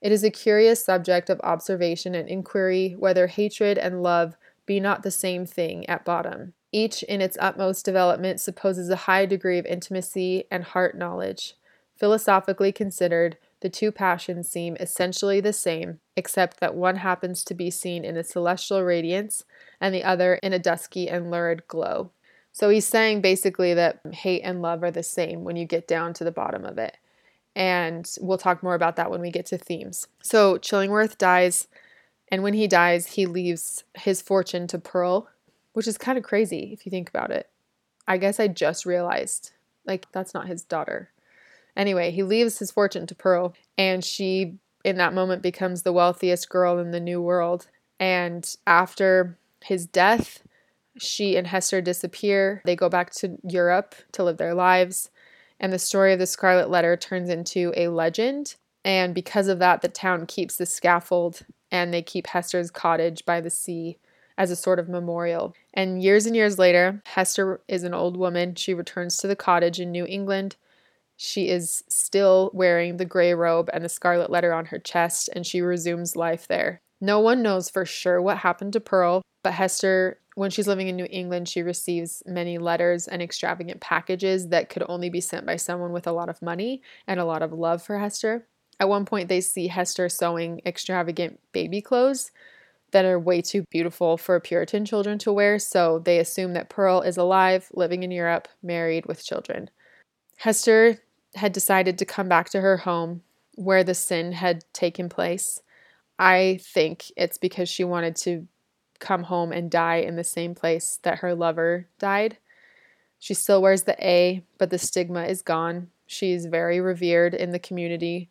it 0.00 0.10
is 0.10 0.24
a 0.24 0.30
curious 0.30 0.84
subject 0.84 1.30
of 1.30 1.40
observation 1.44 2.12
and 2.12 2.28
inquiry 2.28 2.96
whether 2.98 3.28
hatred 3.28 3.78
and 3.78 4.02
love 4.02 4.36
be 4.66 4.80
not 4.80 5.04
the 5.04 5.12
same 5.12 5.46
thing 5.46 5.88
at 5.88 6.04
bottom. 6.04 6.54
Each, 6.72 7.04
in 7.04 7.20
its 7.20 7.36
utmost 7.40 7.84
development, 7.84 8.40
supposes 8.40 8.90
a 8.90 9.06
high 9.06 9.26
degree 9.26 9.58
of 9.58 9.66
intimacy 9.66 10.42
and 10.50 10.64
heart 10.64 10.98
knowledge. 10.98 11.54
Philosophically 11.96 12.72
considered, 12.72 13.38
the 13.60 13.70
two 13.70 13.92
passions 13.92 14.48
seem 14.48 14.76
essentially 14.80 15.40
the 15.40 15.52
same, 15.52 16.00
except 16.16 16.58
that 16.58 16.74
one 16.74 16.96
happens 16.96 17.44
to 17.44 17.54
be 17.54 17.70
seen 17.70 18.04
in 18.04 18.16
a 18.16 18.24
celestial 18.24 18.82
radiance 18.82 19.44
and 19.80 19.94
the 19.94 20.02
other 20.02 20.34
in 20.42 20.52
a 20.52 20.58
dusky 20.58 21.08
and 21.08 21.30
lurid 21.30 21.68
glow. 21.68 22.10
So 22.52 22.68
he's 22.68 22.86
saying 22.86 23.20
basically 23.20 23.74
that 23.74 24.00
hate 24.12 24.42
and 24.42 24.60
love 24.60 24.82
are 24.82 24.90
the 24.90 25.02
same 25.02 25.44
when 25.44 25.56
you 25.56 25.64
get 25.64 25.86
down 25.86 26.12
to 26.14 26.24
the 26.24 26.32
bottom 26.32 26.64
of 26.64 26.78
it. 26.78 26.96
And 27.56 28.08
we'll 28.20 28.38
talk 28.38 28.62
more 28.62 28.74
about 28.74 28.96
that 28.96 29.10
when 29.10 29.20
we 29.20 29.30
get 29.30 29.46
to 29.46 29.58
themes. 29.58 30.06
So 30.22 30.56
Chillingworth 30.56 31.18
dies, 31.18 31.68
and 32.30 32.42
when 32.42 32.54
he 32.54 32.68
dies, 32.68 33.06
he 33.06 33.26
leaves 33.26 33.84
his 33.94 34.22
fortune 34.22 34.66
to 34.68 34.78
Pearl, 34.78 35.28
which 35.72 35.88
is 35.88 35.98
kind 35.98 36.16
of 36.16 36.24
crazy 36.24 36.70
if 36.72 36.86
you 36.86 36.90
think 36.90 37.08
about 37.08 37.30
it. 37.30 37.48
I 38.06 38.18
guess 38.18 38.38
I 38.38 38.48
just 38.48 38.86
realized, 38.86 39.52
like, 39.84 40.06
that's 40.12 40.34
not 40.34 40.46
his 40.46 40.62
daughter. 40.62 41.10
Anyway, 41.76 42.10
he 42.10 42.22
leaves 42.22 42.58
his 42.58 42.70
fortune 42.70 43.06
to 43.06 43.14
Pearl, 43.14 43.54
and 43.78 44.04
she, 44.04 44.58
in 44.84 44.96
that 44.96 45.14
moment, 45.14 45.42
becomes 45.42 45.82
the 45.82 45.92
wealthiest 45.92 46.48
girl 46.48 46.78
in 46.78 46.90
the 46.90 47.00
new 47.00 47.20
world. 47.20 47.66
And 47.98 48.48
after 48.66 49.38
his 49.62 49.86
death, 49.86 50.42
she 50.98 51.36
and 51.36 51.46
Hester 51.46 51.80
disappear. 51.80 52.62
They 52.64 52.76
go 52.76 52.88
back 52.88 53.12
to 53.14 53.38
Europe 53.42 53.94
to 54.12 54.24
live 54.24 54.36
their 54.36 54.54
lives. 54.54 55.10
And 55.58 55.72
the 55.72 55.78
story 55.78 56.12
of 56.12 56.18
the 56.18 56.26
Scarlet 56.26 56.70
Letter 56.70 56.96
turns 56.96 57.28
into 57.28 57.72
a 57.76 57.88
legend. 57.88 58.56
And 58.84 59.14
because 59.14 59.48
of 59.48 59.58
that, 59.58 59.82
the 59.82 59.88
town 59.88 60.26
keeps 60.26 60.56
the 60.56 60.66
scaffold 60.66 61.42
and 61.70 61.92
they 61.92 62.02
keep 62.02 62.26
Hester's 62.26 62.70
cottage 62.70 63.24
by 63.24 63.40
the 63.40 63.50
sea 63.50 63.98
as 64.38 64.50
a 64.50 64.56
sort 64.56 64.78
of 64.78 64.88
memorial. 64.88 65.54
And 65.74 66.02
years 66.02 66.26
and 66.26 66.34
years 66.34 66.58
later, 66.58 67.02
Hester 67.04 67.60
is 67.68 67.84
an 67.84 67.94
old 67.94 68.16
woman. 68.16 68.54
She 68.54 68.72
returns 68.72 69.18
to 69.18 69.26
the 69.26 69.36
cottage 69.36 69.78
in 69.78 69.92
New 69.92 70.06
England. 70.06 70.56
She 71.16 71.50
is 71.50 71.84
still 71.88 72.50
wearing 72.54 72.96
the 72.96 73.04
gray 73.04 73.34
robe 73.34 73.68
and 73.74 73.84
the 73.84 73.90
scarlet 73.90 74.30
letter 74.30 74.54
on 74.54 74.64
her 74.66 74.78
chest, 74.78 75.28
and 75.34 75.46
she 75.46 75.60
resumes 75.60 76.16
life 76.16 76.48
there. 76.48 76.80
No 77.02 77.20
one 77.20 77.42
knows 77.42 77.68
for 77.68 77.84
sure 77.84 78.22
what 78.22 78.38
happened 78.38 78.72
to 78.72 78.80
Pearl, 78.80 79.20
but 79.42 79.52
Hester 79.52 80.18
when 80.40 80.50
she's 80.50 80.66
living 80.66 80.88
in 80.88 80.96
New 80.96 81.06
England, 81.10 81.46
she 81.46 81.60
receives 81.60 82.22
many 82.24 82.56
letters 82.56 83.06
and 83.06 83.20
extravagant 83.20 83.78
packages 83.82 84.48
that 84.48 84.70
could 84.70 84.82
only 84.88 85.10
be 85.10 85.20
sent 85.20 85.44
by 85.44 85.56
someone 85.56 85.92
with 85.92 86.06
a 86.06 86.12
lot 86.12 86.30
of 86.30 86.40
money 86.40 86.80
and 87.06 87.20
a 87.20 87.26
lot 87.26 87.42
of 87.42 87.52
love 87.52 87.82
for 87.82 87.98
Hester. 87.98 88.46
At 88.80 88.88
one 88.88 89.04
point, 89.04 89.28
they 89.28 89.42
see 89.42 89.68
Hester 89.68 90.08
sewing 90.08 90.62
extravagant 90.64 91.38
baby 91.52 91.82
clothes 91.82 92.30
that 92.92 93.04
are 93.04 93.18
way 93.18 93.42
too 93.42 93.64
beautiful 93.70 94.16
for 94.16 94.40
Puritan 94.40 94.86
children 94.86 95.18
to 95.18 95.30
wear, 95.30 95.58
so 95.58 95.98
they 95.98 96.18
assume 96.18 96.54
that 96.54 96.70
Pearl 96.70 97.02
is 97.02 97.18
alive, 97.18 97.68
living 97.74 98.02
in 98.02 98.10
Europe, 98.10 98.48
married 98.62 99.04
with 99.04 99.22
children. 99.22 99.68
Hester 100.38 101.02
had 101.34 101.52
decided 101.52 101.98
to 101.98 102.06
come 102.06 102.30
back 102.30 102.48
to 102.48 102.62
her 102.62 102.78
home 102.78 103.20
where 103.56 103.84
the 103.84 103.92
sin 103.92 104.32
had 104.32 104.64
taken 104.72 105.10
place. 105.10 105.60
I 106.18 106.60
think 106.62 107.12
it's 107.14 107.36
because 107.36 107.68
she 107.68 107.84
wanted 107.84 108.16
to 108.16 108.48
come 109.00 109.24
home 109.24 109.52
and 109.52 109.70
die 109.70 109.96
in 109.96 110.16
the 110.16 110.24
same 110.24 110.54
place 110.54 110.98
that 111.02 111.18
her 111.18 111.34
lover 111.34 111.86
died. 111.98 112.38
She 113.18 113.34
still 113.34 113.60
wears 113.60 113.82
the 113.82 113.96
A, 114.06 114.42
but 114.58 114.70
the 114.70 114.78
stigma 114.78 115.24
is 115.24 115.42
gone. 115.42 115.90
She 116.06 116.32
is 116.32 116.46
very 116.46 116.80
revered 116.80 117.34
in 117.34 117.50
the 117.50 117.58
community. 117.58 118.30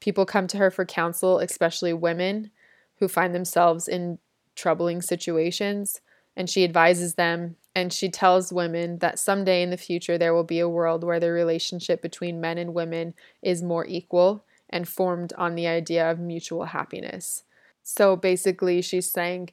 People 0.00 0.24
come 0.24 0.46
to 0.48 0.58
her 0.58 0.70
for 0.70 0.84
counsel, 0.84 1.38
especially 1.38 1.92
women 1.92 2.50
who 2.96 3.08
find 3.08 3.34
themselves 3.34 3.88
in 3.88 4.18
troubling 4.54 5.02
situations, 5.02 6.00
and 6.36 6.48
she 6.48 6.64
advises 6.64 7.14
them 7.14 7.56
and 7.74 7.92
she 7.92 8.08
tells 8.08 8.52
women 8.52 8.98
that 8.98 9.18
someday 9.18 9.62
in 9.62 9.70
the 9.70 9.76
future 9.76 10.18
there 10.18 10.34
will 10.34 10.44
be 10.44 10.58
a 10.58 10.68
world 10.68 11.04
where 11.04 11.20
the 11.20 11.30
relationship 11.30 12.02
between 12.02 12.40
men 12.40 12.58
and 12.58 12.74
women 12.74 13.14
is 13.42 13.62
more 13.62 13.86
equal 13.86 14.44
and 14.68 14.88
formed 14.88 15.32
on 15.34 15.54
the 15.54 15.66
idea 15.66 16.10
of 16.10 16.18
mutual 16.18 16.64
happiness. 16.64 17.44
So 17.82 18.16
basically, 18.16 18.82
she's 18.82 19.10
saying 19.10 19.50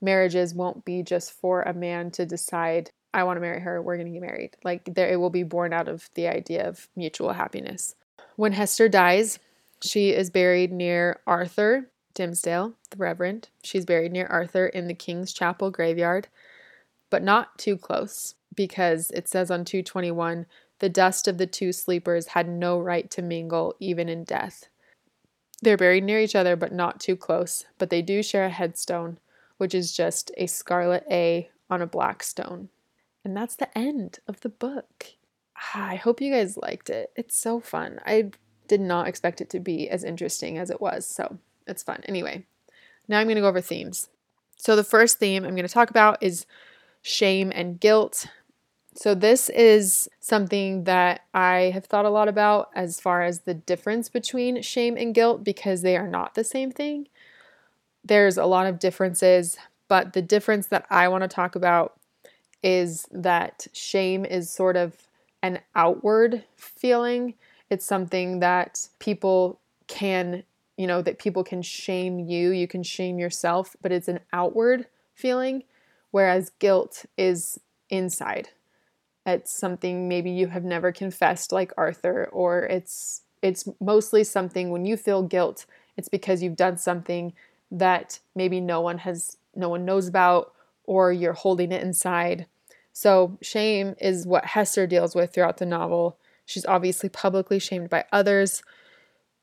marriages 0.00 0.54
won't 0.54 0.84
be 0.84 1.02
just 1.02 1.32
for 1.32 1.62
a 1.62 1.74
man 1.74 2.10
to 2.12 2.26
decide 2.26 2.90
I 3.12 3.24
want 3.24 3.38
to 3.38 3.40
marry 3.40 3.60
her, 3.60 3.82
we're 3.82 3.96
going 3.96 4.06
to 4.06 4.12
get 4.12 4.22
married. 4.22 4.56
Like 4.62 4.94
there 4.94 5.08
it 5.08 5.16
will 5.16 5.30
be 5.30 5.42
born 5.42 5.72
out 5.72 5.88
of 5.88 6.08
the 6.14 6.28
idea 6.28 6.68
of 6.68 6.88
mutual 6.94 7.32
happiness. 7.32 7.96
When 8.36 8.52
Hester 8.52 8.88
dies, 8.88 9.40
she 9.82 10.10
is 10.10 10.30
buried 10.30 10.72
near 10.72 11.20
Arthur 11.26 11.90
Dimmesdale, 12.14 12.74
the 12.90 12.96
Reverend. 12.96 13.48
She's 13.62 13.84
buried 13.84 14.12
near 14.12 14.26
Arthur 14.26 14.66
in 14.66 14.86
the 14.86 14.94
King's 14.94 15.32
Chapel 15.32 15.70
graveyard, 15.70 16.28
but 17.08 17.22
not 17.22 17.58
too 17.58 17.76
close. 17.76 18.34
because 18.54 19.12
it 19.12 19.28
says 19.28 19.48
on 19.50 19.64
221 19.64 20.44
the 20.80 20.88
dust 20.88 21.28
of 21.28 21.38
the 21.38 21.46
two 21.46 21.72
sleepers 21.72 22.28
had 22.28 22.48
no 22.48 22.78
right 22.78 23.10
to 23.10 23.22
mingle 23.22 23.74
even 23.78 24.08
in 24.08 24.24
death. 24.24 24.68
They're 25.62 25.76
buried 25.76 26.04
near 26.04 26.18
each 26.18 26.34
other 26.34 26.56
but 26.56 26.72
not 26.72 27.00
too 27.00 27.16
close, 27.16 27.64
but 27.78 27.90
they 27.90 28.02
do 28.02 28.22
share 28.22 28.46
a 28.46 28.50
headstone, 28.50 29.18
which 29.60 29.74
is 29.74 29.92
just 29.94 30.30
a 30.38 30.46
scarlet 30.46 31.04
A 31.10 31.50
on 31.68 31.82
a 31.82 31.86
black 31.86 32.22
stone. 32.22 32.70
And 33.22 33.36
that's 33.36 33.56
the 33.56 33.76
end 33.76 34.18
of 34.26 34.40
the 34.40 34.48
book. 34.48 35.04
Ah, 35.74 35.88
I 35.90 35.96
hope 35.96 36.22
you 36.22 36.32
guys 36.32 36.56
liked 36.56 36.88
it. 36.88 37.12
It's 37.14 37.38
so 37.38 37.60
fun. 37.60 38.00
I 38.06 38.30
did 38.68 38.80
not 38.80 39.06
expect 39.06 39.42
it 39.42 39.50
to 39.50 39.60
be 39.60 39.90
as 39.90 40.02
interesting 40.02 40.56
as 40.56 40.70
it 40.70 40.80
was, 40.80 41.06
so 41.06 41.36
it's 41.66 41.82
fun. 41.82 42.00
Anyway, 42.06 42.46
now 43.06 43.18
I'm 43.18 43.26
going 43.26 43.34
to 43.34 43.42
go 43.42 43.48
over 43.48 43.60
themes. 43.60 44.08
So, 44.56 44.74
the 44.74 44.82
first 44.82 45.18
theme 45.18 45.44
I'm 45.44 45.54
going 45.54 45.68
to 45.68 45.72
talk 45.72 45.90
about 45.90 46.22
is 46.22 46.46
shame 47.02 47.52
and 47.54 47.78
guilt. 47.78 48.28
So, 48.94 49.14
this 49.14 49.50
is 49.50 50.08
something 50.20 50.84
that 50.84 51.20
I 51.34 51.70
have 51.74 51.84
thought 51.84 52.06
a 52.06 52.10
lot 52.10 52.28
about 52.28 52.70
as 52.74 52.98
far 52.98 53.22
as 53.22 53.40
the 53.40 53.54
difference 53.54 54.08
between 54.08 54.62
shame 54.62 54.96
and 54.96 55.14
guilt 55.14 55.44
because 55.44 55.82
they 55.82 55.98
are 55.98 56.08
not 56.08 56.34
the 56.34 56.44
same 56.44 56.70
thing. 56.70 57.08
There's 58.04 58.36
a 58.36 58.46
lot 58.46 58.66
of 58.66 58.78
differences, 58.78 59.56
but 59.88 60.12
the 60.12 60.22
difference 60.22 60.68
that 60.68 60.86
I 60.90 61.08
want 61.08 61.22
to 61.22 61.28
talk 61.28 61.54
about 61.54 61.98
is 62.62 63.06
that 63.10 63.66
shame 63.72 64.24
is 64.24 64.50
sort 64.50 64.76
of 64.76 65.08
an 65.42 65.60
outward 65.74 66.44
feeling. 66.56 67.34
It's 67.70 67.84
something 67.86 68.40
that 68.40 68.88
people 68.98 69.58
can, 69.86 70.44
you 70.76 70.86
know, 70.86 71.02
that 71.02 71.18
people 71.18 71.44
can 71.44 71.62
shame 71.62 72.18
you, 72.18 72.50
you 72.50 72.68
can 72.68 72.82
shame 72.82 73.18
yourself, 73.18 73.76
but 73.82 73.92
it's 73.92 74.08
an 74.08 74.20
outward 74.32 74.86
feeling, 75.14 75.64
whereas 76.10 76.50
guilt 76.58 77.06
is 77.16 77.60
inside. 77.88 78.50
It's 79.26 79.52
something 79.52 80.08
maybe 80.08 80.30
you 80.30 80.48
have 80.48 80.64
never 80.64 80.92
confessed 80.92 81.52
like 81.52 81.72
Arthur 81.76 82.28
or 82.32 82.64
it's 82.64 83.22
it's 83.42 83.66
mostly 83.80 84.22
something 84.22 84.70
when 84.70 84.84
you 84.84 84.96
feel 84.98 85.22
guilt, 85.22 85.64
it's 85.96 86.08
because 86.08 86.42
you've 86.42 86.56
done 86.56 86.76
something 86.76 87.32
that 87.70 88.20
maybe 88.34 88.60
no 88.60 88.80
one 88.80 88.98
has 88.98 89.36
no 89.54 89.68
one 89.68 89.84
knows 89.84 90.08
about 90.08 90.52
or 90.84 91.12
you're 91.12 91.32
holding 91.32 91.72
it 91.72 91.82
inside 91.82 92.46
so, 92.92 93.38
shame 93.40 93.94
is 94.00 94.26
what 94.26 94.44
Hester 94.44 94.86
deals 94.86 95.14
with 95.14 95.32
throughout 95.32 95.58
the 95.58 95.66
novel. 95.66 96.18
She's 96.44 96.66
obviously 96.66 97.08
publicly 97.08 97.58
shamed 97.58 97.88
by 97.88 98.04
others. 98.12 98.62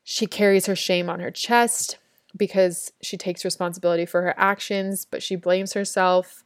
She 0.04 0.26
carries 0.26 0.66
her 0.66 0.76
shame 0.76 1.08
on 1.08 1.20
her 1.20 1.30
chest 1.30 1.98
because 2.36 2.92
she 3.02 3.16
takes 3.16 3.44
responsibility 3.44 4.06
for 4.06 4.22
her 4.22 4.34
actions, 4.36 5.06
but 5.10 5.22
she 5.22 5.36
blames 5.36 5.72
herself 5.72 6.44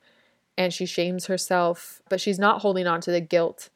and 0.57 0.73
she 0.73 0.87
shames 0.87 1.27
herself, 1.27 2.03
but 2.09 2.21
she's 2.21 2.39
not 2.39 2.63
holding 2.63 2.87
on 2.87 3.01
to 3.01 3.11
the 3.11 3.21
guilt 3.21 3.69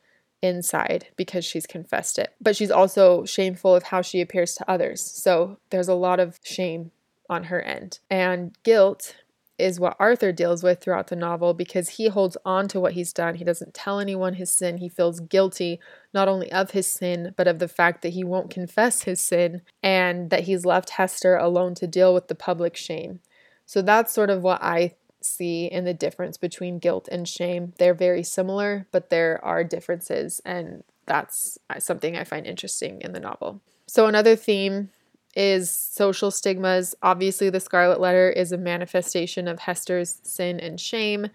inside 0.42 1.08
because 1.16 1.44
she's 1.44 1.66
confessed 1.66 2.18
it. 2.18 2.34
But 2.40 2.54
she's 2.54 2.70
also 2.70 3.24
shameful 3.24 3.74
of 3.74 3.84
how 3.84 4.02
she 4.02 4.20
appears 4.20 4.54
to 4.54 4.70
others. 4.70 5.00
So 5.00 5.58
there's 5.70 5.88
a 5.88 5.94
lot 5.94 6.20
of 6.20 6.38
shame 6.44 6.92
on 7.28 7.44
her 7.44 7.60
end. 7.60 8.00
And 8.10 8.56
guilt 8.62 9.16
is 9.58 9.80
what 9.80 9.96
Arthur 9.98 10.32
deals 10.32 10.62
with 10.62 10.80
throughout 10.80 11.06
the 11.06 11.16
novel 11.16 11.54
because 11.54 11.90
he 11.90 12.08
holds 12.08 12.36
on 12.44 12.68
to 12.68 12.78
what 12.78 12.92
he's 12.92 13.12
done. 13.12 13.36
He 13.36 13.44
doesn't 13.44 13.74
tell 13.74 14.00
anyone 14.00 14.34
his 14.34 14.52
sin. 14.52 14.78
He 14.78 14.88
feels 14.88 15.20
guilty 15.20 15.80
not 16.12 16.28
only 16.28 16.52
of 16.52 16.72
his 16.72 16.86
sin, 16.86 17.32
but 17.36 17.48
of 17.48 17.58
the 17.58 17.68
fact 17.68 18.02
that 18.02 18.10
he 18.12 18.22
won't 18.22 18.50
confess 18.50 19.04
his 19.04 19.20
sin 19.20 19.62
and 19.82 20.30
that 20.30 20.44
he's 20.44 20.66
left 20.66 20.90
Hester 20.90 21.36
alone 21.36 21.74
to 21.76 21.86
deal 21.86 22.12
with 22.12 22.28
the 22.28 22.34
public 22.34 22.76
shame. 22.76 23.20
So 23.64 23.82
that's 23.82 24.12
sort 24.12 24.30
of 24.30 24.42
what 24.42 24.62
I 24.62 24.94
see 25.20 25.66
in 25.66 25.84
the 25.84 25.94
difference 25.94 26.36
between 26.36 26.78
guilt 26.78 27.08
and 27.10 27.28
shame. 27.28 27.72
They're 27.78 27.94
very 27.94 28.22
similar, 28.22 28.86
but 28.92 29.10
there 29.10 29.44
are 29.44 29.64
differences, 29.64 30.40
and 30.44 30.84
that's 31.06 31.58
something 31.78 32.16
I 32.16 32.24
find 32.24 32.46
interesting 32.46 33.00
in 33.00 33.12
the 33.12 33.20
novel. 33.20 33.60
So, 33.86 34.06
another 34.06 34.36
theme 34.36 34.90
is 35.36 35.70
social 35.70 36.30
stigmas. 36.30 36.94
Obviously, 37.02 37.50
the 37.50 37.60
Scarlet 37.60 38.00
Letter 38.00 38.30
is 38.30 38.50
a 38.50 38.58
manifestation 38.58 39.46
of 39.46 39.60
Hester's 39.60 40.18
sin 40.22 40.58
and 40.58 40.80
shame. 40.80 41.28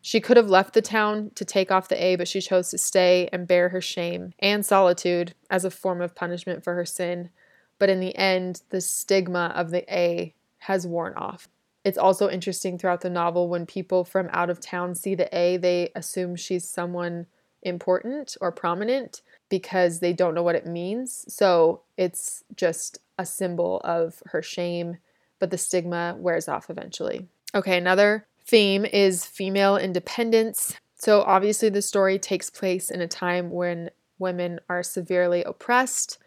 She 0.00 0.20
could 0.20 0.36
have 0.36 0.50
left 0.50 0.74
the 0.74 0.82
town 0.82 1.30
to 1.34 1.44
take 1.44 1.70
off 1.70 1.88
the 1.88 2.02
A, 2.02 2.16
but 2.16 2.28
she 2.28 2.40
chose 2.40 2.70
to 2.70 2.78
stay 2.78 3.28
and 3.32 3.46
bear 3.46 3.68
her 3.68 3.80
shame 3.80 4.32
and 4.38 4.64
solitude 4.64 5.34
as 5.50 5.64
a 5.64 5.70
form 5.70 6.00
of 6.00 6.14
punishment 6.14 6.64
for 6.64 6.74
her 6.74 6.84
sin. 6.84 7.30
But 7.78 7.88
in 7.88 8.00
the 8.00 8.16
end, 8.16 8.62
the 8.70 8.80
stigma 8.80 9.52
of 9.54 9.70
the 9.70 9.84
A 9.94 10.34
has 10.58 10.86
worn 10.86 11.14
off. 11.14 11.48
It's 11.84 11.98
also 11.98 12.30
interesting 12.30 12.78
throughout 12.78 13.02
the 13.02 13.10
novel 13.10 13.48
when 13.48 13.66
people 13.66 14.04
from 14.04 14.30
out 14.32 14.48
of 14.50 14.60
town 14.60 14.94
see 14.94 15.14
the 15.14 15.34
A, 15.36 15.58
they 15.58 15.90
assume 15.94 16.36
she's 16.36 16.68
someone 16.68 17.26
important 17.62 18.36
or 18.40 18.52
prominent 18.52 19.22
because 19.48 20.00
they 20.00 20.12
don't 20.12 20.34
know 20.34 20.42
what 20.42 20.54
it 20.54 20.66
means. 20.66 21.24
So 21.32 21.82
it's 21.96 22.44
just 22.56 22.98
a 23.18 23.26
symbol 23.26 23.80
of 23.84 24.22
her 24.26 24.42
shame, 24.42 24.98
but 25.38 25.50
the 25.50 25.58
stigma 25.58 26.16
wears 26.18 26.48
off 26.48 26.70
eventually. 26.70 27.26
Okay, 27.54 27.76
another 27.76 28.26
theme 28.44 28.84
is 28.84 29.24
female 29.24 29.76
independence. 29.76 30.76
So 30.96 31.22
obviously, 31.22 31.68
the 31.68 31.82
story 31.82 32.18
takes 32.18 32.50
place 32.50 32.90
in 32.90 33.00
a 33.00 33.08
time 33.08 33.50
when 33.50 33.90
women 34.18 34.60
are 34.68 34.82
severely 34.82 35.42
oppressed. 35.44 36.18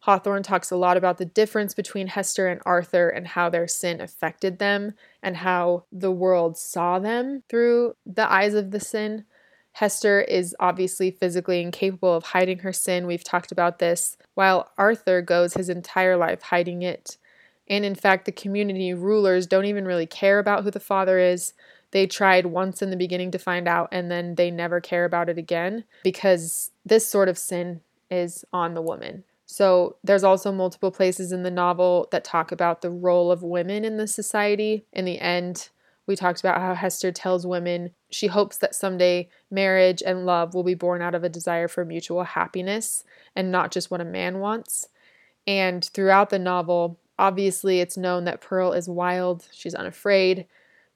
Hawthorne 0.00 0.42
talks 0.42 0.70
a 0.70 0.76
lot 0.76 0.96
about 0.96 1.18
the 1.18 1.26
difference 1.26 1.74
between 1.74 2.06
Hester 2.06 2.48
and 2.48 2.60
Arthur 2.64 3.10
and 3.10 3.26
how 3.26 3.50
their 3.50 3.68
sin 3.68 4.00
affected 4.00 4.58
them 4.58 4.94
and 5.22 5.36
how 5.36 5.84
the 5.92 6.10
world 6.10 6.56
saw 6.56 6.98
them 6.98 7.42
through 7.48 7.96
the 8.06 8.30
eyes 8.30 8.54
of 8.54 8.70
the 8.70 8.80
sin. 8.80 9.26
Hester 9.72 10.20
is 10.20 10.54
obviously 10.60 11.10
physically 11.10 11.62
incapable 11.62 12.14
of 12.14 12.24
hiding 12.24 12.58
her 12.60 12.72
sin. 12.72 13.06
We've 13.06 13.24
talked 13.24 13.52
about 13.52 13.78
this, 13.78 14.16
while 14.34 14.70
Arthur 14.76 15.22
goes 15.22 15.54
his 15.54 15.68
entire 15.68 16.16
life 16.16 16.42
hiding 16.42 16.82
it. 16.82 17.16
And 17.68 17.84
in 17.84 17.94
fact, 17.94 18.24
the 18.24 18.32
community 18.32 18.92
rulers 18.92 19.46
don't 19.46 19.64
even 19.64 19.84
really 19.84 20.06
care 20.06 20.38
about 20.38 20.64
who 20.64 20.70
the 20.70 20.80
father 20.80 21.18
is. 21.18 21.54
They 21.92 22.06
tried 22.06 22.46
once 22.46 22.82
in 22.82 22.90
the 22.90 22.96
beginning 22.96 23.30
to 23.30 23.38
find 23.38 23.68
out, 23.68 23.88
and 23.92 24.10
then 24.10 24.34
they 24.34 24.50
never 24.50 24.80
care 24.80 25.04
about 25.04 25.28
it 25.28 25.38
again 25.38 25.84
because 26.02 26.70
this 26.84 27.06
sort 27.06 27.28
of 27.28 27.38
sin 27.38 27.80
is 28.10 28.44
on 28.52 28.74
the 28.74 28.82
woman. 28.82 29.24
So, 29.46 29.96
there's 30.04 30.22
also 30.22 30.52
multiple 30.52 30.92
places 30.92 31.32
in 31.32 31.42
the 31.42 31.50
novel 31.50 32.06
that 32.12 32.22
talk 32.22 32.52
about 32.52 32.82
the 32.82 32.90
role 32.90 33.32
of 33.32 33.42
women 33.42 33.84
in 33.84 33.96
the 33.96 34.06
society. 34.06 34.84
In 34.92 35.04
the 35.04 35.18
end, 35.18 35.70
we 36.10 36.16
talked 36.16 36.40
about 36.40 36.60
how 36.60 36.74
Hester 36.74 37.12
tells 37.12 37.46
women 37.46 37.92
she 38.10 38.26
hopes 38.26 38.58
that 38.58 38.74
someday 38.74 39.28
marriage 39.48 40.02
and 40.04 40.26
love 40.26 40.54
will 40.54 40.64
be 40.64 40.74
born 40.74 41.00
out 41.00 41.14
of 41.14 41.22
a 41.22 41.28
desire 41.28 41.68
for 41.68 41.84
mutual 41.84 42.24
happiness 42.24 43.04
and 43.36 43.52
not 43.52 43.70
just 43.70 43.92
what 43.92 44.00
a 44.00 44.04
man 44.04 44.40
wants. 44.40 44.88
And 45.46 45.84
throughout 45.84 46.30
the 46.30 46.38
novel, 46.40 46.98
obviously, 47.16 47.78
it's 47.78 47.96
known 47.96 48.24
that 48.24 48.40
Pearl 48.40 48.72
is 48.72 48.88
wild, 48.88 49.46
she's 49.52 49.74
unafraid, 49.74 50.46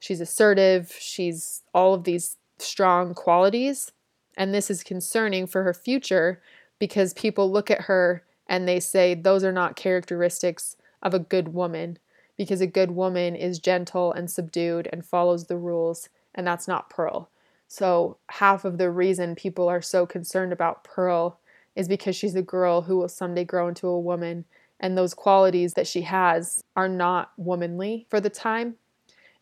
she's 0.01 0.21
assertive, 0.21 0.93
she's 0.99 1.63
all 1.73 1.95
of 1.95 2.03
these 2.03 2.37
strong 2.59 3.15
qualities. 3.15 3.93
And 4.37 4.53
this 4.53 4.69
is 4.69 4.83
concerning 4.83 5.47
for 5.47 5.63
her 5.63 5.73
future 5.73 6.43
because 6.81 7.15
people 7.15 7.53
look 7.53 7.71
at 7.71 7.83
her 7.83 8.25
and 8.49 8.67
they 8.67 8.81
say 8.81 9.15
those 9.15 9.45
are 9.45 9.53
not 9.53 9.77
characteristics 9.77 10.77
of 11.05 11.15
a 11.15 11.21
good 11.21 11.55
woman 11.55 11.99
because 12.37 12.61
a 12.61 12.67
good 12.67 12.91
woman 12.91 13.37
is 13.37 13.59
gentle 13.59 14.13
and 14.13 14.31
subdued 14.31 14.89
and 14.93 15.05
follows 15.05 15.47
the 15.47 15.57
rules, 15.57 16.09
and 16.35 16.47
that's 16.47 16.69
not 16.69 16.91
Pearl. 16.91 17.31
So, 17.69 18.19
half 18.29 18.65
of 18.65 18.79
the 18.79 18.91
reason 18.91 19.35
people 19.35 19.69
are 19.69 19.83
so 19.83 20.07
concerned 20.07 20.53
about 20.53 20.85
Pearl 20.85 21.39
is 21.75 21.89
because 21.89 22.15
she's 22.15 22.35
a 22.35 22.43
girl 22.43 22.83
who 22.83 22.99
will 22.99 23.09
someday 23.09 23.45
grow 23.45 23.69
into 23.69 23.89
a 23.89 24.01
woman, 24.01 24.45
and 24.81 24.97
those 24.97 25.15
qualities 25.15 25.75
that 25.75 25.87
she 25.87 26.03
has 26.03 26.63
are 26.77 26.89
not 26.89 27.33
womanly 27.37 28.07
for 28.11 28.21
the 28.21 28.31
time. 28.31 28.75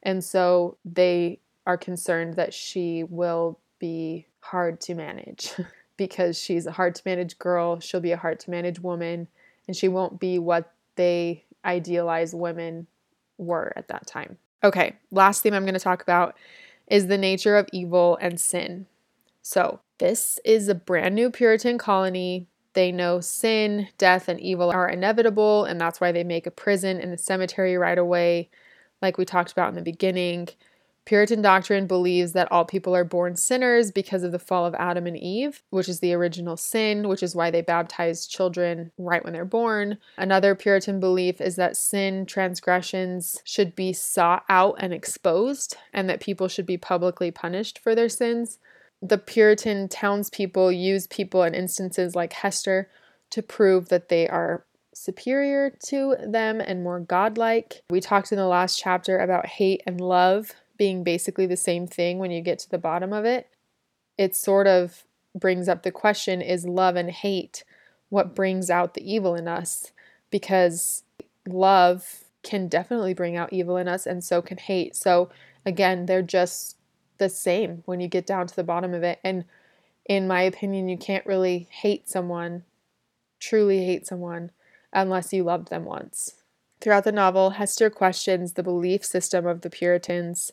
And 0.03 0.23
so, 0.23 0.77
they 0.85 1.41
are 1.67 1.77
concerned 1.77 2.35
that 2.35 2.55
she 2.55 3.05
will 3.05 3.59
be 3.79 4.27
hard 4.41 4.81
to 4.81 4.95
manage 4.95 5.53
because 5.97 6.39
she's 6.39 6.67
a 6.67 6.73
hard 6.73 6.95
to 6.95 7.03
manage 7.05 7.39
girl, 7.39 7.81
she'll 7.81 8.01
be 8.01 8.13
a 8.13 8.17
hard 8.17 8.41
to 8.41 8.51
manage 8.51 8.81
woman, 8.81 9.29
and 9.67 9.77
she 9.77 9.89
won't 9.89 10.19
be 10.19 10.39
what 10.39 10.73
they 10.97 11.45
idealized 11.65 12.35
women 12.35 12.87
were 13.39 13.73
at 13.77 13.89
that 13.89 14.07
time. 14.07 14.39
Okay, 14.65 14.97
last 15.11 15.43
theme 15.43 15.55
I'm 15.55 15.65
going 15.65 15.75
to 15.75 15.81
talk 15.81 16.03
about 16.03 16.37
is 16.89 17.07
the 17.07 17.19
nature 17.19 17.57
of 17.57 17.69
evil 17.73 18.19
and 18.21 18.41
sin. 18.41 18.87
So, 19.43 19.81
this 19.99 20.39
is 20.45 20.69
a 20.69 20.75
brand 20.75 21.15
new 21.15 21.31
Puritan 21.31 21.79
colony. 21.79 22.47
They 22.75 22.93
know 22.93 23.21
sin, 23.21 23.89
death, 23.99 24.29
and 24.29 24.41
evil 24.41 24.71
are 24.71 24.89
inevitable, 24.89 25.65
and 25.65 25.81
that's 25.81 26.01
why 26.01 26.13
they 26.13 26.25
make 26.25 26.47
a 26.47 26.51
prison 26.53 27.01
and 27.01 27.13
a 27.13 27.19
cemetery 27.19 27.77
right 27.77 27.99
away, 27.99 28.51
like 29.03 29.19
we 29.19 29.25
talked 29.25 29.53
about 29.53 29.69
in 29.71 29.75
the 29.75 29.83
beginning. 29.83 30.49
Puritan 31.05 31.43
doctrine 31.43 31.89
believes 31.89 32.33
that 32.33 32.51
all 32.53 32.65
people 32.65 32.95
are 32.95 33.03
born 33.05 33.35
sinners 33.35 33.91
because 33.91 34.23
of 34.23 34.31
the 34.31 34.39
fall 34.39 34.65
of 34.65 34.75
Adam 34.77 35.07
and 35.07 35.17
Eve, 35.17 35.63
which 35.71 35.89
is 35.89 35.99
the 35.99 36.13
original 36.15 36.57
sin, 36.57 37.09
which 37.09 37.25
is 37.25 37.35
why 37.35 37.51
they 37.51 37.61
baptize 37.61 38.27
children 38.27 38.93
right 38.97 39.25
when 39.25 39.33
they're 39.33 39.45
born. 39.45 39.99
Another 40.17 40.55
Puritan 40.55 41.01
belief 41.01 41.41
is 41.41 41.57
that 41.57 41.77
sin 41.77 42.25
transgressions 42.25 43.43
should 43.45 43.75
be 43.75 43.93
sought 43.93 44.45
out 44.49 44.77
and 44.79 44.95
exposed, 44.95 45.77
and 45.93 46.09
that 46.09 46.21
people 46.21 46.47
should 46.47 46.67
be 46.67 46.79
publicly 46.79 47.33
punished 47.33 47.81
for 47.81 47.97
their 47.97 48.09
sins. 48.09 48.59
the 49.03 49.19
Puritan 49.19 49.89
townspeople 49.89 50.71
use 50.71 51.09
people 51.09 51.43
in 51.43 51.55
instances 51.55 52.15
like 52.15 52.33
Hester 52.33 52.89
to 53.31 53.43
prove 53.43 53.89
that 53.89 54.09
they 54.09 54.29
are 54.29 54.65
superior 54.95 55.71
to 55.87 56.17
them 56.25 56.61
and 56.61 56.85
more 56.85 57.01
godlike. 57.01 57.83
We 57.91 58.01
talked 58.01 58.31
in 58.31 58.39
the 58.39 58.47
last 58.47 58.79
chapter 58.79 59.19
about 59.19 59.47
hate 59.47 59.83
and 59.87 60.01
love 60.01 60.53
being 60.83 61.05
basically 61.05 61.47
the 61.47 61.57
same 61.57 61.87
thing 61.87 62.19
when 62.19 62.33
you 62.33 62.41
get 62.41 62.59
to 62.59 62.69
the 62.69 62.77
bottom 62.77 63.13
of 63.13 63.25
it. 63.25 63.49
It 64.19 64.35
sort 64.35 64.67
of 64.67 65.05
brings 65.33 65.69
up 65.69 65.85
the 65.85 65.93
question 65.93 66.43
is 66.43 66.67
love 66.67 66.97
and 66.97 67.09
hate 67.09 67.63
what 68.09 68.33
mm. 68.33 68.35
brings 68.35 68.69
out 68.69 68.95
the 68.95 69.13
evil 69.15 69.37
in 69.37 69.47
us? 69.47 69.93
Because 70.29 71.05
love 71.47 72.25
can 72.43 72.67
definitely 72.67 73.15
bring 73.15 73.37
out 73.37 73.53
evil 73.53 73.77
in 73.77 73.87
us, 73.87 74.07
and 74.07 74.25
so 74.25 74.43
can 74.43 74.59
hate. 74.59 74.97
So, 74.97 75.31
again, 75.65 76.07
they're 76.07 76.21
just 76.21 76.79
the 77.19 77.29
same 77.29 77.85
when 77.87 78.01
you 78.01 78.09
get 78.09 78.27
down 78.27 78.49
to 78.49 78.57
the 78.57 78.65
bottom 78.65 78.93
of 78.93 79.05
it. 79.05 79.21
And 79.23 79.45
in 80.05 80.27
my 80.27 80.43
opinion, 80.43 80.89
you 80.89 80.99
can't 80.99 81.25
really 81.25 81.69
hate 81.71 82.09
someone, 82.09 82.65
truly 83.39 83.85
hate 83.85 84.05
someone, 84.05 84.51
unless 84.93 85.33
you 85.33 85.45
loved 85.45 85.71
them 85.71 85.85
once. 85.85 86.43
Throughout 86.81 87.05
the 87.05 87.13
novel, 87.13 87.51
Hester 87.51 87.91
questions 87.91 88.55
the 88.55 88.65
belief 88.65 89.05
system 89.05 89.47
of 89.47 89.61
the 89.61 89.71
Puritans, 89.71 90.51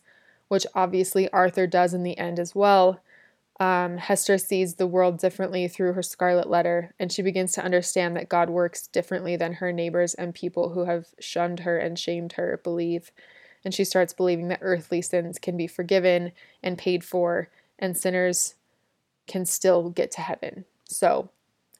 which 0.50 0.68
obviously 0.76 1.30
Arthur 1.32 1.66
does 1.66 1.94
in 1.94 2.04
the 2.04 2.18
end 2.18 2.40
as 2.40 2.54
well. 2.54 3.00
Um, 3.60 3.98
Hester 3.98 4.38
sees 4.38 4.76
the 4.76 4.88
world 4.88 5.20
differently 5.20 5.68
through 5.68 5.94
her 5.94 6.04
scarlet 6.04 6.50
letter, 6.50 6.94
and 7.00 7.12
she 7.12 7.22
begins 7.22 7.54
to 7.54 7.64
understand 7.64 8.16
that 8.16 8.30
God 8.30 8.50
works 8.50 8.88
differently 8.88 9.36
than 9.36 9.54
her 9.54 9.72
neighbors 9.72 10.14
and 10.14 10.36
people 10.36 10.70
who 10.70 10.86
have 10.86 11.08
shunned 11.20 11.62
her 11.62 11.78
and 11.78 11.98
shamed 11.98 12.34
her 12.34 12.60
believe 12.64 13.12
and 13.64 13.74
she 13.74 13.84
starts 13.84 14.14
believing 14.14 14.48
that 14.50 14.60
earthly 14.62 15.02
sins 15.02 15.38
can 15.38 15.58
be 15.58 15.68
forgiven 15.68 16.32
and 16.64 16.78
paid 16.78 17.04
for, 17.04 17.50
and 17.78 17.98
sinners 17.98 18.56
can 19.28 19.46
still 19.46 19.90
get 19.90 20.12
to 20.12 20.22
heaven. 20.22 20.66
So 20.86 21.30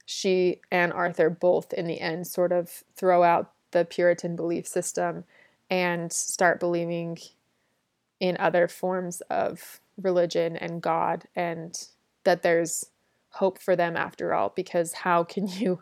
she 0.06 0.60
and 0.72 0.92
Arthur 0.92 1.30
both, 1.30 1.74
in 1.74 1.88
the 1.88 2.02
end, 2.02 2.28
sort 2.28 2.52
of 2.52 2.84
throw 2.96 3.24
out 3.24 3.52
the 3.72 3.86
Puritan 3.86 4.36
belief 4.36 4.68
system 4.68 5.24
and 5.70 6.12
start 6.12 6.60
believing 6.60 7.18
in 8.20 8.38
other 8.38 8.68
forms 8.68 9.22
of 9.30 9.80
religion 10.02 10.56
and 10.56 10.82
God, 10.82 11.26
and 11.36 11.88
that 12.24 12.42
there's 12.42 12.86
hope 13.32 13.62
for 13.62 13.76
them 13.76 13.96
after 13.96 14.34
all. 14.34 14.52
Because 14.56 14.94
how 14.94 15.24
can 15.24 15.48
you? 15.60 15.82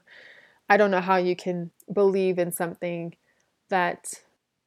I 0.70 0.78
don't 0.78 0.92
know 0.92 1.02
how 1.02 1.18
you 1.18 1.36
can 1.36 1.72
believe 1.92 2.38
in 2.40 2.52
something 2.52 3.16
that 3.70 4.22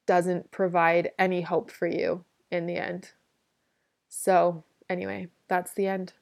doesn't 0.07 0.51
provide 0.51 1.11
any 1.19 1.43
hope 1.43 1.71
for 1.71 1.87
you 1.87 2.25
in 2.51 2.67
the 2.67 2.77
end. 2.77 3.11
So, 4.09 4.65
anyway, 4.89 5.29
that's 5.49 5.73
the 5.75 5.87
end. 5.87 6.13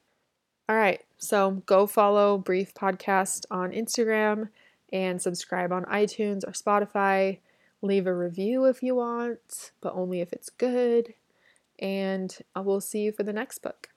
All 0.67 0.75
right, 0.75 1.01
so 1.17 1.63
go 1.65 1.87
follow 1.87 2.37
Brief 2.37 2.75
Podcast 2.75 3.45
on 3.49 3.71
Instagram 3.71 4.49
and 4.93 5.19
subscribe 5.19 5.71
on 5.71 5.85
iTunes 5.85 6.47
or 6.47 6.51
Spotify. 6.51 7.39
Leave 7.81 8.05
a 8.05 8.13
review 8.13 8.65
if 8.65 8.83
you 8.83 8.95
want, 8.95 9.71
but 9.81 9.95
only 9.95 10.21
if 10.21 10.31
it's 10.33 10.49
good. 10.49 11.15
And 11.79 12.35
I 12.55 12.61
will 12.61 12.81
see 12.81 13.01
you 13.01 13.11
for 13.11 13.23
the 13.23 13.33
next 13.33 13.59
book. 13.59 13.88